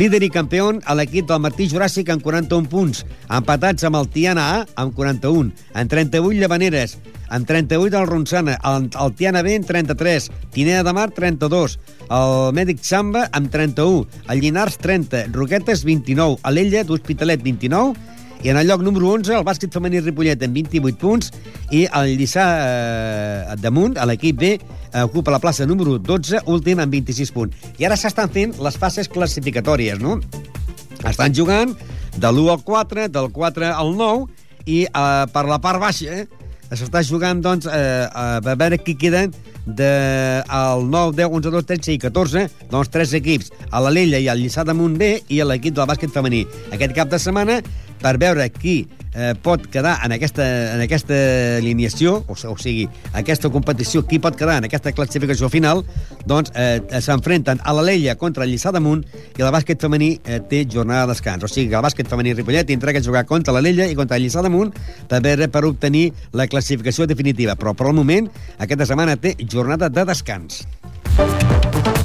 Líder 0.00 0.22
i 0.24 0.30
campió 0.32 0.70
a 0.88 0.94
l'equip 0.96 1.26
del 1.28 1.42
Martí 1.44 1.66
Juràssic 1.68 2.08
amb 2.08 2.22
41 2.24 2.70
punts, 2.72 3.02
empatats 3.36 3.84
amb 3.84 3.98
el 3.98 4.06
Tiana 4.08 4.46
A 4.54 4.60
amb 4.80 4.94
41, 4.96 5.50
en 5.76 5.90
38 5.92 6.38
Llavaneres, 6.40 6.94
en 7.28 7.44
38 7.44 7.98
el 7.98 8.08
Ronçana, 8.08 8.54
el, 8.64 8.86
el 8.88 9.12
Tiana 9.18 9.42
B 9.44 9.58
en 9.58 9.66
33, 9.68 10.30
Tinea 10.54 10.86
de 10.88 10.94
Mar 10.96 11.10
32, 11.12 11.76
el 12.16 12.32
Mèdic 12.56 12.80
Samba 12.80 13.26
amb 13.36 13.52
31, 13.52 14.06
el 14.32 14.40
Llinars 14.40 14.80
30, 14.80 15.26
Roquetes 15.36 15.84
29, 15.84 16.40
Alella 16.48 16.86
d'Hospitalet 16.88 17.44
29 17.44 17.92
i 18.42 18.48
en 18.48 18.56
el 18.56 18.66
lloc 18.66 18.80
número 18.80 19.10
11 19.12 19.34
el 19.36 19.44
bàsquet 19.44 19.72
femení 19.74 20.00
Ripollet 20.00 20.40
amb 20.46 20.56
28 20.56 20.96
punts 21.00 21.32
i 21.76 21.84
el 21.84 22.14
Lliçà 22.16 22.46
eh, 22.64 23.56
damunt, 23.60 23.98
a 24.00 24.06
l'equip 24.08 24.38
B, 24.40 24.54
eh, 24.56 25.02
ocupa 25.04 25.34
la 25.34 25.40
plaça 25.42 25.66
número 25.68 25.98
12, 25.98 26.40
últim 26.48 26.80
amb 26.80 26.92
26 26.92 27.34
punts. 27.36 27.68
I 27.78 27.88
ara 27.88 27.98
s'estan 28.00 28.32
fent 28.32 28.56
les 28.64 28.78
fases 28.80 29.10
classificatòries, 29.12 30.00
no? 30.00 30.18
Estan 31.04 31.36
jugant 31.36 31.76
de 32.16 32.30
l'1 32.32 32.48
al 32.56 32.64
4, 32.64 33.08
del 33.12 33.28
4 33.32 33.74
al 33.74 33.92
9, 33.96 34.26
i 34.66 34.82
eh, 34.88 35.24
per 35.32 35.44
la 35.48 35.60
part 35.60 35.82
baixa 35.82 36.22
eh, 36.22 36.26
s'està 36.72 37.04
jugant, 37.04 37.44
doncs, 37.44 37.68
eh, 37.68 38.08
a 38.08 38.40
veure 38.54 38.80
qui 38.80 38.96
queden 38.96 39.34
de, 39.66 39.92
9, 40.48 41.12
10, 41.16 41.28
11, 41.28 41.50
12, 41.50 41.66
13 41.66 41.92
i 41.92 41.98
14, 42.00 42.46
doncs 42.70 42.88
tres 42.88 43.12
equips, 43.20 43.52
a 43.70 43.84
la 43.84 43.92
Lella 43.92 44.18
i 44.18 44.28
al 44.32 44.40
Lliçà 44.40 44.64
damunt 44.64 44.96
B 44.98 45.12
i 45.28 45.40
a 45.40 45.48
l'equip 45.48 45.76
del 45.76 45.88
bàsquet 45.90 46.12
femení. 46.14 46.46
Aquest 46.72 46.96
cap 46.96 47.12
de 47.12 47.20
setmana 47.20 47.60
per 48.00 48.16
veure 48.20 48.48
qui 48.54 48.82
eh, 49.14 49.34
pot 49.42 49.66
quedar 49.70 49.98
en 50.04 50.12
aquesta, 50.14 50.44
en 50.74 50.80
aquesta 50.84 51.14
alineació, 51.58 52.16
o, 52.26 52.34
o 52.34 52.56
sigui, 52.60 52.86
aquesta 53.16 53.50
competició, 53.52 54.02
qui 54.06 54.20
pot 54.22 54.36
quedar 54.38 54.58
en 54.60 54.68
aquesta 54.68 54.92
classificació 54.96 55.50
final, 55.52 55.84
doncs 56.28 56.52
eh, 56.54 56.80
s'enfrenten 57.02 57.62
a 57.64 57.74
la 57.76 57.84
Leia 57.86 58.16
contra 58.20 58.46
el 58.46 58.54
Lliçà 58.54 58.72
d'Amunt 58.74 59.04
i 59.38 59.44
el 59.44 59.52
bàsquet 59.54 59.80
femení 59.82 60.12
eh, 60.24 60.40
té 60.50 60.64
jornada 60.70 61.06
de 61.06 61.14
descans. 61.14 61.44
O 61.44 61.50
sigui 61.50 61.70
que 61.70 61.78
el 61.78 61.86
bàsquet 61.86 62.10
femení 62.10 62.34
Ripollet 62.36 62.68
tindrà 62.70 62.94
que 62.96 63.04
jugar 63.04 63.26
contra 63.28 63.54
la 63.56 63.64
Leia 63.64 63.88
i 63.90 63.98
contra 63.98 64.18
el 64.18 64.26
Lliçà 64.26 64.44
d'Amunt 64.44 64.74
per, 65.10 65.20
per 65.22 65.64
obtenir 65.68 66.10
la 66.36 66.48
classificació 66.50 67.08
definitiva. 67.10 67.56
Però 67.60 67.74
per 67.74 67.90
al 67.90 67.96
moment, 67.98 68.30
aquesta 68.58 68.88
setmana 68.92 69.18
té 69.20 69.36
jornada 69.44 69.90
de 69.90 70.06
descans. 70.08 70.64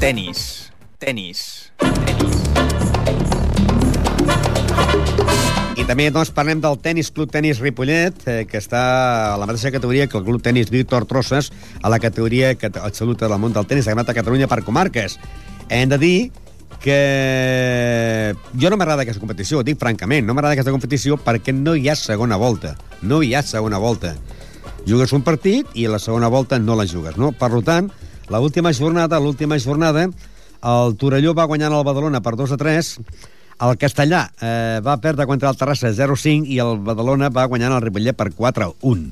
Tenis. 0.00 0.72
Tenis. 0.98 1.70
Tenis. 1.78 2.46
I 5.76 5.84
també 5.84 6.06
doncs, 6.08 6.30
parlem 6.32 6.62
del 6.64 6.78
tenis 6.80 7.10
Club 7.12 7.28
Tenis 7.28 7.58
Ripollet, 7.60 8.22
eh, 8.24 8.36
que 8.48 8.56
està 8.56 8.80
a 9.34 9.36
la 9.36 9.44
mateixa 9.44 9.68
categoria 9.74 10.06
que 10.08 10.16
el 10.16 10.24
Club 10.24 10.40
Tenis 10.40 10.70
Víctor 10.72 11.04
Trosses, 11.04 11.50
a 11.82 11.90
la 11.92 11.98
categoria 12.00 12.54
que 12.56 12.70
absoluta 12.80 13.28
del 13.28 13.38
món 13.42 13.52
del 13.52 13.66
tenis, 13.68 13.84
Campionat 13.84 14.08
de 14.08 14.14
Catalunya 14.16 14.48
per 14.48 14.62
comarques. 14.64 15.18
Hem 15.68 15.92
de 15.92 15.98
dir 16.00 16.16
que 16.80 18.32
jo 18.56 18.72
no 18.72 18.78
m'agrada 18.80 19.04
aquesta 19.04 19.20
competició, 19.20 19.60
ho 19.60 19.66
dic 19.68 19.76
francament, 19.76 20.24
no 20.24 20.32
m'agrada 20.32 20.56
aquesta 20.56 20.72
competició 20.72 21.20
perquè 21.20 21.52
no 21.52 21.76
hi 21.76 21.90
ha 21.90 21.98
segona 22.00 22.40
volta. 22.40 22.72
No 23.02 23.20
hi 23.20 23.34
ha 23.34 23.44
segona 23.44 23.76
volta. 23.76 24.14
Jugues 24.88 25.12
un 25.12 25.28
partit 25.28 25.68
i 25.76 25.84
la 25.92 26.00
segona 26.00 26.32
volta 26.32 26.58
no 26.58 26.76
la 26.78 26.88
jugues, 26.88 27.20
no? 27.20 27.34
Per 27.36 27.52
tant, 27.68 27.92
l'última 28.32 28.72
jornada, 28.72 29.20
l'última 29.20 29.60
jornada, 29.60 30.08
El 30.66 30.96
Torelló 30.96 31.34
va 31.36 31.44
guanyant 31.46 31.74
el 31.76 31.84
Badalona 31.84 32.22
per 32.24 32.32
2 32.34 32.56
a 32.56 32.56
3. 32.56 32.86
El 33.56 33.78
Castellà 33.80 34.26
eh, 34.36 34.80
va 34.84 34.98
perdre 35.00 35.24
contra 35.28 35.48
el 35.48 35.56
Terrassa 35.56 35.88
0-5 35.96 36.50
i 36.52 36.58
el 36.60 36.76
Badalona 36.84 37.30
va 37.32 37.46
guanyant 37.48 37.72
el 37.72 37.80
Ripollet 37.86 38.16
per 38.16 38.28
4-1. 38.36 39.06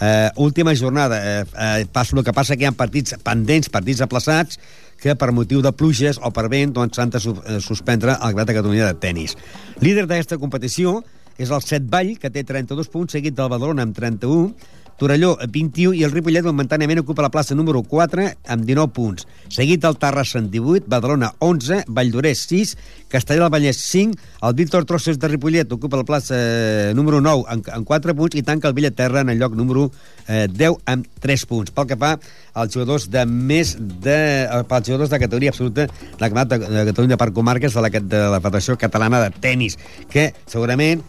Eh, 0.00 0.30
última 0.42 0.74
jornada. 0.74 1.20
Eh, 1.22 1.44
eh, 1.44 1.86
passa 1.92 2.16
el 2.16 2.24
que 2.24 2.34
passa 2.34 2.56
que 2.56 2.66
hi 2.66 2.68
ha 2.68 2.74
partits 2.74 3.14
pendents, 3.22 3.70
partits 3.70 4.02
aplaçats, 4.02 4.58
que 5.00 5.14
per 5.14 5.30
motiu 5.32 5.62
de 5.62 5.72
pluges 5.72 6.18
o 6.18 6.32
per 6.34 6.48
vent 6.52 6.74
doncs, 6.74 6.98
s'han 6.98 7.12
de 7.14 7.20
su 7.22 7.36
eh, 7.44 7.60
suspendre 7.60 8.16
el 8.16 8.34
Grat 8.34 8.50
de 8.50 8.58
Catalunya 8.58 8.90
de 8.90 8.98
tennis. 9.00 9.36
Líder 9.80 10.08
d'aquesta 10.08 10.40
competició 10.42 10.98
és 11.38 11.52
el 11.52 11.62
Set 11.62 11.86
Vall, 11.92 12.16
que 12.18 12.32
té 12.32 12.42
32 12.48 12.90
punts, 12.90 13.12
seguit 13.12 13.36
del 13.36 13.52
Badalona 13.52 13.86
amb 13.86 13.94
31, 13.96 14.50
Torelló 14.96 15.36
21 15.36 15.92
i 15.98 16.04
el 16.06 16.12
Ripollet 16.14 16.46
momentàniament 16.46 17.02
ocupa 17.02 17.24
la 17.24 17.30
plaça 17.32 17.54
número 17.54 17.82
4 17.84 18.26
amb 18.48 18.64
19 18.64 18.92
punts. 18.96 19.26
Seguit 19.52 19.84
el 19.84 19.98
Terrassa 20.00 20.40
amb 20.40 20.48
18, 20.52 20.88
Badalona 20.88 21.34
11, 21.44 21.82
Valldorés 21.92 22.46
6, 22.48 22.72
Castellà 23.12 23.44
del 23.44 23.52
Vallès 23.52 23.82
5, 23.92 24.16
el 24.48 24.54
Víctor 24.56 24.86
Trosses 24.88 25.20
de 25.20 25.28
Ripollet 25.28 25.72
ocupa 25.76 26.00
la 26.00 26.06
plaça 26.08 26.36
eh, 26.36 26.92
número 26.96 27.20
9 27.20 27.44
amb, 27.52 27.68
amb 27.76 27.88
4 27.88 28.16
punts 28.16 28.38
i 28.40 28.44
tanca 28.46 28.70
el 28.70 28.76
Villaterra 28.78 29.20
en 29.20 29.34
el 29.34 29.38
lloc 29.38 29.54
número 29.58 29.90
eh, 30.26 30.46
10 30.48 30.80
amb 30.88 31.06
3 31.20 31.46
punts. 31.50 31.74
Pel 31.76 31.90
que 31.92 32.00
fa 32.00 32.16
als 32.56 32.72
jugadors 32.72 33.10
de 33.12 33.26
més 33.28 33.76
de... 33.78 34.16
Eh, 34.48 34.62
pels 34.66 34.88
jugadors 34.88 35.12
de 35.12 35.20
categoria 35.20 35.52
absoluta 35.52 35.86
de 35.86 36.20
la 36.20 36.30
Campionat 36.32 36.56
de, 36.56 36.84
Catalunya 36.90 37.20
per 37.20 37.30
comarques 37.36 37.76
de 37.76 37.84
la, 37.84 37.90
de 37.92 38.22
la 38.32 38.40
Federació 38.40 38.78
Catalana 38.80 39.20
de 39.26 39.30
Tenis, 39.44 39.76
que 40.10 40.30
segurament, 40.48 41.04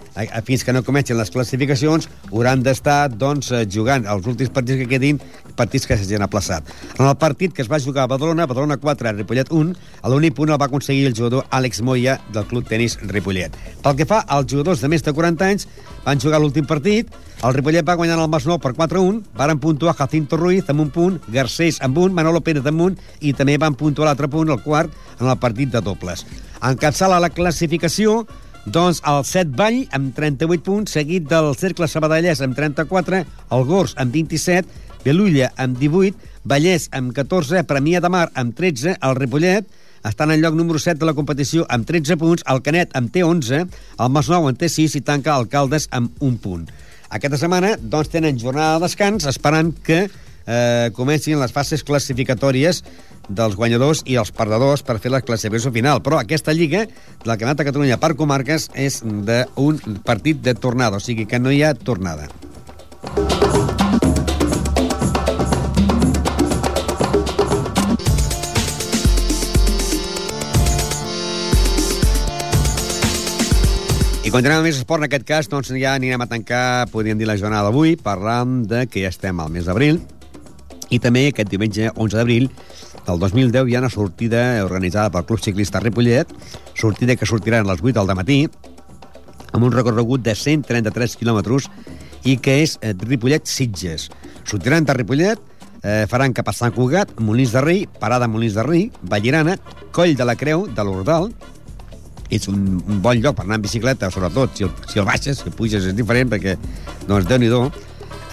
fins 0.46 0.66
que 0.68 0.76
no 0.76 0.84
comencin 0.84 1.18
les 1.18 1.32
classificacions, 1.32 2.10
hauran 2.32 2.64
d'estar 2.66 3.08
doncs, 3.16 3.52
eh, 3.56 3.66
jugant 3.78 4.08
els 4.10 4.28
últims 4.28 4.52
partits 4.54 4.82
que 4.82 4.90
quedin, 4.90 5.22
partits 5.58 5.88
que 5.88 5.98
s'hagin 5.98 6.26
aplaçat. 6.26 6.66
En 6.98 7.06
el 7.06 7.16
partit 7.22 7.54
que 7.54 7.64
es 7.64 7.72
va 7.72 7.82
jugar 7.84 8.06
a 8.06 8.12
Badalona, 8.12 8.50
Badalona 8.50 8.80
4, 8.82 9.14
Ripollet 9.20 9.54
1, 9.54 9.76
a 10.02 10.12
l'únic 10.12 10.36
punt 10.38 10.52
el 10.54 10.60
va 10.62 10.70
aconseguir 10.72 11.08
el 11.12 11.16
jugador 11.18 11.48
Àlex 11.52 11.82
Moya 11.86 12.18
del 12.34 12.50
Club 12.50 12.68
Tenis 12.68 12.98
Ripollet. 13.06 13.56
Pel 13.84 13.98
que 14.00 14.10
fa 14.10 14.24
als 14.26 14.50
jugadors 14.52 14.84
de 14.84 14.92
més 14.92 15.06
de 15.06 15.14
40 15.14 15.48
anys, 15.48 15.70
van 16.06 16.22
jugar 16.24 16.42
l'últim 16.42 16.68
partit, 16.68 17.14
el 17.46 17.54
Ripollet 17.54 17.86
va 17.86 17.94
guanyar 18.00 18.18
el 18.18 18.30
Masnou 18.34 18.58
per 18.58 18.72
4-1, 18.74 19.22
varen 19.38 19.60
puntuar 19.62 19.94
Jacinto 20.00 20.40
Ruiz 20.40 20.70
amb 20.74 20.82
un 20.82 20.90
punt, 20.90 21.20
Garcés 21.30 21.78
amb 21.86 22.00
un, 22.02 22.16
Manolo 22.18 22.42
Pérez 22.42 22.66
amb 22.66 22.82
un, 22.88 22.98
i 23.22 23.34
també 23.38 23.60
van 23.62 23.78
puntuar 23.78 24.08
l'altre 24.10 24.30
punt, 24.32 24.50
el 24.50 24.64
quart, 24.64 24.94
en 25.20 25.30
el 25.30 25.38
partit 25.38 25.70
de 25.70 25.82
dobles. 25.86 26.26
Encapçala 26.66 27.20
la 27.22 27.30
classificació 27.30 28.24
doncs 28.74 29.00
el 29.08 29.24
Set 29.28 29.52
Vall 29.56 29.86
amb 29.96 30.12
38 30.16 30.64
punts, 30.66 30.92
seguit 30.98 31.28
del 31.30 31.54
Cercle 31.56 31.88
Sabadellès 31.88 32.42
amb 32.44 32.56
34, 32.58 33.22
el 33.56 33.66
Gors 33.70 33.96
amb 34.02 34.12
27, 34.14 34.68
Belulla 35.06 35.52
amb 35.56 35.78
18, 35.80 36.18
Vallès 36.48 36.90
amb 36.96 37.14
14, 37.16 37.64
Premià 37.70 38.02
de 38.04 38.12
Mar 38.12 38.28
amb 38.36 38.56
13, 38.58 38.98
el 39.00 39.16
Ripollet 39.20 39.70
està 40.08 40.28
en 40.28 40.36
lloc 40.42 40.56
número 40.56 40.80
7 40.80 41.00
de 41.00 41.08
la 41.08 41.16
competició 41.16 41.66
amb 41.70 41.88
13 41.88 42.20
punts, 42.20 42.44
el 42.52 42.62
Canet 42.66 42.96
amb 43.00 43.12
té 43.14 43.24
11, 43.24 43.64
el 44.04 44.14
Masnou 44.14 44.50
en 44.50 44.60
té 44.60 44.70
6 44.72 45.00
i 45.00 45.04
tanca 45.06 45.38
el 45.40 45.48
Caldes 45.52 45.88
amb 45.92 46.20
un 46.24 46.38
punt. 46.42 46.68
Aquesta 47.08 47.40
setmana 47.40 47.76
doncs, 47.80 48.12
tenen 48.12 48.40
jornada 48.40 48.78
de 48.78 48.88
descans 48.88 49.28
esperant 49.32 49.72
que 49.84 50.08
eh, 50.48 50.90
comencin 50.96 51.40
les 51.42 51.54
fases 51.54 51.84
classificatòries 51.84 52.82
dels 53.28 53.58
guanyadors 53.60 54.02
i 54.08 54.16
els 54.16 54.32
perdedors 54.32 54.84
per 54.88 54.98
fer 55.04 55.12
la 55.12 55.22
classificació 55.22 55.74
final. 55.76 56.02
Però 56.04 56.22
aquesta 56.22 56.56
lliga, 56.56 56.88
la 57.28 57.36
Campionat 57.36 57.62
de 57.62 57.68
Catalunya 57.68 58.00
per 58.02 58.16
comarques, 58.16 58.72
és 58.74 59.02
d'un 59.04 60.02
partit 60.08 60.42
de 60.42 60.56
tornada, 60.56 60.98
o 60.98 61.04
sigui 61.04 61.28
que 61.28 61.40
no 61.40 61.52
hi 61.52 61.64
ha 61.64 61.76
tornada. 61.76 62.32
I 74.28 74.32
continuem 74.32 74.60
amb 74.60 74.68
més 74.68 74.76
esport, 74.76 75.00
en 75.00 75.08
aquest 75.08 75.24
cas, 75.24 75.48
doncs 75.48 75.70
ja 75.72 75.94
anirem 75.96 76.20
a 76.20 76.28
tancar, 76.28 76.90
podríem 76.92 77.16
dir, 77.16 77.30
la 77.30 77.38
jornada 77.40 77.70
d'avui, 77.70 77.96
parlant 77.96 78.66
de 78.68 78.84
que 78.92 79.06
ja 79.06 79.12
estem 79.14 79.40
al 79.40 79.54
mes 79.54 79.70
d'abril, 79.70 80.02
i 80.90 81.00
també 81.04 81.28
aquest 81.28 81.50
diumenge 81.52 81.92
11 81.96 82.18
d'abril 82.18 82.48
del 83.08 83.20
2010 83.20 83.70
hi 83.70 83.76
ha 83.76 83.84
una 83.84 83.92
sortida 83.92 84.42
organitzada 84.66 85.12
pel 85.12 85.26
Club 85.28 85.44
Ciclista 85.44 85.80
Ripollet, 85.84 86.32
sortida 86.76 87.16
que 87.16 87.28
sortirà 87.30 87.62
a 87.64 87.68
les 87.68 87.84
8 87.84 87.94
del 87.98 88.16
matí, 88.20 88.40
amb 89.54 89.64
un 89.64 89.72
recorregut 89.72 90.24
de 90.24 90.36
133 90.36 91.16
quilòmetres 91.20 91.70
i 92.28 92.38
que 92.44 92.60
és 92.64 92.76
eh, 92.82 92.94
Ripollet-Sitges. 92.94 94.10
Sortiran 94.48 94.88
de 94.88 94.96
Ripollet, 94.98 95.40
eh, 95.84 96.06
faran 96.12 96.36
cap 96.36 96.50
a 96.52 96.56
Sant 96.56 96.76
Cugat, 96.76 97.16
Molins 97.24 97.54
de 97.56 97.64
Rei, 97.64 97.86
parada 98.02 98.28
Molins 98.28 98.58
de 98.58 98.66
Rei, 98.68 98.90
Vallirana, 99.04 99.56
Coll 99.96 100.18
de 100.18 100.28
la 100.28 100.36
Creu, 100.36 100.68
de 100.68 100.84
l'Ordal, 100.84 101.32
és 102.30 102.48
un, 102.52 102.60
un 102.84 103.00
bon 103.04 103.20
lloc 103.24 103.38
per 103.38 103.46
anar 103.46 103.62
en 103.62 103.64
bicicleta, 103.64 104.12
sobretot 104.12 104.58
si 104.58 104.68
el, 104.68 104.74
si 104.92 105.00
el 105.00 105.08
baixes, 105.08 105.40
si 105.40 105.48
el 105.48 105.56
puges 105.56 105.88
és 105.88 105.96
diferent, 105.96 106.28
perquè, 106.34 106.58
doncs, 107.08 107.28
déu 107.30 107.40
nhi 107.40 107.52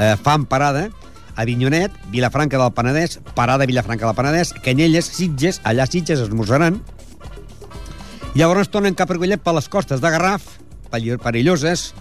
eh, 0.03 0.15
fan 0.23 0.49
parada, 0.51 0.89
Avinyonet, 1.37 1.93
Vilafranca 2.12 2.59
del 2.61 2.72
Penedès, 2.74 3.18
parada 3.35 3.66
Vilafranca 3.66 4.07
del 4.07 4.16
Penedès, 4.16 4.53
Canyelles, 4.64 5.09
Sitges, 5.11 5.61
allà 5.64 5.87
Sitges 5.91 6.22
esmorzaran. 6.22 6.80
Llavors 8.35 8.70
tornen 8.70 8.97
cap 8.99 9.11
a 9.11 9.14
Ripollet 9.14 9.43
per 9.43 9.55
les 9.55 9.68
costes 9.70 10.03
de 10.03 10.11
Garraf, 10.11 10.47
perilloses, 10.91 11.93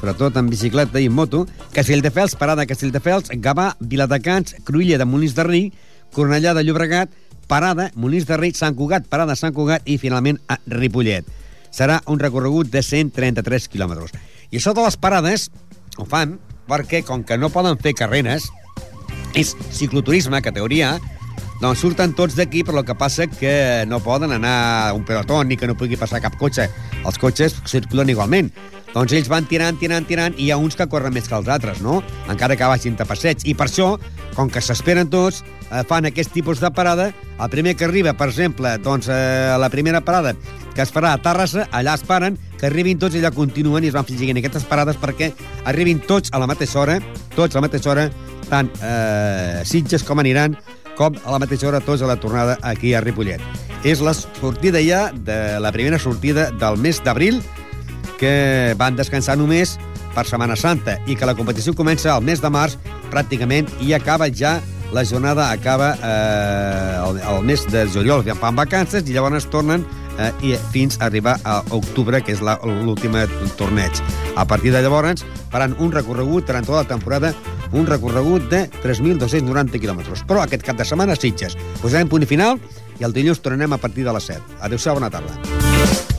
sobretot 0.00 0.36
en 0.40 0.50
bicicleta 0.50 1.00
i 1.00 1.08
moto, 1.08 1.46
Castelldefels, 1.74 2.34
parada 2.38 2.66
Castelldefels, 2.66 3.30
Gavà, 3.38 3.74
Viladecans, 3.80 4.56
Cruïlla 4.64 4.98
de 4.98 5.06
Molins 5.06 5.34
de 5.36 5.44
Rei, 5.44 5.66
Cornellà 6.14 6.54
de 6.54 6.64
Llobregat, 6.64 7.10
parada 7.46 7.90
Molins 7.94 8.26
de 8.26 8.38
Rei, 8.38 8.54
Sant 8.54 8.74
Cugat, 8.78 9.06
parada 9.10 9.36
Sant 9.36 9.54
Cugat 9.54 9.86
i 9.86 9.98
finalment 9.98 10.40
a 10.48 10.58
Ripollet. 10.66 11.26
Serà 11.70 12.00
un 12.10 12.18
recorregut 12.18 12.70
de 12.70 12.82
133 12.82 13.68
quilòmetres. 13.70 14.14
I 14.50 14.58
de 14.58 14.82
les 14.82 14.96
parades 14.96 15.50
ho 15.98 16.06
fan 16.06 16.38
perquè, 16.70 17.02
com 17.06 17.24
que 17.26 17.38
no 17.40 17.50
poden 17.52 17.78
fer 17.82 17.96
carreres, 17.98 18.46
és 19.34 19.54
cicloturisme, 19.74 20.40
categoria, 20.42 20.96
doncs 21.60 21.82
surten 21.84 22.14
tots 22.16 22.36
d'aquí, 22.38 22.64
però 22.64 22.80
el 22.80 22.86
que 22.88 22.96
passa 22.96 23.26
que 23.28 23.84
no 23.88 24.00
poden 24.00 24.32
anar 24.32 24.94
un 24.96 25.04
pelotó 25.04 25.42
ni 25.44 25.58
que 25.60 25.68
no 25.68 25.76
pugui 25.76 25.98
passar 26.00 26.22
cap 26.24 26.38
cotxe. 26.40 26.70
Els 27.04 27.18
cotxes 27.20 27.58
circulen 27.68 28.08
igualment. 28.08 28.48
Doncs 28.94 29.12
ells 29.14 29.28
van 29.30 29.44
tirant, 29.46 29.76
tirant, 29.78 30.06
tirant, 30.08 30.34
i 30.34 30.48
hi 30.48 30.50
ha 30.50 30.58
uns 30.58 30.74
que 30.74 30.88
corren 30.90 31.14
més 31.14 31.28
que 31.30 31.36
els 31.36 31.50
altres, 31.52 31.78
no? 31.84 32.00
Encara 32.32 32.56
que 32.58 32.70
vagin 32.72 32.96
de 32.98 33.06
passeig. 33.06 33.44
I 33.46 33.54
per 33.54 33.68
això, 33.68 33.92
com 34.34 34.50
que 34.50 34.62
s'esperen 34.64 35.12
tots, 35.12 35.44
eh, 35.70 35.84
fan 35.86 36.08
aquest 36.08 36.32
tipus 36.34 36.58
de 36.60 36.72
parada. 36.74 37.12
El 37.38 37.50
primer 37.50 37.76
que 37.76 37.84
arriba, 37.84 38.14
per 38.14 38.30
exemple, 38.32 38.76
doncs, 38.78 39.08
eh, 39.08 39.54
la 39.58 39.70
primera 39.70 40.00
parada 40.00 40.34
que 40.74 40.82
es 40.82 40.92
farà 40.92 41.12
a 41.12 41.20
Terrassa, 41.22 41.68
allà 41.72 41.94
es 41.94 42.04
paren, 42.06 42.38
que 42.58 42.66
arribin 42.66 42.98
tots 42.98 43.14
i 43.14 43.20
allà 43.20 43.32
continuen 43.34 43.84
i 43.84 43.90
es 43.90 43.94
van 43.94 44.06
fingint 44.06 44.38
aquestes 44.38 44.64
parades 44.64 44.96
perquè 45.00 45.32
arribin 45.64 46.00
tots 46.00 46.30
a 46.32 46.38
la 46.38 46.46
mateixa 46.46 46.80
hora, 46.80 47.00
tots 47.34 47.54
a 47.54 47.60
la 47.60 47.66
mateixa 47.66 47.90
hora, 47.90 48.10
tant 48.48 48.70
eh, 48.82 49.62
Sitges 49.66 50.04
com 50.06 50.22
aniran, 50.22 50.56
com 51.00 51.16
a 51.24 51.32
la 51.32 51.40
mateixa 51.40 51.70
hora 51.70 51.80
tots 51.80 52.02
a 52.04 52.08
la 52.10 52.18
tornada 52.20 52.58
aquí 52.60 52.92
a 52.92 53.00
Ripollet. 53.00 53.40
És 53.88 54.02
la 54.04 54.12
sortida 54.12 54.82
ja 54.84 55.06
de 55.16 55.56
la 55.64 55.72
primera 55.72 55.98
sortida 55.98 56.50
del 56.60 56.76
mes 56.76 57.00
d'abril, 57.00 57.40
que 58.20 58.74
van 58.76 58.98
descansar 58.98 59.38
només 59.40 59.78
per 60.12 60.26
Setmana 60.28 60.58
Santa 60.60 60.98
i 61.08 61.16
que 61.16 61.24
la 61.24 61.36
competició 61.38 61.72
comença 61.72 62.12
al 62.12 62.26
mes 62.26 62.42
de 62.42 62.50
març 62.52 62.76
pràcticament 63.08 63.70
i 63.80 63.94
acaba 63.96 64.28
ja 64.28 64.58
la 64.92 65.04
jornada 65.06 65.50
acaba 65.54 65.94
eh, 66.02 66.96
el, 67.06 67.20
el 67.22 67.44
mes 67.46 67.64
de 67.70 67.86
juliol, 67.88 68.24
que 68.26 68.34
fan 68.34 68.58
vacances 68.58 69.06
i 69.06 69.14
llavors 69.14 69.46
tornen 69.48 69.86
eh, 70.18 70.32
i 70.42 70.56
fins 70.74 70.98
a 70.98 71.06
arribar 71.06 71.38
a 71.44 71.60
octubre, 71.70 72.20
que 72.20 72.34
és 72.34 72.42
l'últim 72.42 73.16
torneig. 73.56 74.02
A 74.36 74.44
partir 74.44 74.74
de 74.74 74.82
llavors 74.82 75.24
faran 75.50 75.76
un 75.78 75.94
recorregut 75.94 76.50
durant 76.50 76.66
tota 76.66 76.82
la 76.82 76.90
temporada 76.90 77.32
un 77.72 77.86
recorregut 77.86 78.50
de 78.52 78.66
3.290 78.82 79.80
quilòmetres. 79.80 80.24
Però 80.28 80.44
aquest 80.44 80.66
cap 80.66 80.78
de 80.78 80.86
setmana 80.88 81.18
Sitges. 81.18 81.58
Posarem 81.82 82.10
punt 82.10 82.26
final 82.26 82.58
i 83.00 83.06
el 83.06 83.16
dilluns 83.16 83.42
tornem 83.44 83.72
a 83.72 83.80
partir 83.82 84.06
de 84.06 84.16
les 84.16 84.30
7. 84.34 84.60
Adéu-siau, 84.60 84.98
bona 85.00 85.12
tarda. 85.12 86.09